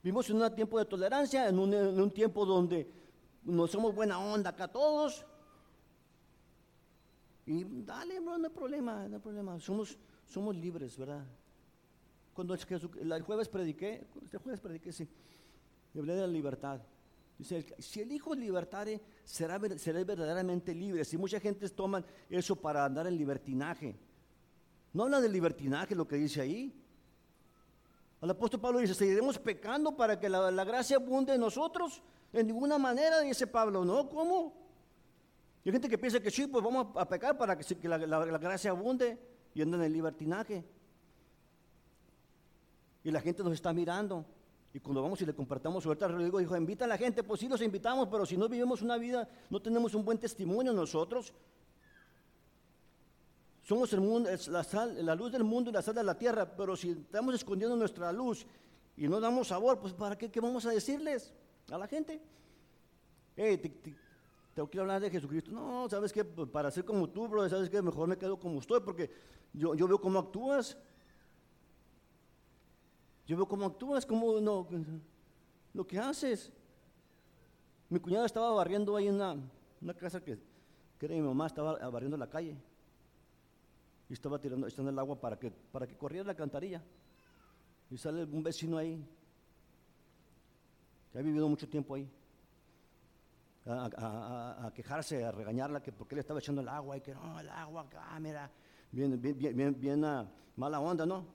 Vivimos 0.08 0.30
en 0.30 0.42
un 0.42 0.56
tiempo 0.56 0.80
de 0.80 0.86
tolerancia, 0.86 1.50
en 1.50 1.60
un, 1.60 2.12
tiempo 2.12 2.46
donde 2.46 2.90
no 3.44 3.68
somos 3.68 3.94
buena 3.94 4.18
onda 4.18 4.52
acá 4.52 4.66
todos. 4.70 5.26
Y 7.46 7.66
dale, 7.84 8.22
no 8.22 8.36
hay 8.36 8.50
problema, 8.50 9.06
no 9.10 9.18
hay 9.18 9.22
problema. 9.22 9.60
Somos, 9.60 9.98
somos 10.26 10.56
libres, 10.56 10.98
¿verdad? 10.98 11.26
Cuando 12.34 12.54
el 12.54 13.22
jueves 13.22 13.50
prediqué, 13.50 14.08
este 14.24 14.38
jueves 14.38 14.62
prediqué, 14.62 14.94
sí, 14.94 15.10
hablé 15.94 16.16
de 16.16 16.22
la 16.22 16.28
libertad. 16.28 16.80
Dice, 17.38 17.66
si 17.78 18.00
el 18.00 18.10
Hijo 18.10 18.34
libertare, 18.34 19.02
será, 19.26 19.60
será 19.78 20.02
verdaderamente 20.06 20.74
libre. 20.74 21.04
Si 21.04 21.18
mucha 21.18 21.42
gente 21.42 21.68
toma 21.68 22.02
eso 22.30 22.56
para 22.56 22.86
andar 22.86 23.08
en 23.08 23.18
libertinaje. 23.18 24.00
No 24.94 25.04
habla 25.04 25.20
de 25.20 25.28
libertinaje 25.28 25.96
lo 25.96 26.08
que 26.08 26.16
dice 26.16 26.40
ahí. 26.40 26.87
El 28.22 28.32
apóstol 28.32 28.60
Pablo 28.60 28.80
dice, 28.80 28.94
seguiremos 28.94 29.38
pecando 29.38 29.96
para 29.96 30.20
que 30.20 30.28
la, 30.28 30.64
gracia 30.64 30.98
abunde 30.98 31.36
en 31.36 31.42
nosotros. 31.42 32.02
En 32.34 32.48
ninguna 32.48 32.78
manera, 32.78 33.22
dice 33.22 33.48
Pablo, 33.48 33.86
¿no? 33.86 34.10
¿Cómo? 34.10 34.66
hay 35.66 35.72
gente 35.72 35.90
que 35.90 35.98
piensa 35.98 36.22
que 36.22 36.32
sí, 36.32 36.48
pues 36.48 36.64
vamos 36.64 36.88
a 36.96 37.08
pecar 37.08 37.38
para 37.38 37.58
que, 37.58 37.88
la, 37.90 37.98
la 37.98 38.38
gracia 38.38 38.72
abunde 38.72 39.20
y 39.54 39.62
andan 39.62 39.82
en 39.82 39.88
el 39.88 39.94
libertinaje. 39.94 40.64
Y 43.04 43.12
la 43.12 43.22
gente 43.22 43.44
nos 43.44 43.54
está 43.54 43.74
mirando. 43.74 44.26
Y 44.74 44.80
cuando 44.80 45.02
vamos 45.02 45.22
y 45.22 45.26
le 45.26 45.34
compartamos 45.34 45.86
ahorita, 45.86 46.08
Rodrigo 46.08 46.40
dijo, 46.40 46.56
invita 46.56 46.86
a 46.86 46.88
la 46.88 46.98
gente, 46.98 47.24
pues 47.24 47.40
sí 47.40 47.48
los 47.48 47.62
invitamos, 47.62 48.08
pero 48.10 48.26
si 48.26 48.38
no 48.38 48.48
vivimos 48.48 48.82
una 48.82 48.98
vida, 48.98 49.28
no 49.50 49.62
tenemos 49.62 49.94
un 49.94 50.06
buen 50.06 50.18
testimonio 50.18 50.74
nosotros. 50.74 51.34
Somos 53.68 53.92
el 53.92 54.00
mundo, 54.00 54.30
la, 54.48 54.64
sal, 54.64 55.06
la 55.06 55.14
luz 55.14 55.30
del 55.30 55.44
mundo 55.44 55.70
y 55.70 55.74
la 55.74 55.82
sal 55.82 55.94
de 55.94 56.02
la 56.02 56.18
tierra, 56.18 56.50
pero 56.56 56.78
si 56.78 56.92
estamos 56.92 57.36
escondiendo 57.36 57.76
nuestra 57.76 58.14
luz 58.14 58.48
y 58.96 59.10
no 59.10 59.20
damos 59.20 59.50
sabor, 59.50 59.78
pues 59.78 59.92
¿para 59.92 60.18
qué, 60.18 60.32
qué 60.32 60.40
vamos 60.40 60.66
a 60.66 60.70
decirles 60.70 61.34
a 61.70 61.78
la 61.78 61.86
gente? 61.86 62.22
Hey, 63.36 63.58
tengo 64.54 64.70
que 64.70 64.80
hablar 64.80 65.02
de 65.02 65.10
Jesucristo. 65.10 65.52
No, 65.52 65.90
¿sabes 65.90 66.14
qué? 66.14 66.24
Pues, 66.24 66.48
para 66.50 66.72
ser 66.72 66.86
como 66.86 67.10
tú, 67.10 67.28
bro, 67.28 67.50
¿sabes 67.50 67.70
qué? 67.70 67.82
Mejor 67.82 68.08
me 68.08 68.18
quedo 68.18 68.40
como 68.40 68.62
estoy 68.62 68.80
porque 68.80 69.12
yo, 69.52 69.76
yo 69.76 69.86
veo 69.86 70.00
cómo 70.00 70.20
actúas. 70.20 70.78
Yo 73.26 73.36
veo 73.36 73.50
cómo 73.50 73.66
actúas, 73.66 74.06
cómo 74.06 74.40
no, 74.40 74.66
lo 75.74 75.86
que 75.86 76.00
haces. 76.00 76.54
Mi 77.90 78.00
cuñada 78.00 78.28
estaba 78.28 78.50
barriendo 78.52 78.96
ahí 78.96 79.10
en 79.10 79.16
una, 79.16 79.94
casa 79.94 80.24
que, 80.24 80.40
que, 80.98 81.06
era 81.06 81.16
mi 81.16 81.22
mamá, 81.22 81.48
estaba 81.48 81.78
barriendo 81.90 82.16
la 82.16 82.30
calle. 82.30 82.58
Y 84.10 84.14
estaba 84.14 84.40
tirando, 84.40 84.68
echando 84.68 84.90
el 84.90 85.00
agua 85.00 85.20
para 85.20 85.38
que, 85.38 85.52
para 85.52 85.86
que 85.86 85.98
corriera 85.98 86.26
la 86.26 86.36
cantarilla. 86.36 86.82
Y 87.90 87.98
sale 87.98 88.24
un 88.24 88.44
vecino 88.44 88.78
ahí, 88.78 89.04
que 91.12 91.20
ha 91.20 91.22
vivido 91.22 91.48
mucho 91.48 91.68
tiempo 91.68 91.96
ahí, 91.96 92.10
a, 93.66 94.72
quejarse, 94.74 95.24
a 95.24 95.32
regañarla, 95.32 95.82
que 95.82 95.92
porque 95.92 96.16
le 96.16 96.22
estaba 96.22 96.40
echando 96.40 96.62
el 96.62 96.70
agua 96.70 96.98
y 96.98 97.02
que 97.02 97.14
no, 97.14 97.40
el 97.40 97.50
agua 97.50 97.82
acá, 97.82 98.20
mira, 98.20 98.50
bien, 98.92 99.22
bien, 99.22 99.56
bien, 99.56 99.80
bien 99.80 100.06
mala 100.56 100.80
onda, 100.80 101.06
¿no? 101.06 101.26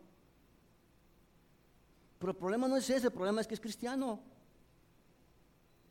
Pero 2.19 2.33
el 2.33 2.39
problema 2.39 2.69
no 2.69 2.77
es 2.77 2.89
ese, 2.89 3.09
el 3.09 3.13
problema 3.13 3.41
es 3.41 3.47
que 3.47 3.55
es 3.55 3.61
cristiano. 3.61 4.21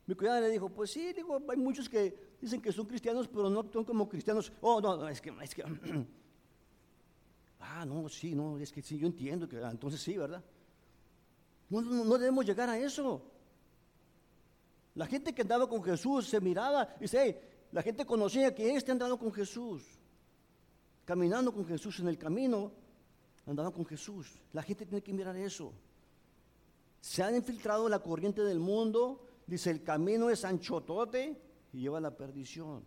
Mi 0.08 0.16
cuñada 0.16 0.42
le 0.42 0.50
dijo, 0.50 0.70
pues 0.70 0.92
sí, 0.92 1.14
digo, 1.14 1.42
hay 1.48 1.58
muchos 1.58 1.88
que 1.88 2.38
dicen 2.42 2.62
que 2.62 2.72
son 2.72 2.86
cristianos, 2.86 3.28
pero 3.28 3.50
no 3.50 3.60
actúan 3.60 3.86
como 3.86 4.10
cristianos. 4.10 4.52
Oh, 4.62 4.82
no, 4.82 5.08
es 5.08 5.22
que, 5.22 5.34
es 5.42 5.54
que, 5.54 5.64
ah, 7.62 7.86
no, 7.86 8.10
sí, 8.10 8.36
no, 8.36 8.58
es 8.58 8.72
que 8.72 8.82
sí, 8.82 8.98
yo 8.98 9.08
entiendo 9.08 9.48
que 9.48 9.58
ah, 9.58 9.72
entonces 9.72 10.02
sí, 10.02 10.18
¿verdad? 10.18 10.44
No, 11.70 11.82
no, 11.82 12.18
debemos 12.18 12.46
llegar 12.46 12.70
a 12.70 12.78
eso. 12.78 13.22
La 14.96 15.06
gente 15.06 15.34
que 15.34 15.42
andaba 15.42 15.70
con 15.70 15.82
Jesús 15.84 16.28
se 16.28 16.42
miraba 16.42 16.94
y 16.98 17.04
dice, 17.04 17.42
la 17.72 17.82
gente 17.82 18.06
conocía 18.06 18.54
que 18.54 18.76
este 18.76 18.92
andaba 18.92 19.18
con 19.18 19.32
Jesús, 19.32 19.84
caminando 21.06 21.54
con 21.54 21.66
Jesús 21.66 22.00
en 22.00 22.10
el 22.10 22.18
camino, 22.18 22.74
andaba 23.46 23.72
con 23.72 23.86
Jesús. 23.86 24.38
La 24.52 24.64
gente 24.64 24.86
tiene 24.86 25.02
que 25.02 25.14
mirar 25.14 25.38
eso. 25.38 25.72
Se 27.00 27.24
han 27.24 27.36
infiltrado 27.36 27.88
la 27.88 28.00
corriente 28.00 28.44
del 28.44 28.60
mundo, 28.60 29.26
dice 29.48 29.72
el 29.72 29.82
camino 29.82 30.30
es 30.30 30.44
anchotote 30.44 31.42
y 31.72 31.80
lleva 31.80 32.00
a 32.00 32.02
la 32.02 32.16
perdición. 32.16 32.84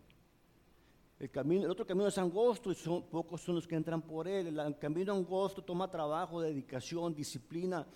El, 1.19 1.31
camino, 1.31 1.65
el 1.65 1.71
otro 1.71 1.87
camino 1.87 2.09
es 2.09 2.19
angosto 2.19 2.73
y 2.73 2.75
son, 2.75 3.05
pocos 3.05 3.41
son 3.41 3.55
los 3.57 3.67
que 3.67 3.77
entran 3.77 4.03
por 4.03 4.27
él. 4.27 4.59
El 4.59 4.79
camino 4.79 5.13
angosto 5.13 5.63
toma 5.63 5.91
trabajo, 5.91 6.41
dedicación, 6.41 7.15
disciplina, 7.15 7.87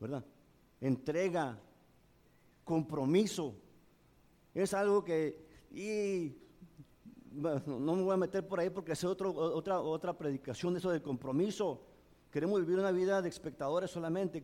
¿verdad? 0.00 0.24
Entrega, 0.80 1.58
compromiso. 2.64 3.54
Es 4.54 4.72
algo 4.72 5.04
que, 5.04 5.46
y, 5.70 6.34
no 7.32 7.94
me 7.94 8.02
voy 8.02 8.14
a 8.14 8.16
meter 8.16 8.46
por 8.46 8.58
ahí 8.58 8.70
porque 8.70 8.92
es 8.92 9.04
otra, 9.04 9.28
otra 9.28 10.16
predicación, 10.16 10.76
eso 10.76 10.90
del 10.90 11.02
compromiso. 11.02 11.82
Queremos 12.30 12.60
vivir 12.60 12.78
una 12.78 12.90
vida 12.90 13.20
de 13.20 13.28
espectadores 13.28 13.90
solamente. 13.90 14.42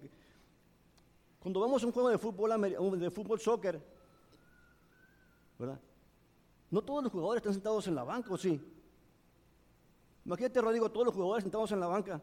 Cuando 1.38 1.60
vamos 1.60 1.82
a 1.82 1.86
un 1.86 1.92
juego 1.92 2.10
de 2.10 2.18
fútbol, 2.18 3.00
de 3.00 3.10
fútbol 3.10 3.40
soccer, 3.40 3.80
¿verdad? 5.58 5.80
No 6.72 6.82
todos 6.82 7.04
los 7.04 7.12
jugadores 7.12 7.40
están 7.40 7.52
sentados 7.52 7.86
en 7.86 7.94
la 7.94 8.02
banca, 8.02 8.32
¿o 8.32 8.38
sí? 8.38 8.58
Imagínate, 10.24 10.58
Rodrigo, 10.58 10.90
todos 10.90 11.04
los 11.04 11.14
jugadores 11.14 11.44
sentados 11.44 11.70
en 11.70 11.80
la 11.80 11.86
banca. 11.86 12.20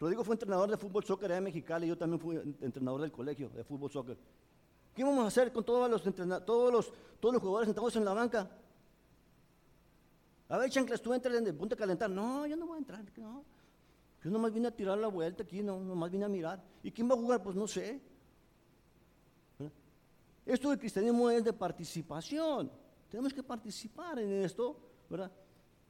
Rodrigo 0.00 0.24
fue 0.24 0.36
entrenador 0.36 0.70
de 0.70 0.78
fútbol 0.78 1.04
soccer 1.04 1.30
en 1.32 1.44
Mexicali, 1.44 1.86
yo 1.86 1.98
también 1.98 2.18
fui 2.18 2.36
entrenador 2.62 3.02
del 3.02 3.12
colegio 3.12 3.50
de 3.50 3.62
fútbol 3.62 3.90
soccer. 3.90 4.16
¿Qué 4.94 5.04
vamos 5.04 5.22
a 5.22 5.26
hacer 5.26 5.52
con 5.52 5.64
todos 5.64 5.90
los, 5.90 6.02
todos 6.02 6.92
todos 7.20 7.34
los 7.34 7.42
jugadores 7.42 7.66
sentados 7.66 7.94
en 7.96 8.06
la 8.06 8.14
banca? 8.14 8.50
A 10.48 10.56
ver, 10.56 10.70
chanclas, 10.70 11.02
tú 11.02 11.12
entras 11.12 11.34
en 11.36 11.56
punto 11.58 11.74
de 11.74 11.78
calentar. 11.78 12.08
No, 12.08 12.46
yo 12.46 12.56
no 12.56 12.66
voy 12.66 12.76
a 12.76 12.78
entrar, 12.78 13.04
no. 13.18 13.44
Yo 14.24 14.30
nomás 14.30 14.50
vine 14.50 14.68
a 14.68 14.70
tirar 14.70 14.96
la 14.96 15.08
vuelta 15.08 15.42
aquí, 15.42 15.62
no, 15.62 15.78
nomás 15.78 16.10
vine 16.10 16.24
a 16.24 16.28
mirar. 16.28 16.62
¿Y 16.82 16.90
quién 16.90 17.06
va 17.08 17.12
a 17.12 17.18
jugar? 17.18 17.42
Pues 17.42 17.54
no 17.54 17.68
sé. 17.68 18.00
Esto 20.46 20.70
del 20.70 20.78
cristianismo 20.78 21.28
es 21.28 21.44
de 21.44 21.52
participación. 21.52 22.87
Tenemos 23.08 23.32
que 23.32 23.42
participar 23.42 24.18
en 24.18 24.32
esto, 24.44 24.78
¿verdad? 25.08 25.32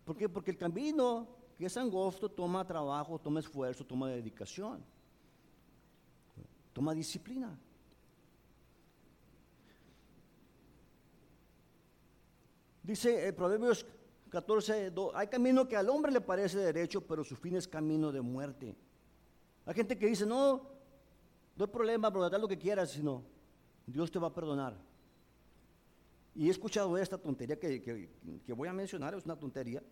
¿Por 0.05 0.17
qué? 0.17 0.29
Porque 0.29 0.53
el 0.53 0.57
camino 0.57 1.29
que 1.57 1.67
es 1.67 1.77
angosto 1.77 2.31
toma 2.31 2.65
trabajo, 2.65 3.19
toma 3.19 3.41
esfuerzo, 3.41 3.85
toma 3.85 4.09
dedicación, 4.09 4.85
toma 6.73 6.95
disciplina. 6.95 7.59
Dice 12.83 13.29
eh, 13.29 13.33
Proverbios 13.33 13.85
14, 14.31 14.93
hay 15.15 15.27
camino 15.27 15.69
que 15.69 15.77
al 15.77 15.91
hombre 15.91 16.13
le 16.13 16.21
parece 16.21 16.59
derecho, 16.59 17.01
pero 17.01 17.25
su 17.25 17.35
fin 17.35 17.57
es 17.57 17.67
camino 17.67 18.13
de 18.13 18.21
muerte. 18.21 18.77
Hay 19.67 19.75
gente 19.75 19.99
que 19.99 20.07
dice, 20.07 20.25
no, 20.25 20.63
no 21.57 21.65
hay 21.65 21.71
problema, 21.71 22.11
pero 22.11 22.31
lo 22.39 22.49
que 22.49 22.57
quieras, 22.57 22.93
sino 22.93 23.23
Dios 23.85 24.11
te 24.11 24.19
va 24.19 24.29
a 24.29 24.33
perdonar. 24.33 24.88
Y 26.39 26.47
he 26.47 26.51
escuchado 26.53 26.97
esta 26.97 27.19
tontería 27.19 27.59
que, 27.59 28.09
voy 28.55 28.69
a 28.69 28.73
mencionar, 28.73 29.13
es 29.13 29.25
una 29.25 29.35
tontería, 29.35 29.83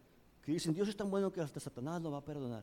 que 0.41 0.53
dicen, 0.53 0.73
Dios 0.73 0.89
es 0.89 0.97
tan 0.97 1.11
bueno 1.11 1.33
que 1.33 1.41
hasta 1.41 1.59
Satanás 1.59 2.01
lo 2.01 2.13
va 2.13 2.19
a 2.19 2.25
perdonar. 2.25 2.63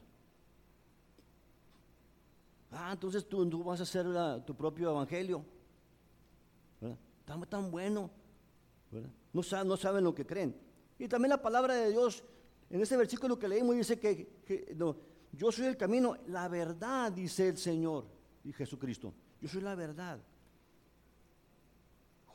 Ah, 2.71 2.91
entonces 2.93 3.27
tú, 3.27 3.45
tú 3.49 3.61
vas 3.61 3.81
a 3.81 3.83
hacer 3.83 4.05
tu 4.45 4.55
propio 4.55 4.91
evangelio. 4.91 5.43
¿verdad? 6.79 6.97
Tan, 7.25 7.41
tan 7.41 7.69
bueno. 7.69 8.09
No, 9.33 9.43
saben, 9.43 9.67
no 9.67 9.75
saben 9.75 10.05
lo 10.05 10.15
que 10.15 10.25
creen. 10.25 10.55
Y 10.97 11.09
también 11.09 11.31
la 11.31 11.41
palabra 11.41 11.75
de 11.75 11.91
Dios, 11.91 12.23
en 12.69 12.79
ese 12.79 12.95
versículo 12.95 13.37
que 13.37 13.49
leímos, 13.49 13.75
dice 13.75 13.99
que, 13.99 14.77
yo 15.33 15.51
soy 15.51 15.65
el 15.65 15.75
camino, 15.75 16.15
la 16.27 16.47
verdad, 16.47 17.11
dice 17.11 17.49
el 17.49 17.57
Señor 17.57 18.05
y 18.45 18.53
Jesucristo. 18.53 19.13
Yo 19.41 19.49
soy 19.49 19.59
la 19.59 19.75
verdad. 19.75 20.21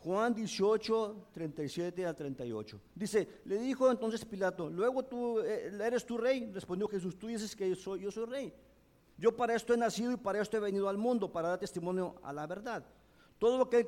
Juan 0.08 0.32
18, 0.32 1.28
37 1.32 2.06
al 2.06 2.16
38. 2.16 2.80
Dice, 2.94 3.28
le 3.44 3.58
dijo 3.58 3.90
entonces 3.90 4.24
Pilato, 4.24 4.70
luego 4.70 5.04
tú 5.04 5.40
eh, 5.40 5.70
eres 5.84 6.06
tu 6.06 6.16
rey. 6.16 6.50
Respondió 6.50 6.88
Jesús, 6.88 7.18
tú 7.18 7.26
dices 7.26 7.54
que 7.54 7.68
yo 7.68 7.76
soy, 7.76 8.00
yo 8.00 8.10
soy 8.10 8.24
rey. 8.24 8.54
Yo 9.18 9.36
para 9.36 9.54
esto 9.54 9.74
he 9.74 9.76
nacido 9.76 10.12
y 10.12 10.16
para 10.16 10.40
esto 10.40 10.56
he 10.56 10.60
venido 10.60 10.88
al 10.88 10.96
mundo, 10.96 11.30
para 11.30 11.48
dar 11.48 11.58
testimonio 11.58 12.14
a 12.22 12.32
la 12.32 12.46
verdad. 12.46 12.86
Todo 13.38 13.68
que, 13.68 13.86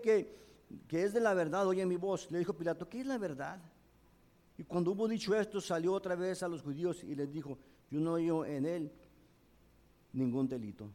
que 0.86 1.02
es 1.02 1.14
de 1.14 1.20
la 1.20 1.32
verdad 1.32 1.66
oye 1.66 1.86
mi 1.86 1.96
voz. 1.96 2.30
Le 2.30 2.38
dijo 2.38 2.52
Pilato, 2.52 2.86
¿qué 2.86 3.00
es 3.00 3.06
la 3.06 3.16
verdad? 3.16 3.58
Y 4.58 4.64
cuando 4.64 4.90
hubo 4.90 5.08
dicho 5.08 5.34
esto, 5.34 5.58
salió 5.58 5.94
otra 5.94 6.16
vez 6.16 6.42
a 6.42 6.48
los 6.48 6.60
judíos 6.60 7.02
y 7.02 7.14
les 7.14 7.32
dijo, 7.32 7.56
yo 7.90 7.98
no 7.98 8.12
oigo 8.12 8.44
en 8.44 8.66
él 8.66 8.92
ningún 10.12 10.46
delito. 10.46 10.90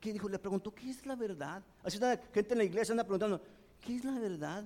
¿Qué 0.00 0.12
dijo? 0.12 0.28
Le 0.28 0.38
preguntó, 0.38 0.74
¿qué 0.74 0.88
es 0.88 1.04
la 1.06 1.16
verdad? 1.16 1.62
Así 1.82 1.96
está 1.96 2.18
gente 2.32 2.52
en 2.52 2.58
la 2.58 2.64
iglesia 2.64 2.92
anda 2.92 3.04
preguntando, 3.04 3.40
¿qué 3.84 3.96
es 3.96 4.04
la 4.04 4.18
verdad? 4.18 4.64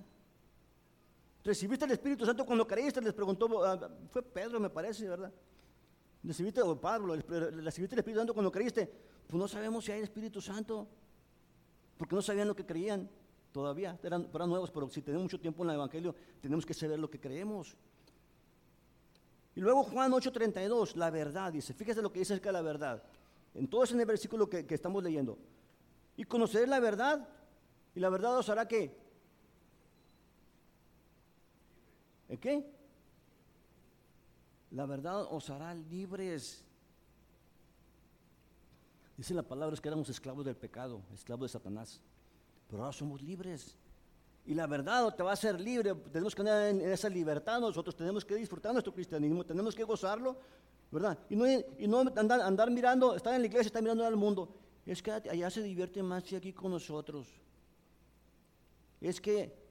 ¿Recibiste 1.45 1.85
el 1.85 1.91
Espíritu 1.93 2.25
Santo 2.25 2.45
cuando 2.47 2.67
creíste? 2.67 3.01
Les 3.01 3.13
preguntó, 3.13 3.65
ah, 3.65 3.91
fue 4.11 4.23
Pedro 4.23 4.61
me 4.61 4.71
parece, 4.71 5.09
¿verdad? 5.09 5.33
recibiste, 6.23 6.61
o 6.63 6.79
Pablo, 6.79 7.17
recibiste 7.17 7.95
el 7.95 8.01
Espíritu 8.01 8.21
Santo 8.21 8.35
cuando 8.35 8.51
creíste, 8.51 8.91
pues 9.27 9.41
no 9.41 9.49
sabemos 9.49 9.85
si 9.85 9.93
hay 9.93 10.03
Espíritu 10.03 10.41
Santo, 10.41 10.87
porque 11.97 12.15
no 12.15 12.23
sabían 12.23 12.49
lo 12.49 12.57
que 12.57 12.67
creían 12.67 13.09
todavía, 13.53 13.99
eran, 14.03 14.29
nuevos, 14.49 14.71
pero 14.71 14.89
si 14.89 15.03
tenemos 15.03 15.25
mucho 15.25 15.41
tiempo 15.41 15.65
en 15.65 15.71
el 15.71 15.77
Evangelio, 15.77 16.15
tenemos 16.41 16.67
que 16.67 16.75
saber 16.75 16.99
lo 16.99 17.11
que 17.11 17.21
creemos. 17.21 17.77
Y 19.55 19.61
luego 19.61 19.83
Juan 19.85 20.13
8:32, 20.13 20.95
la 20.97 21.11
verdad, 21.11 21.53
dice, 21.53 21.75
fíjese 21.75 22.03
lo 22.03 22.13
que 22.13 22.21
dice 22.21 22.35
acerca 22.35 22.51
de 22.51 22.53
la 22.55 22.63
verdad. 22.63 23.03
En 23.55 23.67
todo 23.67 23.83
ese 23.83 24.05
versículo 24.05 24.49
que, 24.49 24.67
que 24.67 24.75
estamos 24.75 25.03
leyendo. 25.03 25.39
Y 26.17 26.25
conocer 26.25 26.69
la 26.69 26.79
verdad, 26.79 27.29
y 27.95 28.01
la 28.01 28.09
verdad 28.09 28.39
os 28.39 28.49
hará 28.49 28.69
que. 28.69 29.08
¿En 32.29 32.39
qué? 32.39 32.79
La 34.71 34.87
verdad 34.87 35.27
os 35.31 35.49
hará 35.51 35.75
libres. 35.75 36.63
Dice 39.17 39.35
la 39.35 39.43
palabra 39.43 39.75
es 39.75 39.81
que 39.81 39.89
éramos 39.89 40.09
esclavos 40.09 40.45
del 40.45 40.57
pecado, 40.57 41.01
esclavos 41.15 41.51
de 41.51 41.59
Satanás. 41.59 42.01
Pero 42.69 42.83
ahora 42.83 42.93
somos 42.93 43.23
libres. 43.23 43.77
Y 44.45 44.55
la 44.55 44.67
verdad 44.67 45.15
te 45.15 45.23
va 45.23 45.31
a 45.31 45.33
hacer 45.35 45.61
libre. 45.61 45.95
Tenemos 45.95 46.35
que 46.35 46.43
andar 46.43 46.67
en 46.69 46.81
esa 46.83 47.09
libertad. 47.09 47.61
Nosotros 47.61 47.97
tenemos 47.97 48.25
que 48.25 48.35
disfrutar 48.35 48.73
nuestro 48.73 48.93
cristianismo, 48.93 49.45
tenemos 49.45 49.75
que 49.75 49.85
gozarlo, 49.85 50.39
¿verdad? 50.91 51.19
Y 51.29 51.37
no, 51.37 51.47
y 51.47 51.89
no 51.89 52.01
andar, 52.01 52.71
mirando, 52.71 53.17
estar 53.17 53.35
en 53.35 53.41
la 53.41 53.47
iglesia, 53.47 53.67
estar 53.67 53.83
mirando 53.83 54.07
al 54.07 54.17
mundo. 54.17 54.55
Es 54.87 55.03
que 55.03 55.11
allá 55.11 55.51
se 55.51 55.63
divierte 55.63 56.03
más 56.03 56.23
que 56.23 56.37
aquí 56.37 56.53
con 56.53 56.71
nosotros. 56.71 57.29
Es 59.01 59.21
que 59.21 59.68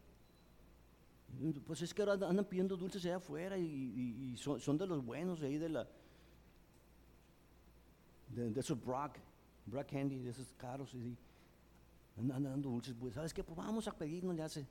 pues 1.65 1.81
es 1.81 1.93
que 1.93 2.01
ahora 2.01 2.27
andan 2.27 2.45
pidiendo 2.45 2.75
dulces 2.75 3.05
allá 3.05 3.17
afuera 3.17 3.57
y, 3.57 4.35
son, 4.37 4.77
de 4.77 4.87
los 4.87 5.03
buenos 5.03 5.39
de 5.39 5.47
ahí 5.47 5.57
de 5.57 5.69
la 5.69 5.87
de, 8.29 8.59
esos 8.59 8.83
Brock, 8.83 9.17
Brock 9.65 9.89
Candy, 9.91 10.19
de 10.19 10.31
esos 10.31 10.53
caros 10.57 10.93
y 10.93 11.17
andan, 12.17 12.43
dando 12.43 12.69
dulces, 12.69 12.95
pues 12.99 13.13
sabes 13.13 13.33
qué, 13.33 13.43
pues 13.43 13.57
vamos 13.57 13.87
a 13.87 13.91
pedirnos 13.93 14.35
ya 14.35 14.45
hace. 14.45 14.67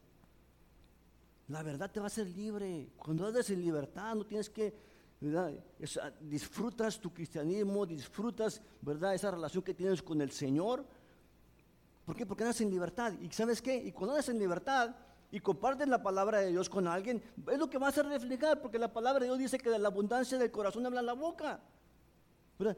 La 1.48 1.62
verdad 1.62 1.90
te 1.90 2.00
va 2.00 2.06
a 2.06 2.08
hacer 2.08 2.26
libre. 2.26 2.90
Cuando 2.96 3.26
andas 3.26 3.48
en 3.50 3.60
libertad, 3.60 4.14
no 4.14 4.26
tienes 4.26 4.50
que, 4.50 4.74
disfrutas 6.20 7.00
tu 7.00 7.12
cristianismo, 7.12 7.86
disfrutas, 7.86 8.60
¿verdad? 8.82 9.14
Esa 9.14 9.30
relación 9.30 9.62
que 9.62 9.74
tienes 9.74 10.02
con 10.02 10.20
el 10.20 10.32
Señor. 10.32 10.84
¿Por 12.04 12.16
qué? 12.16 12.26
Porque 12.26 12.42
andas 12.42 12.60
en 12.60 12.70
libertad. 12.70 13.12
¿Y 13.20 13.30
sabes 13.30 13.62
qué? 13.62 13.76
Y 13.76 13.92
cuando 13.92 14.14
andas 14.14 14.28
en 14.28 14.38
libertad, 14.38 14.94
y 15.30 15.40
comparten 15.40 15.90
la 15.90 16.02
palabra 16.02 16.40
de 16.40 16.50
Dios 16.50 16.68
con 16.68 16.86
alguien, 16.86 17.22
es 17.50 17.58
lo 17.58 17.68
que 17.68 17.78
va 17.78 17.88
a 17.88 17.90
reflejar, 17.90 18.60
porque 18.60 18.78
la 18.78 18.92
palabra 18.92 19.20
de 19.20 19.26
Dios 19.26 19.38
dice 19.38 19.58
que 19.58 19.70
de 19.70 19.78
la 19.78 19.88
abundancia 19.88 20.38
del 20.38 20.50
corazón 20.50 20.86
habla 20.86 21.02
la 21.02 21.14
boca. 21.14 21.60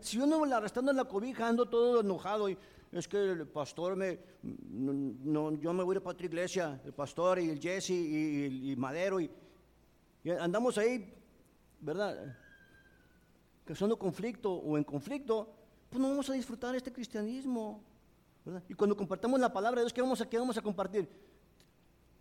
Si 0.01 0.19
uno 0.19 0.45
la 0.45 0.57
arrastrando 0.57 0.91
en 0.91 0.97
la 0.97 1.05
cobija, 1.05 1.47
ando 1.47 1.67
todo 1.67 2.01
enojado 2.01 2.49
y 2.49 2.59
es 2.91 3.07
que 3.07 3.33
el 3.33 3.47
pastor 3.47 3.97
me, 3.97 4.19
no, 4.43 5.53
yo 5.61 5.73
me 5.73 5.85
voy 5.85 5.97
a 5.97 6.01
para 6.01 6.15
otra 6.15 6.27
iglesia, 6.27 6.81
el 6.85 6.93
pastor 6.93 7.39
y 7.39 7.51
el 7.51 7.61
Jesse 7.61 7.91
y, 7.91 8.75
Madero 8.77 9.21
y, 9.21 9.31
andamos 10.41 10.79
ahí, 10.79 11.15
¿verdad? 11.81 12.35
Causando 13.65 13.99
conflicto 13.99 14.53
o 14.53 14.79
en 14.79 14.85
conflicto, 14.85 15.55
pues 15.91 16.01
no 16.01 16.09
vamos 16.09 16.29
a 16.31 16.33
disfrutar 16.33 16.75
este 16.75 16.93
cristianismo. 16.93 17.83
Y 18.69 18.75
cuando 18.75 18.97
compartamos 18.97 19.39
la 19.39 19.53
palabra 19.53 19.81
de 19.81 19.85
Dios, 19.85 19.93
¿qué 19.93 20.01
vamos 20.01 20.21
a, 20.23 20.29
qué 20.29 20.39
vamos 20.39 20.57
a 20.57 20.63
compartir? 20.63 21.09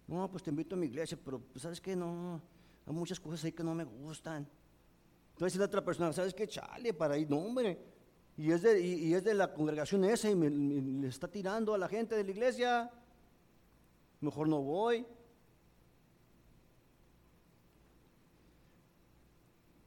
No, 0.08 0.32
pues 0.32 0.42
te 0.42 0.50
invito 0.50 0.76
a 0.76 0.78
mi 0.78 0.88
iglesia, 0.88 1.18
pero 1.24 1.40
pues, 1.40 1.62
¿sabes 1.62 1.82
qué? 1.82 1.96
No, 1.96 2.42
hay 2.86 2.94
muchas 2.94 3.20
cosas 3.20 3.44
ahí 3.44 3.52
que 3.52 3.64
no 3.64 3.76
me 3.76 3.84
gustan. 3.84 4.48
Entonces 5.34 5.60
la 5.60 5.66
otra 5.66 5.84
persona, 5.84 6.14
¿sabes 6.14 6.34
qué? 6.34 6.48
Chale, 6.48 6.94
para 6.94 7.18
ir, 7.18 7.30
no, 7.30 7.38
hombre. 7.38 7.78
Y 8.38 8.52
es 8.52 8.62
de, 8.62 8.80
y, 8.80 9.14
es 9.14 9.24
de 9.24 9.34
la 9.34 9.54
congregación 9.54 10.06
esa 10.06 10.30
y 10.30 10.36
me, 10.36 10.50
le 10.50 11.08
está 11.08 11.28
tirando 11.28 11.74
a 11.74 11.78
la 11.78 11.90
gente 11.90 12.16
de 12.16 12.24
la 12.24 12.32
iglesia. 12.32 12.90
Mejor 14.22 14.48
no 14.48 14.62
voy. 14.62 15.06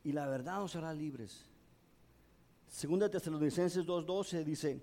Y 0.04 0.12
la 0.12 0.26
verdad 0.26 0.62
os 0.62 0.76
hará 0.76 0.92
libres. 0.92 1.46
Segunda 2.68 3.08
Tesalonicenses 3.08 3.86
2.12 3.86 4.44
dice, 4.44 4.82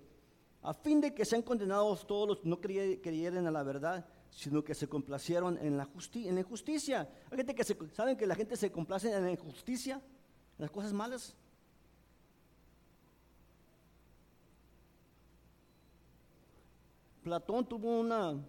a 0.62 0.74
fin 0.74 1.00
de 1.00 1.14
que 1.14 1.26
sean 1.26 1.42
condenados 1.42 2.06
todos 2.06 2.28
los 2.28 2.40
que 2.40 2.50
no 2.50 2.60
creyeren 2.60 3.48
a 3.48 3.52
la 3.52 3.64
verdad, 3.64 4.06
sino 4.38 4.64
que 4.64 4.76
se 4.76 4.88
complacieron 4.88 5.58
en 5.58 5.78
la, 5.78 5.90
en 6.14 6.36
la 6.36 6.42
injusticia. 6.42 7.10
Hay 7.32 7.38
gente 7.38 7.56
que 7.56 7.64
se, 7.64 7.76
¿Saben 7.96 8.16
que 8.16 8.28
la 8.28 8.36
gente 8.36 8.56
se 8.56 8.72
complace 8.72 9.12
en 9.12 9.24
la 9.24 9.32
injusticia? 9.32 9.96
En 9.96 10.62
las 10.62 10.70
cosas 10.70 10.94
malas. 10.94 11.36
Platón 17.24 17.68
tuvo 17.68 18.00
una, 18.00 18.40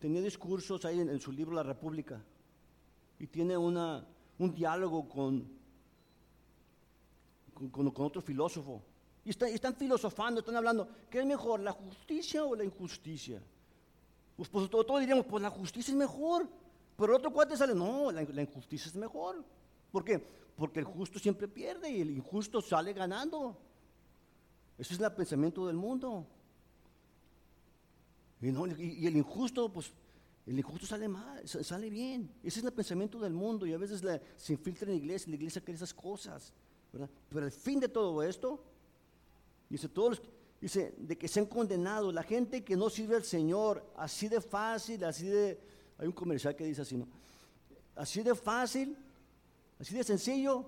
tenía 0.00 0.20
discursos 0.20 0.84
ahí 0.84 0.98
en, 0.98 1.20
su 1.20 1.30
libro 1.30 1.54
La 1.54 1.62
República 1.62 2.20
y 3.20 3.28
tiene 3.28 3.56
una, 3.56 4.04
un 4.36 4.52
diálogo 4.52 5.08
con, 5.08 5.48
con, 7.54 7.70
con, 7.70 8.04
otro 8.04 8.20
filósofo. 8.20 8.82
Y, 9.24 9.30
y 9.30 9.54
están 9.54 9.76
filosofando, 9.76 10.40
están 10.40 10.56
hablando, 10.56 10.88
¿qué 11.08 11.20
es 11.20 11.24
mejor, 11.24 11.60
la 11.60 11.70
justicia 11.70 12.44
o 12.44 12.56
la 12.56 12.64
injusticia? 12.64 13.40
Pues, 14.36 14.48
pues 14.48 14.68
todos, 14.68 15.00
diríamos, 15.00 15.24
pues 15.26 15.42
la 15.42 15.50
justicia 15.50 15.92
es 15.92 15.96
mejor. 15.96 16.48
Pero 16.96 17.12
el 17.12 17.18
otro 17.18 17.32
cuate 17.32 17.56
sale, 17.56 17.74
no, 17.74 18.10
la, 18.10 18.42
injusticia 18.42 18.88
es 18.88 18.94
mejor. 18.96 19.44
¿Por 19.90 20.04
qué? 20.04 20.18
Porque 20.56 20.80
el 20.80 20.86
justo 20.86 21.18
siempre 21.18 21.46
pierde 21.48 21.90
y 21.90 22.00
el 22.00 22.10
injusto 22.10 22.60
sale 22.60 22.92
ganando. 22.92 23.56
Ese 24.78 24.94
es 24.94 25.00
el 25.00 25.12
pensamiento 25.12 25.66
del 25.66 25.76
mundo. 25.76 26.26
Y, 28.40 29.06
el 29.06 29.16
injusto, 29.16 29.70
pues, 29.72 29.92
el 30.46 30.58
injusto 30.58 30.86
sale 30.86 31.08
mal, 31.08 31.46
sale 31.46 31.90
bien. 31.90 32.30
Ese 32.42 32.60
es 32.60 32.64
el 32.64 32.72
pensamiento 32.72 33.18
del 33.18 33.32
mundo 33.32 33.66
y 33.66 33.72
a 33.72 33.78
veces 33.78 34.02
se 34.36 34.52
infiltra 34.52 34.86
en 34.86 34.92
la 34.92 34.96
iglesia, 34.96 35.30
la 35.30 35.36
iglesia 35.36 35.62
quiere 35.62 35.76
esas 35.76 35.92
cosas. 35.92 36.52
Pero 37.28 37.44
el 37.44 37.52
fin 37.52 37.80
de 37.80 37.88
todo 37.88 38.22
esto, 38.22 38.62
dice, 39.68 39.88
todos 39.88 40.10
los, 40.10 40.22
dice, 40.60 40.94
de 40.96 41.16
que 41.16 41.28
sean 41.28 41.46
condenados, 41.46 42.12
la 42.14 42.22
gente 42.22 42.64
que 42.64 42.76
no 42.76 42.90
sirve 42.90 43.16
al 43.16 43.24
Señor, 43.24 43.84
así 43.96 44.28
de 44.28 44.40
fácil, 44.40 45.04
así 45.04 45.26
de, 45.26 45.60
hay 45.98 46.06
un 46.06 46.12
comercial 46.12 46.54
que 46.54 46.64
dice 46.64 46.82
así, 46.82 46.96
¿no? 46.96 47.08
Así 47.94 48.22
de 48.22 48.34
fácil, 48.34 48.96
así 49.78 49.94
de 49.94 50.04
sencillo, 50.04 50.66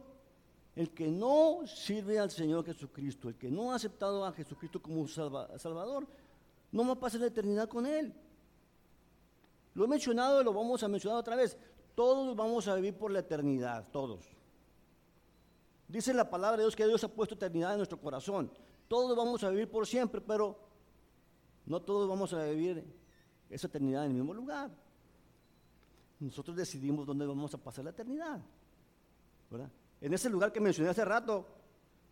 el 0.75 0.91
que 0.95 1.09
no 1.09 1.67
sirve 1.67 2.19
al 2.19 2.31
Señor 2.31 2.65
Jesucristo, 2.65 3.29
el 3.29 3.37
que 3.37 3.51
no 3.51 3.73
ha 3.73 3.77
aceptado 3.77 4.25
a 4.25 4.33
Jesucristo 4.33 4.81
como 4.81 5.09
Salvador, 5.09 6.07
no 6.71 6.87
va 6.87 6.93
a 6.93 7.01
pasar 7.01 7.21
la 7.21 7.27
eternidad 7.27 7.69
con 7.69 7.85
Él. 7.85 8.15
Lo 9.75 9.85
he 9.85 9.89
mencionado 9.89 10.41
y 10.41 10.45
lo 10.45 10.53
vamos 10.53 10.83
a 10.83 10.89
mencionar 10.89 11.19
otra 11.19 11.37
vez. 11.37 11.57
Todos 11.95 12.37
vamos 12.37 12.69
a 12.69 12.75
vivir 12.77 12.95
por 12.97 13.11
la 13.11 13.21
eternidad, 13.21 13.89
todos. 13.91 14.25
Dice 15.89 16.15
la 16.15 16.29
palabra 16.29 16.59
de 16.59 16.63
Dios 16.65 16.77
que 16.77 16.87
Dios 16.87 17.03
ha 17.03 17.09
puesto 17.09 17.35
eternidad 17.35 17.73
en 17.73 17.79
nuestro 17.79 18.01
corazón. 18.01 18.51
Todos 18.89 19.17
vamos 19.17 19.45
a 19.45 19.51
vivir 19.51 19.71
por 19.71 19.87
siempre, 19.87 20.21
pero 20.21 20.59
no 21.67 21.81
todos 21.81 22.09
vamos 22.09 22.33
a 22.33 22.45
vivir 22.45 22.83
esa 23.51 23.67
eternidad 23.67 24.07
en 24.07 24.13
el 24.13 24.17
mismo 24.17 24.33
lugar. 24.33 24.71
Nosotros 26.21 26.57
decidimos 26.57 27.07
dónde 27.07 27.27
vamos 27.27 27.53
a 27.55 27.59
pasar 27.59 27.85
la 27.85 27.91
eternidad. 27.91 28.41
En 30.01 30.13
ese 30.13 30.31
lugar 30.31 30.53
que 30.53 30.61
mencioné 30.61 30.91
hace 30.91 31.05
rato, 31.05 31.47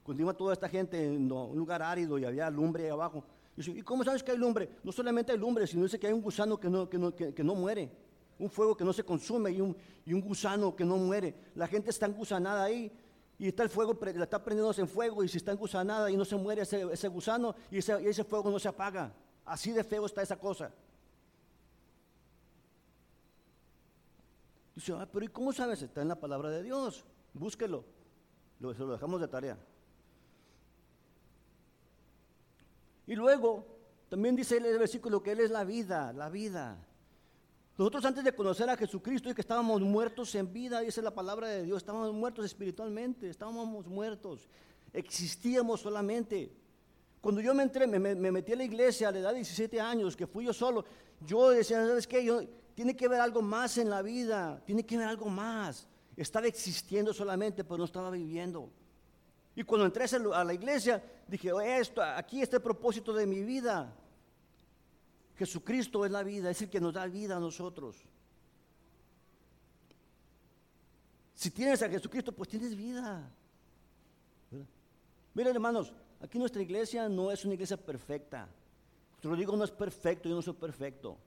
cuando 0.02 0.34
toda 0.34 0.52
esta 0.52 0.68
gente 0.68 1.04
en 1.04 1.32
un 1.32 1.58
lugar 1.58 1.82
árido 1.82 2.18
y 2.18 2.24
había 2.24 2.48
lumbre 2.50 2.84
ahí 2.84 2.90
abajo. 2.90 3.24
¿Y 3.56 3.82
cómo 3.82 4.04
sabes 4.04 4.22
que 4.22 4.32
hay 4.32 4.38
lumbre? 4.38 4.68
No 4.84 4.92
solamente 4.92 5.32
hay 5.32 5.38
lumbre, 5.38 5.66
sino 5.66 5.82
dice 5.82 5.98
que 5.98 6.06
hay 6.06 6.12
un 6.12 6.22
gusano 6.22 6.60
que 6.60 6.68
no, 6.68 6.88
que 6.88 6.98
no, 6.98 7.14
que, 7.14 7.42
no 7.42 7.54
muere. 7.54 7.90
Un 8.38 8.50
fuego 8.50 8.76
que 8.76 8.84
no 8.84 8.92
se 8.92 9.02
consume 9.02 9.50
y 9.50 9.60
un, 9.60 9.74
y 10.04 10.12
un 10.12 10.20
gusano 10.20 10.76
que 10.76 10.84
no 10.84 10.96
muere. 10.98 11.34
La 11.54 11.66
gente 11.66 11.90
está 11.90 12.06
engusanada 12.06 12.64
ahí 12.64 12.92
y 13.38 13.48
está 13.48 13.62
el 13.62 13.68
fuego, 13.68 13.98
la 14.00 14.24
está 14.24 14.42
prendiéndose 14.42 14.80
en 14.80 14.88
fuego 14.88 15.22
y 15.22 15.28
si 15.28 15.36
está 15.36 15.52
engusanada 15.52 16.10
y 16.10 16.16
no 16.16 16.24
se 16.24 16.36
muere 16.36 16.62
ese, 16.62 16.90
ese 16.90 17.08
gusano 17.08 17.54
y 17.70 17.78
ese, 17.78 18.00
y 18.02 18.06
ese 18.06 18.24
fuego 18.24 18.50
no 18.50 18.58
se 18.58 18.68
apaga. 18.68 19.12
Así 19.44 19.72
de 19.72 19.84
feo 19.84 20.06
está 20.06 20.22
esa 20.22 20.38
cosa. 20.38 20.72
Dice, 24.74 24.92
ah, 24.92 25.08
pero 25.10 25.24
¿y 25.24 25.28
cómo 25.28 25.52
sabes? 25.52 25.82
Está 25.82 26.02
en 26.02 26.08
la 26.08 26.20
palabra 26.20 26.50
de 26.50 26.62
Dios. 26.62 27.04
Búsquelo. 27.32 27.84
Lo, 28.58 28.72
se 28.74 28.80
lo 28.80 28.92
dejamos 28.92 29.20
de 29.20 29.28
tarea. 29.28 29.58
Y 33.06 33.14
luego, 33.14 33.66
también 34.08 34.34
dice 34.34 34.56
el 34.56 34.78
versículo 34.78 35.22
que 35.22 35.32
Él 35.32 35.40
es 35.40 35.50
la 35.50 35.64
vida, 35.64 36.12
la 36.12 36.28
vida. 36.28 36.78
Nosotros 37.78 38.04
antes 38.06 38.24
de 38.24 38.34
conocer 38.34 38.70
a 38.70 38.76
Jesucristo 38.76 39.28
y 39.28 39.34
que 39.34 39.42
estábamos 39.42 39.82
muertos 39.82 40.34
en 40.34 40.50
vida, 40.50 40.80
dice 40.80 41.02
la 41.02 41.10
palabra 41.10 41.48
de 41.48 41.62
Dios, 41.64 41.76
estábamos 41.76 42.12
muertos 42.14 42.46
espiritualmente, 42.46 43.28
estábamos 43.28 43.86
muertos, 43.86 44.48
existíamos 44.94 45.82
solamente. 45.82 46.50
Cuando 47.20 47.42
yo 47.42 47.54
me 47.54 47.64
entré, 47.64 47.86
me, 47.86 47.98
metí 47.98 48.52
a 48.54 48.56
la 48.56 48.64
iglesia 48.64 49.08
a 49.08 49.12
la 49.12 49.18
edad 49.18 49.30
de 49.30 49.36
17 49.36 49.78
años, 49.78 50.16
que 50.16 50.26
fui 50.26 50.46
yo 50.46 50.54
solo, 50.54 50.86
yo 51.20 51.50
decía, 51.50 51.86
¿sabes 51.86 52.06
qué? 52.06 52.24
Yo, 52.24 52.40
tiene 52.74 52.96
que 52.96 53.06
haber 53.06 53.20
algo 53.20 53.42
más 53.42 53.76
en 53.76 53.90
la 53.90 54.00
vida, 54.00 54.62
tiene 54.64 54.84
que 54.84 54.96
haber 54.96 55.08
algo 55.08 55.28
más. 55.28 55.86
Estaba 56.16 56.46
existiendo 56.46 57.12
solamente, 57.12 57.62
pero 57.62 57.76
no 57.76 57.84
estaba 57.84 58.10
viviendo. 58.10 58.70
Y 59.54 59.64
cuando 59.64 59.86
entré 59.86 60.04
a 60.34 60.44
la 60.44 60.54
iglesia, 60.54 61.02
dije, 61.28 61.50
esto, 61.78 62.02
aquí 62.02 62.40
está 62.40 62.56
el 62.56 62.62
propósito 62.62 63.12
de 63.12 63.26
mi 63.26 63.42
vida. 63.42 63.94
Jesucristo 65.36 66.04
es 66.04 66.10
la 66.10 66.22
vida, 66.22 66.50
es 66.50 66.62
el 66.62 66.70
que 66.70 66.80
nos 66.80 66.94
da 66.94 67.06
vida 67.06 67.36
a 67.36 67.40
nosotros. 67.40 67.96
Si 71.34 71.50
tienes 71.50 71.82
a 71.82 71.88
Jesucristo, 71.88 72.32
pues 72.32 72.48
tienes 72.48 72.74
vida. 72.74 73.30
Miren 75.34 75.54
hermanos, 75.54 75.92
aquí 76.20 76.38
nuestra 76.38 76.62
iglesia 76.62 77.08
no 77.08 77.30
es 77.30 77.44
una 77.44 77.54
iglesia 77.54 77.76
perfecta. 77.76 78.48
Rodrigo 79.22 79.56
no 79.56 79.64
es 79.64 79.70
perfecto, 79.70 80.28
yo 80.28 80.34
no 80.34 80.42
soy 80.42 80.54
perfecto. 80.54 81.18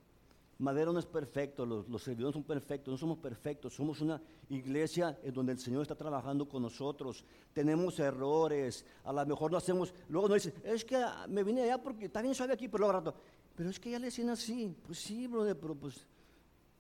Madero 0.59 0.91
no 0.91 0.99
es 0.99 1.05
perfecto, 1.05 1.65
los, 1.65 1.85
servidores 2.03 2.33
son 2.33 2.43
perfectos, 2.43 2.91
no 2.91 2.97
somos 2.97 3.17
perfectos, 3.17 3.73
somos 3.73 4.01
una 4.01 4.21
iglesia 4.49 5.17
en 5.23 5.33
donde 5.33 5.53
el 5.53 5.59
Señor 5.59 5.83
está 5.83 5.95
trabajando 5.95 6.49
con 6.49 6.61
nosotros, 6.61 7.23
tenemos 7.53 7.97
errores, 7.99 8.85
a 9.05 9.13
lo 9.13 9.25
mejor 9.25 9.53
no 9.53 9.57
hacemos, 9.57 9.93
luego 10.09 10.27
nos 10.27 10.43
dice, 10.43 10.53
es 10.65 10.83
que 10.83 11.01
me 11.29 11.45
vine 11.45 11.61
allá 11.61 11.81
porque 11.81 12.09
también 12.09 12.35
soy 12.35 12.51
aquí, 12.51 12.67
pero 12.67 12.79
luego 12.79 12.91
rato, 12.91 13.15
pero 13.59 13.71
es 13.71 13.77
que 13.77 13.91
ya 13.91 13.99
le 13.99 14.05
decían 14.05 14.29
así, 14.29 14.73
pues 14.87 14.99
sí, 14.99 15.27
brother, 15.27 15.59
pero 15.59 15.75
pues, 15.75 15.97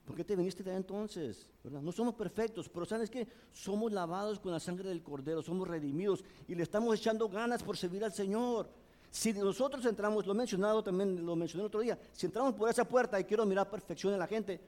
¿por 0.05 0.15
qué 0.15 0.23
te 0.23 0.33
viniste 0.33 0.63
de 0.63 0.73
entonces? 0.73 1.51
No 1.61 1.91
somos 1.91 2.15
perfectos, 2.15 2.69
pero 2.69 2.85
¿sabes 2.85 3.09
qué? 3.09 3.27
Somos 3.51 3.91
lavados 3.91 4.39
con 4.39 4.53
la 4.53 4.61
sangre 4.61 4.87
del 4.87 5.03
Cordero, 5.03 5.41
somos 5.41 5.67
redimidos 5.67 6.23
y 6.47 6.55
le 6.55 6.63
estamos 6.63 6.97
echando 6.97 7.27
ganas 7.27 7.61
por 7.63 7.75
servir 7.75 8.05
al 8.05 8.13
Señor. 8.13 8.69
Si 9.11 9.33
nosotros 9.33 9.85
entramos, 9.87 10.25
lo 10.25 10.31
he 10.31 10.35
mencionado 10.37 10.81
también, 10.81 11.25
lo 11.25 11.35
mencioné 11.35 11.63
el 11.63 11.67
otro 11.67 11.81
día, 11.81 11.99
si 12.13 12.27
entramos 12.27 12.53
por 12.53 12.69
esa 12.69 12.85
puerta 12.85 13.19
y 13.19 13.25
quiero 13.25 13.45
mirar 13.45 13.69
perfección 13.69 14.13
en 14.13 14.19
la 14.19 14.27
gente, 14.27 14.61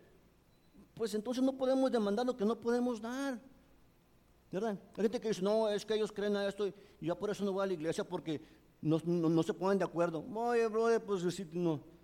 pues 0.93 1.13
entonces 1.13 1.41
no 1.41 1.53
podemos 1.53 1.89
demandar 1.89 2.25
lo 2.25 2.35
que 2.35 2.43
no 2.43 2.59
podemos 2.59 2.99
dar. 2.99 3.39
¿Verdad? 4.51 4.77
Hay 4.97 5.03
gente 5.03 5.21
que 5.21 5.29
dice, 5.29 5.41
no, 5.41 5.69
es 5.69 5.85
que 5.85 5.93
ellos 5.93 6.11
creen 6.11 6.35
a 6.35 6.45
esto 6.45 6.67
y 6.67 6.73
ya 6.99 7.15
por 7.15 7.29
eso 7.29 7.45
no 7.45 7.53
voy 7.53 7.63
a 7.63 7.67
la 7.67 7.73
iglesia 7.73 8.03
porque 8.03 8.41
no, 8.81 8.99
se 9.43 9.53
ponen 9.53 9.77
de 9.77 9.85
acuerdo. 9.85 10.25
Oye, 10.35 10.67
brother, 10.67 11.01
pues 11.01 11.23
no. 11.53 12.00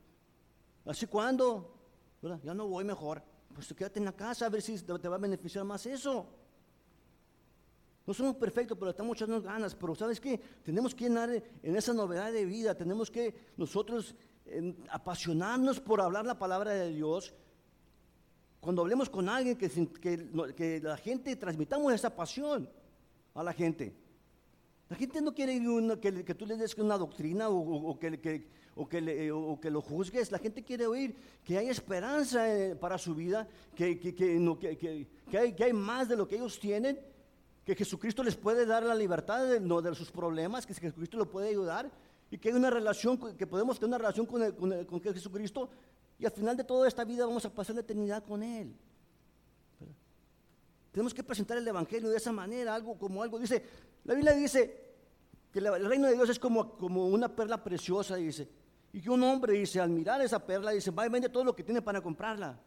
¿Así 0.88 1.06
cuándo? 1.06 1.74
Ya 2.44 2.54
no 2.54 2.68
voy 2.68 2.84
mejor. 2.84 3.22
Pues 3.54 3.74
quédate 3.74 4.00
en 4.00 4.06
la 4.06 4.16
casa 4.16 4.46
a 4.46 4.50
ver 4.50 4.62
si 4.62 4.80
te 4.80 5.08
va 5.08 5.16
a 5.16 5.20
beneficiar 5.20 5.66
más 5.66 5.86
eso. 5.86 6.26
No 8.06 8.14
somos 8.14 8.36
perfectos, 8.36 8.78
pero 8.78 8.92
estamos 8.92 9.18
echando 9.18 9.42
ganas. 9.42 9.76
Pero 9.76 9.96
¿sabes 9.96 10.20
qué? 10.20 10.40
Tenemos 10.64 10.96
que 10.96 11.06
llenar 11.06 11.30
en 11.32 11.76
esa 11.76 11.94
novedad 11.94 12.32
de 12.32 12.46
vida. 12.46 12.74
Tenemos 12.76 13.12
que 13.12 13.36
nosotros 13.58 14.16
apasionarnos 14.90 15.80
por 15.80 16.00
hablar 16.00 16.26
la 16.26 16.40
palabra 16.40 16.72
de 16.72 16.90
Dios. 16.90 17.34
Cuando 18.62 18.82
hablemos 18.82 19.10
con 19.10 19.28
alguien, 19.28 19.58
que, 19.58 20.80
la 20.82 20.98
gente 20.98 21.36
transmitamos 21.36 21.94
esa 21.94 22.16
pasión 22.16 22.70
a 23.34 23.44
la 23.44 23.54
gente. 23.54 23.94
La 24.90 24.96
gente 24.96 25.22
no 25.22 25.34
quiere 25.34 25.60
que, 26.00 26.36
tú 26.36 26.46
le 26.46 26.56
des 26.56 26.76
una 26.78 26.98
doctrina 26.98 27.50
o, 27.50 28.00
que, 28.00 28.48
o, 28.78 28.88
que, 28.88 29.70
lo 29.72 29.82
juzgues. 29.82 30.32
La 30.32 30.40
gente 30.40 30.64
quiere 30.64 30.88
oír 30.88 31.16
que 31.44 31.58
hay 31.58 31.70
esperanza 31.70 32.54
eh, 32.54 32.76
para 32.76 32.98
su 32.98 33.16
vida, 33.16 33.48
que, 33.76 33.84
hay, 33.84 33.98
que 33.98 35.64
hay 35.64 35.74
más 35.74 36.08
de 36.08 36.16
lo 36.16 36.28
que 36.28 36.36
ellos 36.36 36.60
tienen 36.60 37.00
que 37.68 37.76
Jesucristo 37.76 38.24
les 38.24 38.38
puede 38.38 38.66
dar 38.66 38.84
la 38.84 38.96
libertad 38.96 39.46
de, 39.46 39.60
no, 39.60 39.82
de 39.82 39.94
sus 39.94 40.10
problemas, 40.10 40.66
que 40.66 40.74
Jesucristo 40.74 41.18
lo 41.18 41.30
puede 41.30 41.50
ayudar 41.50 41.92
y 42.32 42.38
que 42.38 42.48
hay 42.48 42.56
una 42.56 42.70
relación, 42.70 43.18
que 43.36 43.46
podemos 43.46 43.78
tener 43.78 43.90
una 43.90 43.98
relación 43.98 44.26
con, 44.26 44.86
con, 44.86 45.02
Jesucristo 45.02 45.70
y 46.18 46.26
al 46.26 46.32
final 46.32 46.56
de 46.56 46.64
toda 46.64 46.88
esta 46.88 47.04
vida 47.04 47.26
vamos 47.26 47.44
a 47.44 47.54
pasar 47.54 47.76
la 47.76 47.82
eternidad 47.82 48.24
con 48.24 48.42
Él. 48.42 48.74
Tenemos 50.94 51.14
que 51.14 51.22
presentar 51.24 51.58
el 51.58 51.68
Evangelio 51.68 52.10
de 52.10 52.16
esa 52.16 52.32
manera, 52.32 52.74
algo 52.74 52.98
como 52.98 53.22
algo. 53.22 53.38
Dice, 53.38 53.62
la 54.06 54.14
Biblia 54.14 54.32
dice 54.32 54.94
que 55.52 55.60
el 55.60 55.86
reino 55.90 56.08
de 56.08 56.14
Dios 56.14 56.30
es 56.30 56.40
como, 56.40 56.78
como 56.78 57.06
una 57.08 57.36
perla 57.36 57.62
preciosa, 57.62 58.16
dice. 58.16 58.48
Y 58.94 59.02
que 59.02 59.10
un 59.10 59.22
hombre 59.24 59.54
dice, 59.54 59.80
al 59.80 59.90
mirar 59.90 60.22
esa 60.22 60.44
perla, 60.44 60.72
dice, 60.72 60.92
va 60.92 61.06
y 61.06 61.10
vende 61.10 61.30
todo 61.30 61.44
lo 61.44 61.56
que 61.56 61.64
tiene 61.64 61.82
para 61.82 62.02
comprarla. 62.02 62.60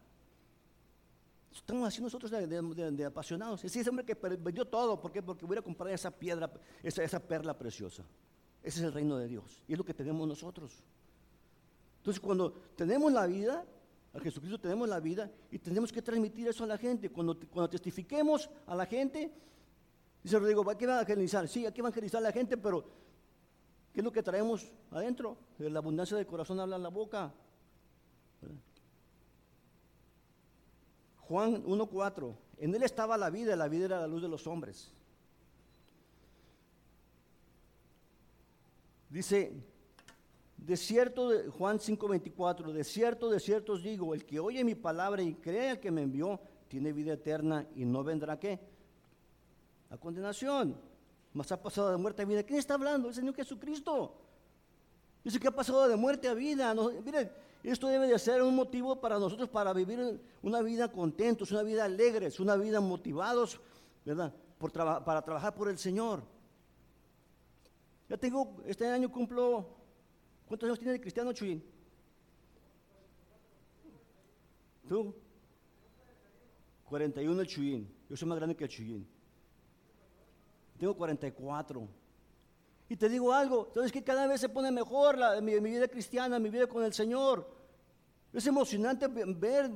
Estamos 1.53 1.89
así 1.89 2.01
nosotros 2.01 2.31
de, 2.31 3.05
apasionados. 3.05 3.64
Es 3.64 3.75
ese 3.75 3.91
hombre 3.91 4.05
que 4.05 4.14
vendió 4.14 4.64
todo. 4.64 5.01
¿Por 5.01 5.11
qué? 5.11 5.23
Porque 5.23 5.45
voy 5.45 5.59
a 5.59 5.62
comprar 5.62 5.93
esa 5.93 6.11
piedra, 6.11 6.51
esa, 6.83 7.03
esa 7.03 7.18
perla 7.18 7.59
preciosa. 7.59 8.05
Ese 8.62 8.81
es 8.81 8.85
el 8.85 8.93
reino 8.93 9.16
de 9.16 9.27
Dios. 9.27 9.62
Y 9.66 9.73
es 9.73 9.79
lo 9.79 9.85
que 9.85 9.95
tenemos 9.95 10.29
nosotros. 10.29 10.85
Entonces, 11.99 12.21
cuando 12.21 12.53
tenemos 12.77 13.12
la 13.12 13.27
vida, 13.27 13.64
a 14.12 14.21
Jesucristo 14.21 14.59
tenemos 14.59 14.89
la 14.89 15.01
vida 15.01 15.31
y 15.51 15.59
tenemos 15.59 15.93
que 15.93 16.03
transmitir 16.03 16.49
eso 16.49 16.64
a 16.64 16.66
la 16.66 16.79
gente. 16.79 17.11
Cuando, 17.11 17.39
cuando 17.49 17.68
testifiquemos 17.68 18.49
a 18.66 18.75
la 18.75 18.87
gente, 18.87 19.33
dice 20.23 20.39
Rodrigo, 20.39 20.68
¿a 20.68 20.79
qué 20.79 20.85
evangelizar? 20.85 21.49
Sí, 21.49 21.66
hay 21.66 21.73
que 21.73 21.81
evangelizar 21.81 22.18
a 22.18 22.23
la 22.23 22.33
gente, 22.33 22.57
pero 22.57 22.85
¿qué 24.01 24.03
es 24.03 24.05
lo 24.07 24.12
que 24.12 24.22
traemos 24.22 24.66
adentro? 24.92 25.36
La 25.59 25.78
abundancia 25.78 26.16
del 26.16 26.26
corazón 26.26 26.59
habla 26.59 26.76
en 26.76 26.82
la 26.82 26.88
boca. 26.88 27.34
Juan 31.18 31.62
1.4, 31.62 32.34
en 32.57 32.74
él 32.74 32.82
estaba 32.82 33.18
la 33.18 33.28
vida, 33.28 33.55
la 33.57 33.68
vida 33.68 33.84
era 33.84 34.01
la 34.01 34.07
luz 34.07 34.22
de 34.22 34.28
los 34.28 34.46
hombres. 34.46 34.90
Dice, 39.11 39.53
de 40.57 40.76
cierto, 40.78 41.30
Juan 41.59 41.78
5.24, 41.78 42.72
de 42.72 42.84
cierto, 42.84 43.28
de 43.28 43.38
cierto 43.38 43.74
os 43.74 43.82
digo, 43.82 44.14
el 44.14 44.24
que 44.24 44.40
oye 44.40 44.64
mi 44.64 44.76
palabra 44.76 45.20
y 45.20 45.34
cree 45.34 45.78
que 45.78 45.90
me 45.90 46.01
envió, 46.01 46.40
tiene 46.68 46.94
vida 46.94 47.12
eterna 47.12 47.66
y 47.74 47.84
no 47.84 48.03
vendrá 48.03 48.38
qué? 48.38 48.59
A 49.90 49.98
condenación. 49.98 50.89
Mas 51.33 51.53
ha 51.53 51.62
pasado 51.62 51.91
de 51.91 51.97
muerte 51.97 52.22
a 52.22 52.24
vida. 52.24 52.43
¿Quién 52.43 52.59
está 52.59 52.74
hablando? 52.74 53.09
El 53.09 53.14
Señor 53.14 53.35
Jesucristo. 53.35 54.14
Dice 55.22 55.39
que 55.39 55.49
ha 55.49 55.53
pasado 55.53 55.89
de 55.89 55.97
muerte 55.97 56.28
a 56.28 56.35
vida. 56.35 56.74
miren, 57.05 57.31
esto 57.62 57.89
debe 57.89 58.09
de 58.09 58.18
ser 58.18 58.43
un 58.43 58.55
motivo 58.55 59.01
para 59.01 59.18
nosotros 59.18 59.49
para 59.49 59.72
vivir 59.72 60.20
una 60.43 60.62
vida 60.62 60.91
contentos, 60.91 61.51
una 61.53 61.62
vida 61.62 61.85
alegres, 61.85 62.41
una 62.41 62.57
vida 62.57 62.81
motivados, 62.81 63.61
¿verdad? 64.05 64.35
Para 64.59 65.22
trabajar 65.22 65.55
por 65.55 65.68
el 65.68 65.78
Señor. 65.78 66.22
Ya 68.09 68.16
tengo, 68.16 68.57
este 68.66 68.87
año 68.87 69.11
cumplo, 69.12 69.68
¿cuántos 70.47 70.66
años 70.66 70.78
tiene 70.78 70.95
el 70.95 71.01
cristiano 71.01 71.33
Chuyin? 71.33 71.62
¿Tú? 74.89 75.14
41 76.87 77.41
el 77.41 77.47
Chuyin. 77.47 77.95
Yo 78.09 78.16
soy 78.16 78.26
más 78.26 78.39
grande 78.39 78.57
que 78.57 78.64
el 78.64 78.70
Chuyin. 78.70 79.20
Tengo 80.81 80.97
44. 80.97 81.87
Y 82.89 82.97
te 82.97 83.09
digo 83.11 83.35
algo, 83.35 83.66
entonces 83.66 83.93
que 83.93 84.03
cada 84.03 84.26
vez 84.26 84.41
se 84.41 84.49
pone 84.49 84.70
mejor 84.72 85.18
mi, 85.43 85.61
vida 85.61 85.87
cristiana, 85.87 86.39
mi 86.39 86.49
vida 86.49 86.66
con 86.66 86.83
el 86.83 86.95
Señor. 86.95 87.47
Es 88.33 88.47
emocionante 88.47 89.07
ver, 89.07 89.70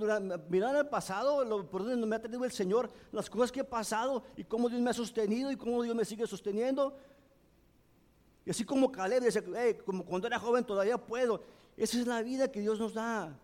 mirar 0.49 0.75
al 0.75 0.89
pasado, 0.89 1.45
lo, 1.45 1.69
por 1.69 1.85
donde 1.85 2.07
me 2.07 2.17
ha 2.17 2.23
tenido 2.23 2.43
el 2.45 2.53
Señor, 2.53 2.91
las 3.13 3.29
cosas 3.29 3.53
que 3.53 3.61
he 3.61 3.65
pasado 3.65 4.25
y 4.35 4.45
cómo 4.45 4.71
Dios 4.71 4.81
me 4.81 4.91
ha 4.91 4.95
sostenido 4.95 5.53
y 5.53 5.57
cómo 5.57 5.83
Dios 5.83 5.95
me 5.95 6.07
sigue 6.07 6.27
sosteniendo. 6.27 6.97
Y 8.47 8.51
así 8.51 8.65
como 8.65 8.91
Caleb 8.91 9.25
dice, 9.25 9.45
como 9.85 10.07
cuando 10.07 10.27
era 10.27 10.39
joven 10.39 10.65
todavía 10.65 10.97
puedo. 10.97 11.43
Esa 11.77 11.99
es 12.01 12.07
la 12.07 12.23
vida 12.23 12.51
que 12.51 12.61
Dios 12.61 12.79
nos 12.79 12.95
da. 12.95 13.39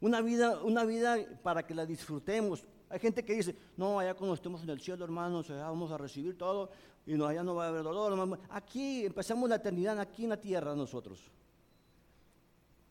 Una 0.00 0.20
vida, 0.20 0.60
una 0.64 0.84
vida 0.84 1.16
para 1.44 1.64
que 1.64 1.76
la 1.76 1.86
disfrutemos. 1.86 2.66
Hay 2.92 2.98
gente 2.98 3.24
que 3.24 3.32
dice, 3.32 3.56
no, 3.78 3.98
allá 3.98 4.12
cuando 4.12 4.34
estemos 4.34 4.62
en 4.62 4.68
el 4.68 4.78
cielo, 4.78 5.02
hermanos, 5.02 5.48
vamos 5.48 5.90
a 5.90 5.96
recibir 5.96 6.36
todo 6.36 6.70
y 7.06 7.14
allá 7.14 7.42
no 7.42 7.54
va 7.54 7.64
a 7.64 7.68
haber 7.68 7.82
dolor. 7.82 8.38
Aquí 8.50 9.06
empezamos 9.06 9.48
la 9.48 9.56
eternidad, 9.56 9.98
aquí 9.98 10.24
en 10.24 10.28
la 10.28 10.36
tierra 10.36 10.74
nosotros. 10.76 11.30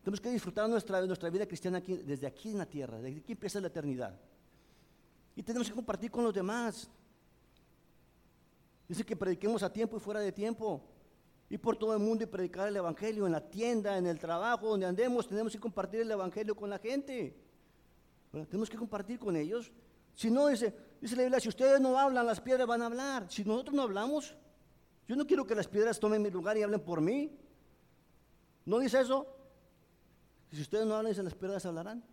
Tenemos 0.02 0.20
que 0.20 0.30
disfrutar 0.30 0.68
nuestra, 0.68 1.06
nuestra 1.06 1.30
vida 1.30 1.46
cristiana 1.46 1.80
desde 1.80 2.26
aquí 2.26 2.50
en 2.50 2.58
la 2.58 2.66
tierra, 2.66 2.98
desde 2.98 3.20
aquí 3.20 3.30
empieza 3.30 3.60
la 3.60 3.68
eternidad. 3.68 4.18
Y 5.36 5.42
tenemos 5.44 5.68
que 5.68 5.74
compartir 5.74 6.10
con 6.10 6.24
los 6.24 6.34
demás. 6.34 6.90
Dice 8.88 9.04
que 9.04 9.14
prediquemos 9.14 9.62
a 9.62 9.72
tiempo 9.72 9.96
y 9.96 10.00
fuera 10.00 10.18
de 10.18 10.32
tiempo. 10.32 10.82
Y 11.48 11.58
por 11.58 11.76
todo 11.76 11.92
el 11.92 12.00
mundo 12.00 12.24
y 12.24 12.26
predicar 12.26 12.66
el 12.66 12.74
Evangelio 12.74 13.24
en 13.24 13.32
la 13.32 13.40
tienda, 13.40 13.96
en 13.96 14.08
el 14.08 14.18
trabajo, 14.18 14.68
donde 14.68 14.84
andemos, 14.84 15.28
tenemos 15.28 15.52
que 15.52 15.60
compartir 15.60 16.00
el 16.00 16.10
Evangelio 16.10 16.56
con 16.56 16.68
la 16.68 16.80
gente. 16.80 17.36
tenemos 18.32 18.68
que 18.68 18.76
compartir 18.76 19.20
con 19.20 19.36
ellos. 19.36 19.70
Si 20.14 20.30
no, 20.30 20.48
dice, 20.48 20.74
dice 21.00 21.16
la 21.16 21.22
Biblia, 21.22 21.40
si 21.40 21.48
ustedes 21.48 21.80
no 21.80 21.98
hablan, 21.98 22.26
las 22.26 22.40
piedras 22.40 22.66
van 22.66 22.82
a 22.82 22.86
hablar. 22.86 23.26
Si 23.30 23.44
nosotros 23.44 23.74
no 23.74 23.82
hablamos, 23.82 24.34
yo 25.08 25.16
no 25.16 25.26
quiero 25.26 25.46
que 25.46 25.54
las 25.54 25.68
piedras 25.68 25.98
tomen 25.98 26.22
mi 26.22 26.30
lugar 26.30 26.56
y 26.56 26.62
hablen 26.62 26.80
por 26.80 27.00
mí. 27.00 27.36
¿No 28.64 28.78
dice 28.78 29.00
eso? 29.00 29.26
Si 30.52 30.60
ustedes 30.60 30.86
no 30.86 30.94
hablan, 30.94 31.24
las 31.24 31.34
piedras 31.34 31.66
hablarán. 31.66 32.04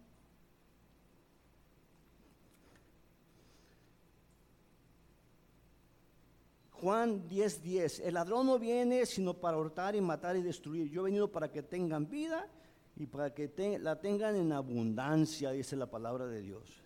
Juan 6.81 7.27
10:10, 7.27 7.61
10, 7.61 7.99
el 7.99 8.13
ladrón 8.13 8.47
no 8.47 8.57
viene 8.57 9.05
sino 9.05 9.33
para 9.33 9.57
hurtar 9.57 9.95
y 9.97 10.01
matar 10.01 10.37
y 10.37 10.41
destruir. 10.41 10.89
Yo 10.89 11.01
he 11.01 11.05
venido 11.05 11.29
para 11.29 11.51
que 11.51 11.61
tengan 11.61 12.09
vida 12.09 12.49
y 12.95 13.05
para 13.05 13.33
que 13.33 13.77
la 13.79 13.99
tengan 13.99 14.37
en 14.37 14.53
abundancia, 14.53 15.51
dice 15.51 15.75
la 15.75 15.87
palabra 15.87 16.25
de 16.27 16.41
Dios. 16.41 16.81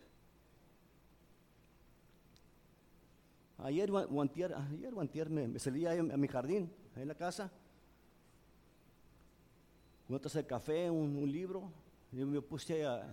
Ayer 3.63 3.89
o 3.89 4.21
ayer, 4.21 5.29
me, 5.29 5.57
salí 5.57 5.85
a, 5.85 5.95
mi 6.03 6.27
jardín, 6.27 6.69
en 6.97 7.07
la 7.07 7.15
casa, 7.15 7.49
una 10.09 10.19
taza 10.19 10.39
de 10.39 10.45
café, 10.45 10.91
un, 10.91 11.31
libro, 11.31 11.71
y 12.11 12.17
me 12.17 12.41
puse 12.41 12.85
a, 12.85 13.07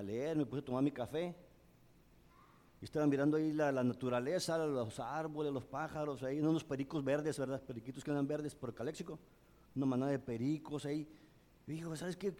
leer, 0.00 0.36
me 0.36 0.46
puse 0.46 0.62
a 0.62 0.64
tomar 0.64 0.84
mi 0.84 0.92
café. 0.92 1.34
Y 2.80 2.84
estaba 2.84 3.04
mirando 3.08 3.36
ahí 3.36 3.52
la, 3.52 3.72
naturaleza, 3.82 4.56
los 4.64 5.00
árboles, 5.00 5.52
los 5.52 5.64
pájaros, 5.64 6.22
ahí 6.22 6.38
unos 6.38 6.62
pericos 6.62 7.02
verdes, 7.02 7.36
¿verdad? 7.36 7.60
Periquitos 7.60 8.04
que 8.04 8.12
andan 8.12 8.28
verdes 8.28 8.54
por 8.54 8.70
el 8.70 8.76
caléxico. 8.76 9.18
Una 9.74 9.86
manada 9.86 10.12
de 10.12 10.20
pericos 10.20 10.86
ahí. 10.86 11.04
Y 11.66 11.72
digo, 11.72 11.96
¿sabes 11.96 12.16
qué? 12.16 12.32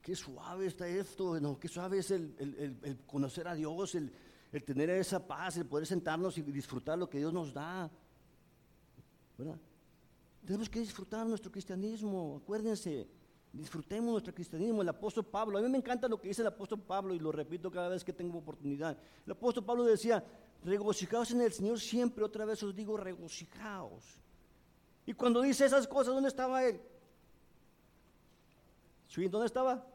Qué 0.00 0.14
suave 0.14 0.66
está 0.66 0.86
esto, 0.86 1.40
no, 1.40 1.58
qué 1.58 1.66
suave 1.66 1.98
es 1.98 2.10
el, 2.12 3.00
conocer 3.04 3.48
a 3.48 3.54
Dios, 3.54 3.96
el, 3.96 4.12
tener 4.60 4.90
esa 4.90 5.24
paz, 5.24 5.56
el 5.56 5.66
poder 5.66 5.86
sentarnos 5.86 6.36
y 6.38 6.42
disfrutar 6.42 6.98
lo 6.98 7.08
que 7.08 7.18
Dios 7.18 7.32
nos 7.32 7.52
da. 7.52 7.90
¿Verdad? 9.36 9.58
Tenemos 10.44 10.68
que 10.68 10.80
disfrutar 10.80 11.26
nuestro 11.26 11.50
cristianismo, 11.50 12.40
acuérdense. 12.42 13.08
Disfrutemos 13.52 14.10
nuestro 14.10 14.34
cristianismo. 14.34 14.82
El 14.82 14.88
apóstol 14.88 15.24
Pablo, 15.24 15.58
a 15.58 15.62
mí 15.62 15.68
me 15.68 15.78
encanta 15.78 16.08
lo 16.08 16.20
que 16.20 16.28
dice 16.28 16.42
el 16.42 16.48
apóstol 16.48 16.80
Pablo 16.80 17.14
y 17.14 17.20
lo 17.20 17.30
repito 17.30 17.70
cada 17.70 17.88
vez 17.88 18.04
que 18.04 18.12
tengo 18.12 18.38
oportunidad. 18.38 18.98
El 19.24 19.32
apóstol 19.32 19.64
Pablo 19.64 19.84
decía, 19.84 20.24
regocijaos 20.64 21.30
en 21.30 21.40
el 21.40 21.52
Señor 21.52 21.78
siempre, 21.78 22.24
otra 22.24 22.44
vez 22.44 22.62
os 22.62 22.74
digo, 22.74 22.96
regocijaos. 22.96 24.20
Y 25.06 25.12
cuando 25.12 25.40
dice 25.40 25.66
esas 25.66 25.86
cosas, 25.86 26.14
¿dónde 26.14 26.28
estaba 26.28 26.64
él? 26.64 26.80
¿Dónde 29.30 29.46
estaba? 29.46 29.86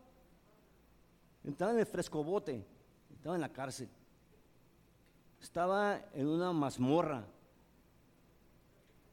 Estaba 1.44 1.72
en 1.72 1.80
el 1.80 1.86
frescobote, 1.86 2.66
estaba 3.14 3.36
en 3.36 3.42
la 3.42 3.52
cárcel, 3.52 3.90
estaba 5.42 6.02
en 6.14 6.28
una 6.28 6.52
mazmorra, 6.52 7.26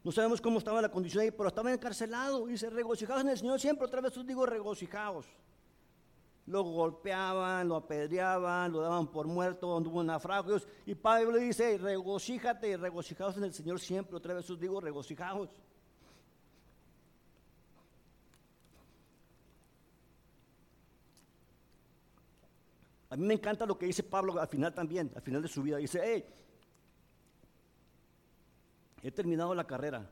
no 0.07 0.13
sabemos 0.13 0.41
cómo 0.41 0.59
estaba 0.59 0.81
la 0.81 0.89
condición 0.89 1.25
ahí, 1.25 1.33
pero 1.33 1.49
estaba 1.49 1.73
encarcelado. 1.73 2.49
Y 2.49 2.57
se 2.57 2.71
regocijados 2.71 3.25
en 3.25 3.31
el 3.31 3.39
Señor 3.39 3.59
siempre, 3.59 3.87
otra 3.87 4.01
vez 4.01 4.15
digo 4.25 4.47
regocijados. 4.47 5.27
Lo 6.47 6.63
golpeaban, 6.63 7.67
lo 7.67 7.75
apedreaban, 7.75 8.71
lo 8.71 8.83
daban 8.83 9.09
por 9.09 9.27
muerto, 9.27 9.77
anduvo 9.77 10.05
naufragios. 10.05 10.69
Y 10.87 10.95
Pablo 10.95 11.37
dice, 11.39 11.77
regocíjate 11.77 12.77
regocijados 12.77 13.37
en 13.37 13.43
el 13.43 13.53
Señor 13.53 13.81
siempre, 13.81 14.17
otra 14.17 14.35
vez 14.35 14.47
digo 14.61 14.81
regocijados. 14.81 15.49
A 23.17 23.19
mí 23.19 23.25
me 23.25 23.33
encanta 23.33 23.65
lo 23.65 23.79
que 23.79 23.87
dice 23.87 24.03
Pablo 24.03 24.39
al 24.39 24.47
final 24.47 24.75
también, 24.75 25.11
al 25.17 25.23
final 25.23 25.41
de 25.41 25.49
su 25.49 25.63
vida. 25.63 25.79
Dice, 25.79 26.03
hey, 26.05 26.23
he 29.03 29.11
terminado 29.11 29.55
la 29.55 29.67
carrera, 29.67 30.07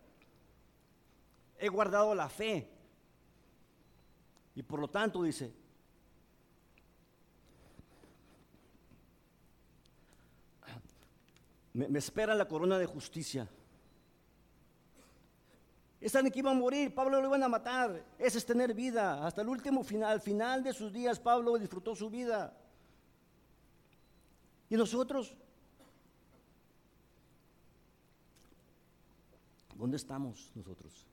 he 1.59 1.69
guardado 1.69 2.15
la 2.15 2.31
fe. 2.31 2.67
Y 4.55 4.63
por 4.63 4.81
lo 4.81 4.89
tanto 4.89 5.23
dice, 5.23 5.53
me, 11.75 11.99
espera 11.99 12.35
la 12.35 12.49
corona 12.49 12.79
de 12.79 12.87
justicia. 12.87 13.47
Están 16.01 16.31
que 16.31 16.39
iba 16.39 16.53
a 16.53 16.55
morir, 16.55 16.95
Pablo 16.95 17.21
lo 17.21 17.29
iban 17.29 17.43
a 17.43 17.49
matar. 17.49 18.03
Ese 18.19 18.39
es 18.39 18.47
tener 18.47 18.73
vida. 18.73 19.27
Hasta 19.27 19.43
el 19.43 19.49
último 19.51 19.85
final, 19.85 20.11
al 20.11 20.21
final 20.23 20.63
de 20.63 20.73
sus 20.73 20.91
días, 20.91 21.21
Pablo 21.21 21.59
disfrutó 21.59 21.95
su 21.95 22.09
vida. 22.09 22.64
Y 24.71 24.77
nosotros, 24.77 25.37
¿Dónde 29.77 29.97
estamos 29.97 30.51
nosotros? 30.55 31.07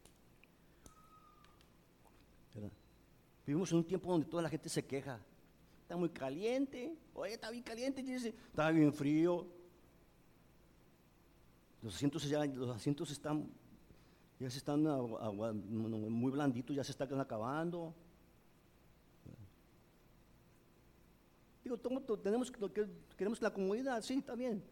Vivimos 3.46 3.72
en 3.72 3.80
un 3.80 3.84
tiempo 3.84 4.12
donde 4.12 4.28
toda 4.28 4.44
la 4.44 4.50
gente 4.50 4.70
se 4.70 4.86
queja. 4.86 5.20
Está 5.82 5.98
muy 5.98 6.10
caliente. 6.10 6.96
Oye, 7.14 7.34
está 7.34 7.50
bien 7.50 7.64
caliente. 7.64 8.02
Está 8.02 8.70
bien 8.72 8.94
frío. 8.94 9.48
Los 11.82 11.96
asientos 11.96 12.24
ya, 12.30 12.46
los 12.46 12.70
asientos 12.70 13.10
están, 13.10 13.50
ya 14.40 14.50
se 14.50 14.60
están 14.60 14.84
muy 14.84 16.32
blanditos, 16.32 16.76
ya 16.76 16.84
se 16.84 16.92
están 16.92 17.20
acabando. 17.20 17.96
Digo, 21.64 21.78
tenemos, 22.18 22.52
queremos 23.18 23.42
la 23.42 23.54
comodidad, 23.54 24.02
sí, 24.02 24.16
está 24.16 24.36
bien. 24.36 24.64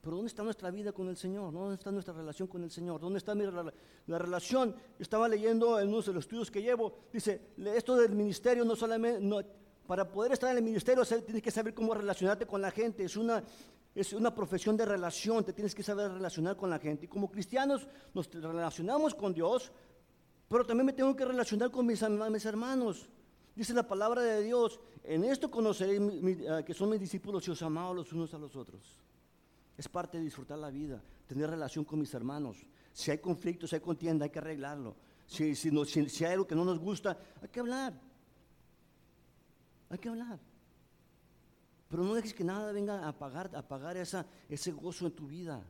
Pero 0.00 0.16
¿dónde 0.16 0.28
está 0.28 0.42
nuestra 0.42 0.70
vida 0.70 0.92
con 0.92 1.08
el 1.08 1.16
Señor? 1.16 1.52
¿Dónde 1.52 1.74
está 1.74 1.92
nuestra 1.92 2.14
relación 2.14 2.48
con 2.48 2.62
el 2.64 2.70
Señor? 2.70 3.00
¿Dónde 3.00 3.18
está 3.18 3.34
la 3.34 4.18
relación? 4.18 4.74
Estaba 4.98 5.28
leyendo 5.28 5.78
en 5.78 5.88
uno 5.88 6.00
de 6.00 6.12
los 6.12 6.24
estudios 6.24 6.50
que 6.50 6.62
llevo, 6.62 6.94
dice, 7.12 7.52
esto 7.74 7.96
del 7.96 8.12
ministerio 8.12 8.64
no 8.64 8.74
solamente, 8.74 9.20
para 9.86 10.08
poder 10.10 10.32
estar 10.32 10.50
en 10.52 10.58
el 10.58 10.62
ministerio 10.62 11.04
tienes 11.04 11.42
que 11.42 11.50
saber 11.50 11.74
cómo 11.74 11.92
relacionarte 11.92 12.46
con 12.46 12.62
la 12.62 12.70
gente, 12.70 13.04
es 13.04 13.16
una, 13.16 13.42
es 13.94 14.12
una 14.12 14.34
profesión 14.34 14.76
de 14.76 14.86
relación, 14.86 15.44
te 15.44 15.52
tienes 15.52 15.74
que 15.74 15.82
saber 15.82 16.12
relacionar 16.12 16.56
con 16.56 16.70
la 16.70 16.78
gente. 16.78 17.06
Y 17.06 17.08
como 17.08 17.30
cristianos 17.30 17.86
nos 18.14 18.30
relacionamos 18.30 19.14
con 19.14 19.34
Dios, 19.34 19.70
pero 20.48 20.64
también 20.64 20.86
me 20.86 20.92
tengo 20.92 21.14
que 21.14 21.24
relacionar 21.24 21.70
con 21.70 21.86
mis, 21.86 22.02
mis 22.08 22.44
hermanos. 22.46 23.08
Dice 23.54 23.74
la 23.74 23.86
palabra 23.86 24.22
de 24.22 24.42
Dios, 24.42 24.80
en 25.04 25.24
esto 25.24 25.50
conoceréis 25.50 26.00
ah, 26.48 26.62
que 26.62 26.74
son 26.74 26.90
mis 26.90 27.00
discípulos 27.00 27.46
y 27.48 27.50
os 27.50 27.62
amamos 27.62 27.96
los 27.96 28.12
unos 28.12 28.32
a 28.34 28.38
los 28.38 28.54
otros. 28.56 28.96
Es 29.76 29.88
parte 29.88 30.18
de 30.18 30.24
disfrutar 30.24 30.58
la 30.58 30.70
vida, 30.70 31.02
tener 31.26 31.50
relación 31.50 31.84
con 31.84 31.98
mis 31.98 32.12
hermanos. 32.14 32.58
Si 32.92 33.10
hay 33.10 33.18
conflictos, 33.18 33.70
si 33.70 33.76
hay 33.76 33.80
contienda, 33.80 34.24
hay 34.24 34.30
que 34.30 34.38
arreglarlo. 34.38 34.96
Si, 35.26 35.54
si, 35.54 35.70
hay 36.24 36.32
algo 36.32 36.46
que 36.46 36.54
no 36.54 36.64
nos 36.64 36.78
gusta, 36.78 37.16
hay 37.40 37.48
que 37.48 37.60
hablar. 37.60 37.94
Hay 39.88 39.98
que 39.98 40.08
hablar. 40.08 40.38
Pero 41.88 42.04
no 42.04 42.14
dejes 42.14 42.34
que 42.34 42.44
nada 42.44 42.72
venga 42.72 43.04
a 43.04 43.08
apagar, 43.08 43.50
a 43.54 44.26
ese 44.48 44.72
gozo 44.72 45.06
en 45.06 45.12
tu 45.12 45.26
vida. 45.26 45.62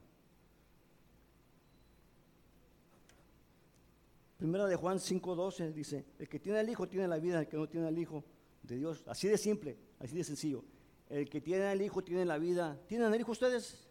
Primera 4.41 4.67
de 4.67 4.75
Juan 4.75 4.99
5:12 4.99 5.73
dice, 5.73 6.05
el 6.19 6.29
que 6.29 6.41
tiene 6.41 6.59
al 6.59 6.69
Hijo 6.69 6.89
tiene 6.89 7.07
la 7.07 7.19
vida, 7.19 7.41
el 7.41 7.47
que 7.47 7.57
no 7.57 7.69
tiene 7.69 7.87
al 7.87 7.99
Hijo 7.99 8.25
de 8.63 8.77
Dios. 8.77 9.05
Así 9.07 9.29
de 9.29 9.39
simple, 9.39 9.77
así 10.01 10.17
de 10.17 10.25
sencillo. 10.25 10.65
El 11.09 11.29
que 11.29 11.41
tiene 11.41 11.65
al 11.65 11.81
Hijo 11.81 12.03
tiene 12.03 12.25
la 12.25 12.39
vida. 12.39 12.81
¿Tienen 12.89 13.07
al 13.07 13.21
Hijo 13.21 13.33
ustedes? 13.33 13.87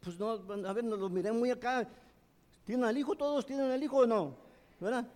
pues 0.00 0.18
no, 0.18 0.30
a 0.30 0.72
ver, 0.72 0.84
nos 0.84 0.98
los 0.98 1.10
miré 1.10 1.30
muy 1.32 1.50
acá. 1.50 1.88
¿Tienen 2.64 2.84
al 2.84 2.96
hijo? 2.96 3.14
¿Todos 3.14 3.44
tienen 3.46 3.70
al 3.70 3.82
hijo 3.82 3.98
o 3.98 4.06
no? 4.06 4.36
¿Verdad? 4.78 5.06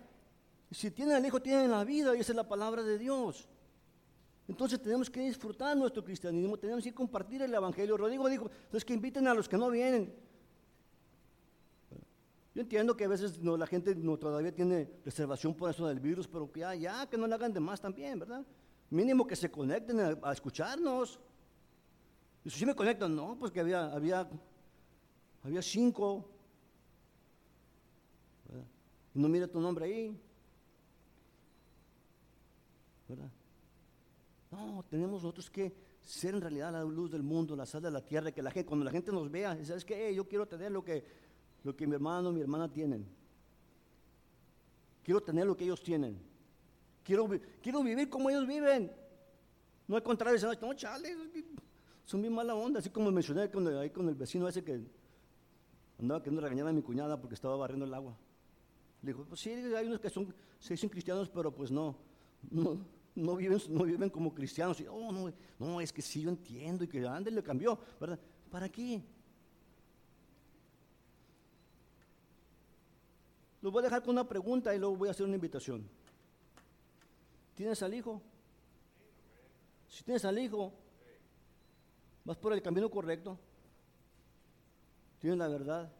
Si 0.71 0.91
tienen 0.91 1.15
al 1.15 1.25
hijo, 1.25 1.41
tienen 1.41 1.71
la 1.71 1.83
vida 1.83 2.15
y 2.15 2.19
esa 2.19 2.31
es 2.31 2.35
la 2.35 2.47
palabra 2.47 2.83
de 2.83 2.97
Dios. 2.97 3.47
Entonces 4.47 4.79
tenemos 4.81 5.09
que 5.09 5.21
disfrutar 5.21 5.75
nuestro 5.75 6.03
cristianismo, 6.03 6.57
tenemos 6.57 6.83
que 6.83 6.93
compartir 6.93 7.41
el 7.41 7.53
evangelio. 7.53 7.97
Rodrigo 7.97 8.29
dijo, 8.29 8.49
entonces 8.65 8.85
que 8.85 8.93
inviten 8.93 9.27
a 9.27 9.33
los 9.33 9.49
que 9.49 9.57
no 9.57 9.69
vienen. 9.69 10.13
Yo 12.55 12.61
entiendo 12.61 12.95
que 12.95 13.03
a 13.03 13.09
veces 13.09 13.37
no, 13.41 13.57
la 13.57 13.67
gente 13.67 13.93
todavía 13.93 14.55
tiene 14.55 14.89
reservación 15.03 15.53
por 15.53 15.69
eso 15.69 15.87
del 15.87 15.99
virus, 15.99 16.25
pero 16.25 16.49
que 16.49 16.61
ya, 16.61 16.73
ya, 16.73 17.05
que 17.05 17.17
no 17.17 17.27
le 17.27 17.35
hagan 17.35 17.51
de 17.51 17.59
más 17.59 17.81
también, 17.81 18.17
¿verdad? 18.17 18.45
Mínimo 18.89 19.27
que 19.27 19.35
se 19.35 19.51
conecten 19.51 19.99
a 19.99 20.31
escucharnos. 20.31 21.19
Dice, 22.45 22.57
¿sí 22.57 22.65
me 22.65 22.73
conectan? 22.73 23.13
No, 23.13 23.37
pues 23.37 23.51
que 23.51 23.59
había, 23.59 23.91
había, 23.91 24.29
había 25.43 25.61
cinco. 25.61 26.29
Y 29.13 29.19
no 29.19 29.27
mira 29.27 29.47
tu 29.47 29.59
nombre 29.59 29.85
ahí. 29.85 30.17
¿Verdad? 33.09 33.31
No, 34.49 34.85
tenemos 34.89 35.23
nosotros 35.23 35.49
que 35.49 35.75
ser 36.01 36.35
en 36.35 36.41
realidad 36.41 36.71
la 36.71 36.83
luz 36.83 37.11
del 37.11 37.23
mundo, 37.23 37.53
la 37.55 37.65
sal 37.65 37.81
de 37.81 37.91
la 37.91 38.01
tierra, 38.01 38.31
que 38.31 38.41
la 38.41 38.51
gente, 38.51 38.67
cuando 38.67 38.85
la 38.85 38.91
gente 38.91 39.11
nos 39.11 39.29
vea, 39.29 39.57
¿sabes 39.65 39.83
qué? 39.83 40.13
yo 40.15 40.25
quiero 40.27 40.47
tener 40.47 40.71
lo 40.71 40.83
que, 40.83 41.03
lo 41.65 41.75
que 41.75 41.87
mi 41.87 41.95
hermano, 41.95 42.31
mi 42.31 42.41
hermana 42.41 42.71
tienen. 42.71 43.03
Quiero 45.03 45.19
tener 45.21 45.47
lo 45.47 45.57
que 45.57 45.63
ellos 45.63 45.81
tienen. 45.81 46.15
Quiero, 47.03 47.27
quiero 47.61 47.83
vivir 47.83 48.07
como 48.07 48.29
ellos 48.29 48.45
viven. 48.47 48.91
No 49.87 49.95
al 49.95 50.03
contrario, 50.03 50.39
no, 50.61 50.73
chale, 50.75 51.15
son 52.05 52.21
bien 52.21 52.33
mala 52.33 52.53
onda, 52.53 52.79
así 52.79 52.89
como 52.91 53.11
mencioné 53.11 53.49
con 53.49 53.67
ahí 53.67 53.89
con 53.89 54.07
el 54.07 54.13
vecino 54.13 54.47
ese 54.47 54.63
que 54.63 54.79
andaba 55.99 56.21
queriendo 56.21 56.41
regañar 56.41 56.67
a 56.67 56.73
mi 56.73 56.83
cuñada 56.83 57.19
porque 57.19 57.33
estaba 57.33 57.55
barriendo 57.55 57.85
el 57.85 57.93
agua. 57.93 58.15
Le 59.01 59.11
dijo, 59.11 59.25
pues 59.25 59.41
sí, 59.41 59.49
hay 59.49 59.87
unos 59.87 59.99
que 59.99 60.09
son, 60.09 60.33
se 60.59 60.75
dicen 60.75 60.89
cristianos, 60.89 61.29
pero 61.29 61.51
pues 61.51 61.71
no, 61.71 61.95
no, 62.51 62.77
no 63.15 63.35
viven, 63.35 63.59
no 63.69 63.83
viven 63.85 64.09
como 64.11 64.33
cristianos. 64.35 64.79
Y, 64.81 64.87
oh, 64.87 65.11
no, 65.11 65.33
no, 65.57 65.81
es 65.81 65.91
que 65.91 66.03
sí, 66.03 66.21
yo 66.21 66.29
entiendo 66.29 66.83
y 66.83 66.87
que 66.87 67.07
antes 67.07 67.33
le 67.33 67.41
cambió, 67.41 67.77
¿verdad? 67.99 68.19
¿Para 68.51 68.69
qué? 68.69 69.01
Los 73.65 73.73
voy 73.73 73.79
a 73.79 73.85
dejar 73.85 74.03
con 74.03 74.11
una 74.11 74.29
pregunta 74.29 74.75
y 74.75 74.77
luego 74.77 74.95
voy 74.95 75.07
a 75.07 75.11
hacer 75.11 75.25
una 75.25 75.33
invitación. 75.33 75.89
¿Tienes 77.55 77.81
al 77.81 77.95
hijo? 77.95 78.21
Si 79.89 80.03
tienes 80.03 80.23
al 80.23 80.37
hijo, 80.37 80.71
vas 82.25 82.37
por 82.37 82.53
el 82.53 82.61
camino 82.61 82.91
correcto. 82.91 83.39
Tienes 85.17 85.39
la 85.39 85.47
verdad, 85.47 85.91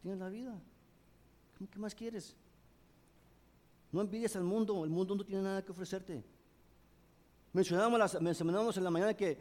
tienes 0.00 0.18
la 0.18 0.30
vida. 0.30 0.58
¿Qué 1.70 1.78
más 1.78 1.94
quieres? 1.94 2.34
No 3.92 4.00
envidies 4.00 4.34
al 4.36 4.44
mundo, 4.44 4.82
el 4.82 4.88
mundo 4.88 5.14
no 5.14 5.22
tiene 5.22 5.42
nada 5.42 5.62
que 5.62 5.72
ofrecerte. 5.72 6.24
Mencionábamos, 7.52 8.78
en 8.78 8.84
la 8.84 8.90
mañana 8.90 9.12
que 9.12 9.36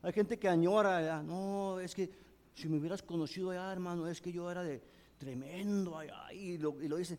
hay 0.00 0.12
gente 0.12 0.38
que 0.38 0.48
añora, 0.48 1.24
no, 1.24 1.80
es 1.80 1.92
que 1.92 2.08
si 2.54 2.68
me 2.68 2.76
hubieras 2.78 3.02
conocido 3.02 3.52
ya, 3.52 3.72
hermano, 3.72 4.06
es 4.06 4.20
que 4.20 4.30
yo 4.30 4.48
era 4.48 4.62
de 4.62 4.94
tremendo 5.18 5.98
y 6.32 6.58
lo, 6.58 6.72
dice, 6.72 7.18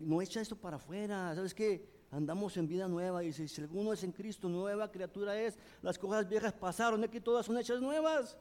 no 0.00 0.22
echa 0.22 0.40
esto 0.40 0.56
para 0.56 0.76
afuera, 0.76 1.34
¿sabes 1.34 1.54
qué? 1.54 1.98
andamos 2.10 2.56
en 2.56 2.68
vida 2.68 2.88
nueva. 2.88 3.22
Y 3.24 3.32
si, 3.32 3.60
alguno 3.60 3.92
es 3.92 4.02
en 4.04 4.12
Cristo, 4.12 4.48
nueva 4.48 4.90
criatura 4.90 5.40
es. 5.40 5.58
Las 5.82 5.98
cosas 5.98 6.28
viejas 6.28 6.52
pasaron, 6.52 7.02
aquí 7.04 7.20
todas 7.20 7.46
son 7.46 7.58
hechas 7.58 7.80
nuevas. 7.80 8.36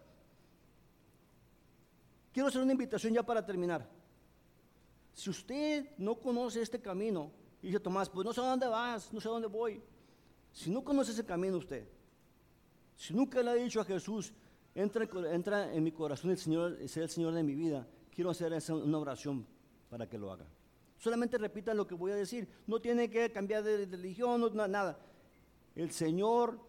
Quiero 2.32 2.50
hacer 2.50 2.62
una 2.62 2.72
invitación 2.72 3.14
ya 3.14 3.24
para 3.24 3.46
terminar. 3.46 3.90
Si 5.14 5.30
usted 5.30 5.90
no 5.98 6.16
conoce 6.16 6.62
este 6.62 6.80
camino, 6.80 7.32
dice 7.62 7.80
Tomás, 7.80 8.10
pues 8.10 8.24
no 8.24 8.34
sé 8.34 8.42
a 8.42 8.46
dónde 8.46 8.68
vas, 8.68 9.12
no 9.12 9.20
sé 9.20 9.28
a 9.28 9.32
dónde 9.32 9.48
voy. 9.48 9.82
Si 10.52 10.70
no 10.70 10.84
conoce 10.84 11.12
ese 11.12 11.26
camino 11.26 11.58
usted, 11.58 11.88
si 12.96 13.14
nunca 13.14 13.42
le 13.42 13.50
ha 13.50 13.54
dicho 13.56 13.82
a 13.82 13.86
Jesús, 13.86 14.34
entra, 14.76 15.08
entra 15.32 15.74
en 15.74 15.84
mi 15.84 15.92
corazón 15.92 16.32
el 16.32 16.38
Señor, 16.38 16.78
sea 16.88 17.04
el 17.04 17.10
Señor 17.10 17.34
de 17.34 17.44
mi 17.44 17.56
vida, 17.56 17.88
quiero 18.18 18.32
hacer 18.32 18.52
una 18.72 18.98
oración 18.98 19.46
para 19.92 20.10
que 20.10 20.18
lo 20.18 20.32
haga. 20.32 20.48
Solamente 20.98 21.38
repita 21.38 21.76
lo 21.76 21.86
que 21.86 21.94
voy 21.94 22.12
a 22.12 22.16
decir. 22.16 22.50
No 22.66 22.82
tiene 22.82 23.12
que 23.12 23.32
cambiar 23.32 23.62
de 23.62 23.86
religión, 23.86 24.42
no, 24.42 24.68
nada. 24.68 24.98
El 25.76 25.92
Señor 25.92 26.60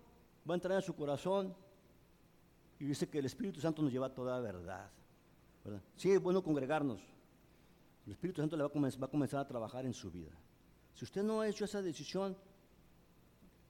va 0.46 0.52
a 0.52 0.56
entrar 0.56 0.76
en 0.76 0.82
su 0.82 0.94
corazón 0.94 1.56
y 2.78 2.84
dice 2.84 3.08
que 3.08 3.20
el 3.20 3.24
Espíritu 3.24 3.62
Santo 3.62 3.80
nos 3.80 3.90
lleva 3.90 4.08
a 4.08 4.14
toda 4.14 4.38
verdad. 4.40 4.90
Sí, 5.96 6.10
es 6.10 6.20
bueno 6.20 6.42
congregarnos. 6.42 7.00
El 8.04 8.12
Espíritu 8.12 8.42
Santo 8.42 8.54
le 8.54 8.64
va 8.64 8.68
a, 8.68 9.08
comenzar, 9.08 9.40
a 9.40 9.48
trabajar 9.48 9.86
en 9.86 9.94
su 9.94 10.10
vida. 10.10 10.32
Si 10.92 11.06
usted 11.06 11.22
no 11.22 11.40
ha 11.40 11.48
hecho 11.48 11.64
esa 11.64 11.80
decisión, 11.80 12.36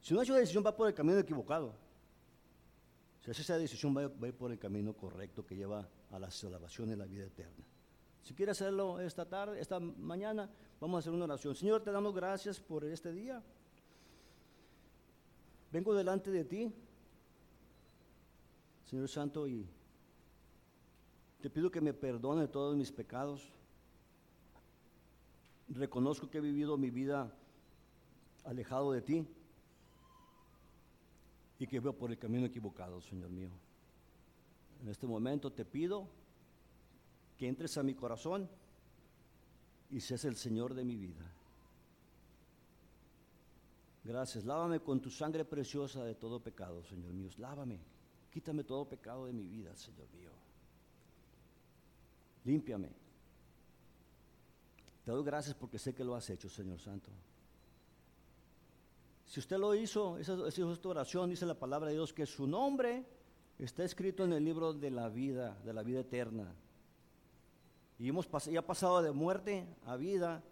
si 0.01 0.15
no 0.15 0.19
ha 0.19 0.25
hecho 0.25 0.33
esa 0.33 0.41
decisión, 0.41 0.67
va 0.67 0.77
por 0.77 0.89
el 0.89 0.95
camino 0.95 1.17
equivocado. 1.17 1.77
Hace 3.31 3.43
esa 3.43 3.59
decisión, 3.59 3.95
va, 3.95 4.09
va 4.09 4.27
a 4.27 4.29
ir 4.29 4.35
por 4.35 4.51
el 4.51 4.59
camino 4.59 4.95
correcto 4.95 5.45
que 5.45 5.55
lleva 5.55 5.87
a 6.11 6.19
la 6.19 6.31
salvación 6.31 6.91
y 6.91 6.97
la 6.97 7.05
vida 7.05 7.27
eterna. 7.27 7.65
Si 8.23 8.35
quiere 8.35 8.53
hacerlo 8.53 9.01
esta 9.01 9.29
tarde, 9.29 9.61
esta 9.61 9.79
mañana, 9.81 10.49
vamos 10.81 10.97
a 10.97 10.99
hacer 11.01 11.13
una 11.13 11.25
oración. 11.25 11.55
Señor, 11.55 11.83
te 11.83 11.91
damos 11.91 12.15
gracias 12.15 12.59
por 12.59 12.85
este 12.85 13.13
día. 13.13 13.43
Vengo 15.71 15.95
delante 15.95 16.31
de 16.31 16.45
ti, 16.45 16.73
Señor 18.87 19.09
Santo, 19.09 19.47
y 19.47 19.69
te 21.43 21.51
pido 21.51 21.71
que 21.71 21.83
me 21.83 21.93
perdone 21.93 22.49
todos 22.49 22.75
mis 22.77 22.91
pecados. 22.91 23.53
Reconozco 25.69 26.31
que 26.31 26.39
he 26.39 26.41
vivido 26.41 26.79
mi 26.79 26.91
vida 26.91 27.31
alejado 28.45 28.93
de 28.93 29.03
ti 29.03 29.27
y 31.59 31.67
que 31.67 31.81
veo 31.81 31.93
por 31.93 32.11
el 32.11 32.19
camino 32.19 32.47
equivocado, 32.47 33.01
Señor 33.01 33.31
mío. 33.31 33.51
En 34.81 34.89
este 34.89 35.07
momento 35.07 35.53
te 35.53 35.65
pido 35.65 36.09
que 37.37 37.49
entres 37.49 37.77
a 37.79 37.83
mi 37.83 37.95
corazón 37.95 38.49
y 39.91 40.01
seas 40.01 40.25
el 40.25 40.37
Señor 40.37 40.75
de 40.75 40.85
mi 40.85 40.97
vida. 40.97 41.33
Gracias. 44.05 44.45
Lávame 44.45 44.81
con 44.81 45.01
tu 45.01 45.11
sangre 45.11 45.45
preciosa 45.45 46.05
de 46.05 46.15
todo 46.15 46.41
pecado, 46.41 46.83
Señor 46.85 47.13
mío. 47.13 47.29
Lávame. 47.37 47.79
Quítame 48.31 48.65
todo 48.65 48.89
pecado 48.89 49.27
de 49.27 49.33
mi 49.33 49.47
vida, 49.47 49.75
Señor 49.77 50.09
mío. 50.15 50.31
Límpiame. 52.45 52.89
Te 55.05 55.11
doy 55.11 55.25
gracias 55.25 55.55
porque 55.55 55.79
sé 55.79 55.95
que 55.95 56.05
lo 56.05 56.15
has 56.15 56.29
hecho, 56.31 56.49
Señor 56.49 56.79
Santo. 56.79 57.11
Si 59.29 59.41
usted 59.41 59.59
lo 59.59 59.75
hizo, 59.75 60.17
esa, 60.17 60.49
es 60.49 60.59
esta 60.59 60.89
oración, 60.89 61.29
dice 61.29 61.45
la 61.45 61.55
palabra 61.55 61.89
de 61.89 61.95
Dios, 61.95 62.15
que 62.15 62.25
su 62.25 62.47
nombre 62.47 63.05
está 63.59 63.85
escrito 63.85 64.25
en 64.25 64.33
el 64.33 64.43
libro 64.43 64.73
de 64.73 64.91
la 64.91 65.11
vida, 65.11 65.55
de 65.67 65.75
la 65.75 65.83
vida 65.83 66.01
eterna. 66.01 66.51
Y 67.99 68.09
hemos 68.09 68.27
ya 68.47 68.63
pasado 68.63 69.03
de 69.03 69.13
muerte 69.13 69.67
a 69.85 69.97
vida. 69.97 70.43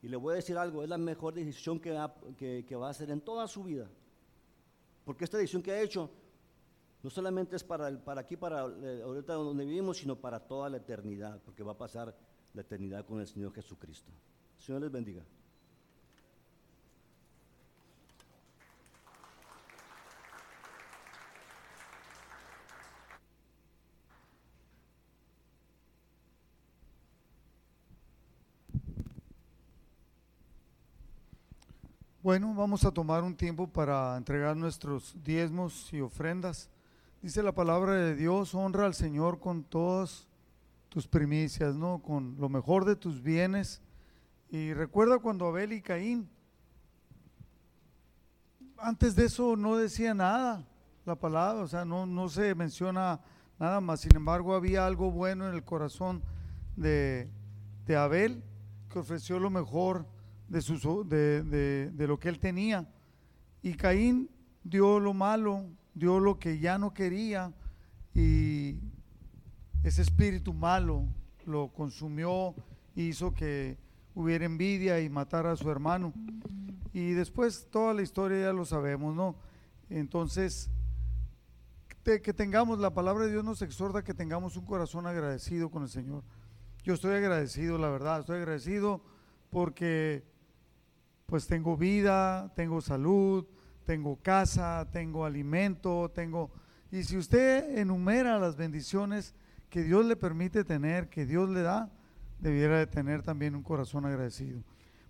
Y 0.00 0.08
le 0.08 0.16
voy 0.16 0.32
a 0.32 0.36
decir 0.36 0.56
algo, 0.56 0.82
es 0.82 0.88
la 0.88 0.96
mejor 0.96 1.34
decisión 1.34 1.78
que 1.78 1.90
va, 1.90 2.86
a 2.86 2.88
hacer 2.88 3.10
en 3.10 3.20
toda 3.20 3.46
su 3.48 3.64
vida. 3.64 3.86
Porque 5.04 5.24
esta 5.24 5.36
decisión 5.36 5.62
que 5.62 5.72
ha 5.72 5.80
hecho 5.82 6.08
no 7.02 7.10
solamente 7.10 7.56
es 7.56 7.64
para, 7.64 8.02
para 8.02 8.22
aquí, 8.22 8.38
para 8.38 8.66
eh, 8.66 9.02
ahorita 9.04 9.34
donde 9.34 9.66
vivimos, 9.66 9.98
sino 9.98 10.16
para 10.16 10.40
toda 10.40 10.70
la 10.70 10.78
eternidad, 10.78 11.38
porque 11.44 11.62
va 11.62 11.72
a 11.72 11.78
pasar 11.78 12.16
la 12.54 12.62
eternidad 12.62 13.04
con 13.04 13.20
el 13.20 13.26
Señor 13.26 13.52
Jesucristo. 13.52 14.10
Señor 14.56 14.80
les 14.80 14.90
bendiga. 14.90 15.22
Bueno, 32.30 32.54
vamos 32.54 32.84
a 32.84 32.92
tomar 32.92 33.24
un 33.24 33.34
tiempo 33.34 33.66
para 33.66 34.16
entregar 34.16 34.56
nuestros 34.56 35.16
diezmos 35.24 35.92
y 35.92 36.00
ofrendas. 36.00 36.70
Dice 37.20 37.42
la 37.42 37.50
palabra 37.50 37.94
de 37.94 38.14
Dios, 38.14 38.54
honra 38.54 38.86
al 38.86 38.94
Señor 38.94 39.40
con 39.40 39.64
todas 39.64 40.28
tus 40.88 41.08
primicias, 41.08 41.74
¿no? 41.74 41.98
Con 42.00 42.36
lo 42.38 42.48
mejor 42.48 42.84
de 42.84 42.94
tus 42.94 43.20
bienes. 43.20 43.82
Y 44.48 44.72
recuerda 44.74 45.18
cuando 45.18 45.48
Abel 45.48 45.72
y 45.72 45.82
Caín, 45.82 46.30
antes 48.78 49.16
de 49.16 49.24
eso 49.24 49.56
no 49.56 49.76
decía 49.76 50.14
nada 50.14 50.64
la 51.04 51.16
palabra, 51.16 51.64
o 51.64 51.66
sea, 51.66 51.84
no, 51.84 52.06
no 52.06 52.28
se 52.28 52.54
menciona 52.54 53.18
nada 53.58 53.80
más. 53.80 54.02
Sin 54.02 54.14
embargo, 54.14 54.54
había 54.54 54.86
algo 54.86 55.10
bueno 55.10 55.48
en 55.48 55.54
el 55.56 55.64
corazón 55.64 56.22
de, 56.76 57.28
de 57.86 57.96
Abel 57.96 58.44
que 58.88 59.00
ofreció 59.00 59.40
lo 59.40 59.50
mejor 59.50 60.06
de, 60.50 61.90
de, 61.92 62.06
lo 62.06 62.18
que 62.18 62.28
él 62.28 62.38
tenía. 62.38 62.86
Y 63.62 63.74
Caín 63.74 64.28
dio 64.64 64.98
lo 64.98 65.14
malo, 65.14 65.64
dio 65.94 66.18
lo 66.18 66.38
que 66.38 66.58
ya 66.58 66.76
no 66.76 66.92
quería 66.92 67.52
y 68.14 68.78
ese 69.84 70.02
espíritu 70.02 70.52
malo 70.52 71.06
lo 71.46 71.68
consumió, 71.68 72.54
hizo 72.94 73.32
que 73.32 73.78
hubiera 74.14 74.44
envidia 74.44 75.00
y 75.00 75.08
matara 75.08 75.52
a 75.52 75.56
su 75.56 75.70
hermano. 75.70 76.12
Y 76.92 77.12
después 77.12 77.68
toda 77.70 77.94
la 77.94 78.02
historia 78.02 78.42
ya 78.42 78.52
lo 78.52 78.64
sabemos, 78.64 79.14
¿no? 79.14 79.36
Entonces, 79.88 80.70
que 82.02 82.34
tengamos, 82.34 82.80
la 82.80 82.92
palabra 82.92 83.24
de 83.24 83.30
Dios 83.30 83.44
nos 83.44 83.62
exhorta 83.62 84.02
que 84.02 84.14
tengamos 84.14 84.56
un 84.56 84.64
corazón 84.64 85.06
agradecido 85.06 85.70
con 85.70 85.84
el 85.84 85.88
Señor. 85.88 86.24
Yo 86.82 86.94
estoy 86.94 87.14
agradecido, 87.14 87.78
la 87.78 87.88
verdad, 87.88 88.20
estoy 88.20 88.38
agradecido 88.38 89.02
porque 89.50 90.24
pues 91.30 91.46
tengo 91.46 91.76
vida, 91.76 92.52
tengo 92.56 92.80
salud, 92.80 93.46
tengo 93.84 94.16
casa, 94.16 94.88
tengo 94.90 95.24
alimento, 95.24 96.10
tengo... 96.12 96.50
Y 96.90 97.04
si 97.04 97.16
usted 97.16 97.78
enumera 97.78 98.36
las 98.40 98.56
bendiciones 98.56 99.36
que 99.68 99.84
Dios 99.84 100.04
le 100.04 100.16
permite 100.16 100.64
tener, 100.64 101.08
que 101.08 101.26
Dios 101.26 101.48
le 101.48 101.62
da, 101.62 101.88
debiera 102.40 102.78
de 102.78 102.88
tener 102.88 103.22
también 103.22 103.54
un 103.54 103.62
corazón 103.62 104.06
agradecido. 104.06 104.64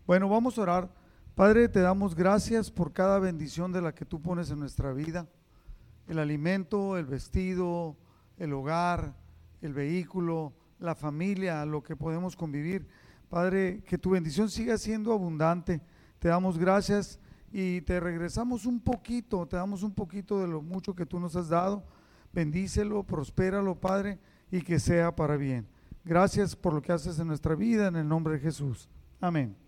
Bueno, 0.06 0.28
vamos 0.28 0.58
a 0.58 0.60
orar. 0.60 0.94
Padre, 1.34 1.70
te 1.70 1.80
damos 1.80 2.14
gracias 2.14 2.70
por 2.70 2.92
cada 2.92 3.18
bendición 3.18 3.72
de 3.72 3.80
la 3.80 3.94
que 3.94 4.04
tú 4.04 4.20
pones 4.20 4.50
en 4.50 4.58
nuestra 4.58 4.92
vida. 4.92 5.26
El 6.06 6.18
alimento, 6.18 6.98
el 6.98 7.06
vestido, 7.06 7.96
el 8.36 8.52
hogar, 8.52 9.16
el 9.62 9.72
vehículo, 9.72 10.52
la 10.80 10.94
familia, 10.94 11.64
lo 11.64 11.82
que 11.82 11.96
podemos 11.96 12.36
convivir. 12.36 12.86
Padre, 13.30 13.82
que 13.86 13.96
tu 13.96 14.10
bendición 14.10 14.50
siga 14.50 14.76
siendo 14.76 15.14
abundante. 15.14 15.80
Te 16.20 16.28
damos 16.28 16.58
gracias 16.58 17.18
y 17.50 17.80
te 17.80 17.98
regresamos 17.98 18.66
un 18.66 18.78
poquito, 18.78 19.46
te 19.46 19.56
damos 19.56 19.82
un 19.82 19.92
poquito 19.92 20.40
de 20.40 20.46
lo 20.46 20.62
mucho 20.62 20.94
que 20.94 21.06
tú 21.06 21.18
nos 21.18 21.34
has 21.34 21.48
dado. 21.48 21.82
Bendícelo, 22.32 23.02
prospéralo, 23.02 23.74
Padre, 23.74 24.20
y 24.52 24.60
que 24.60 24.78
sea 24.78 25.16
para 25.16 25.36
bien. 25.36 25.66
Gracias 26.04 26.54
por 26.54 26.74
lo 26.74 26.82
que 26.82 26.92
haces 26.92 27.18
en 27.18 27.26
nuestra 27.26 27.54
vida, 27.54 27.88
en 27.88 27.96
el 27.96 28.06
nombre 28.06 28.34
de 28.34 28.40
Jesús. 28.40 28.88
Amén. 29.20 29.59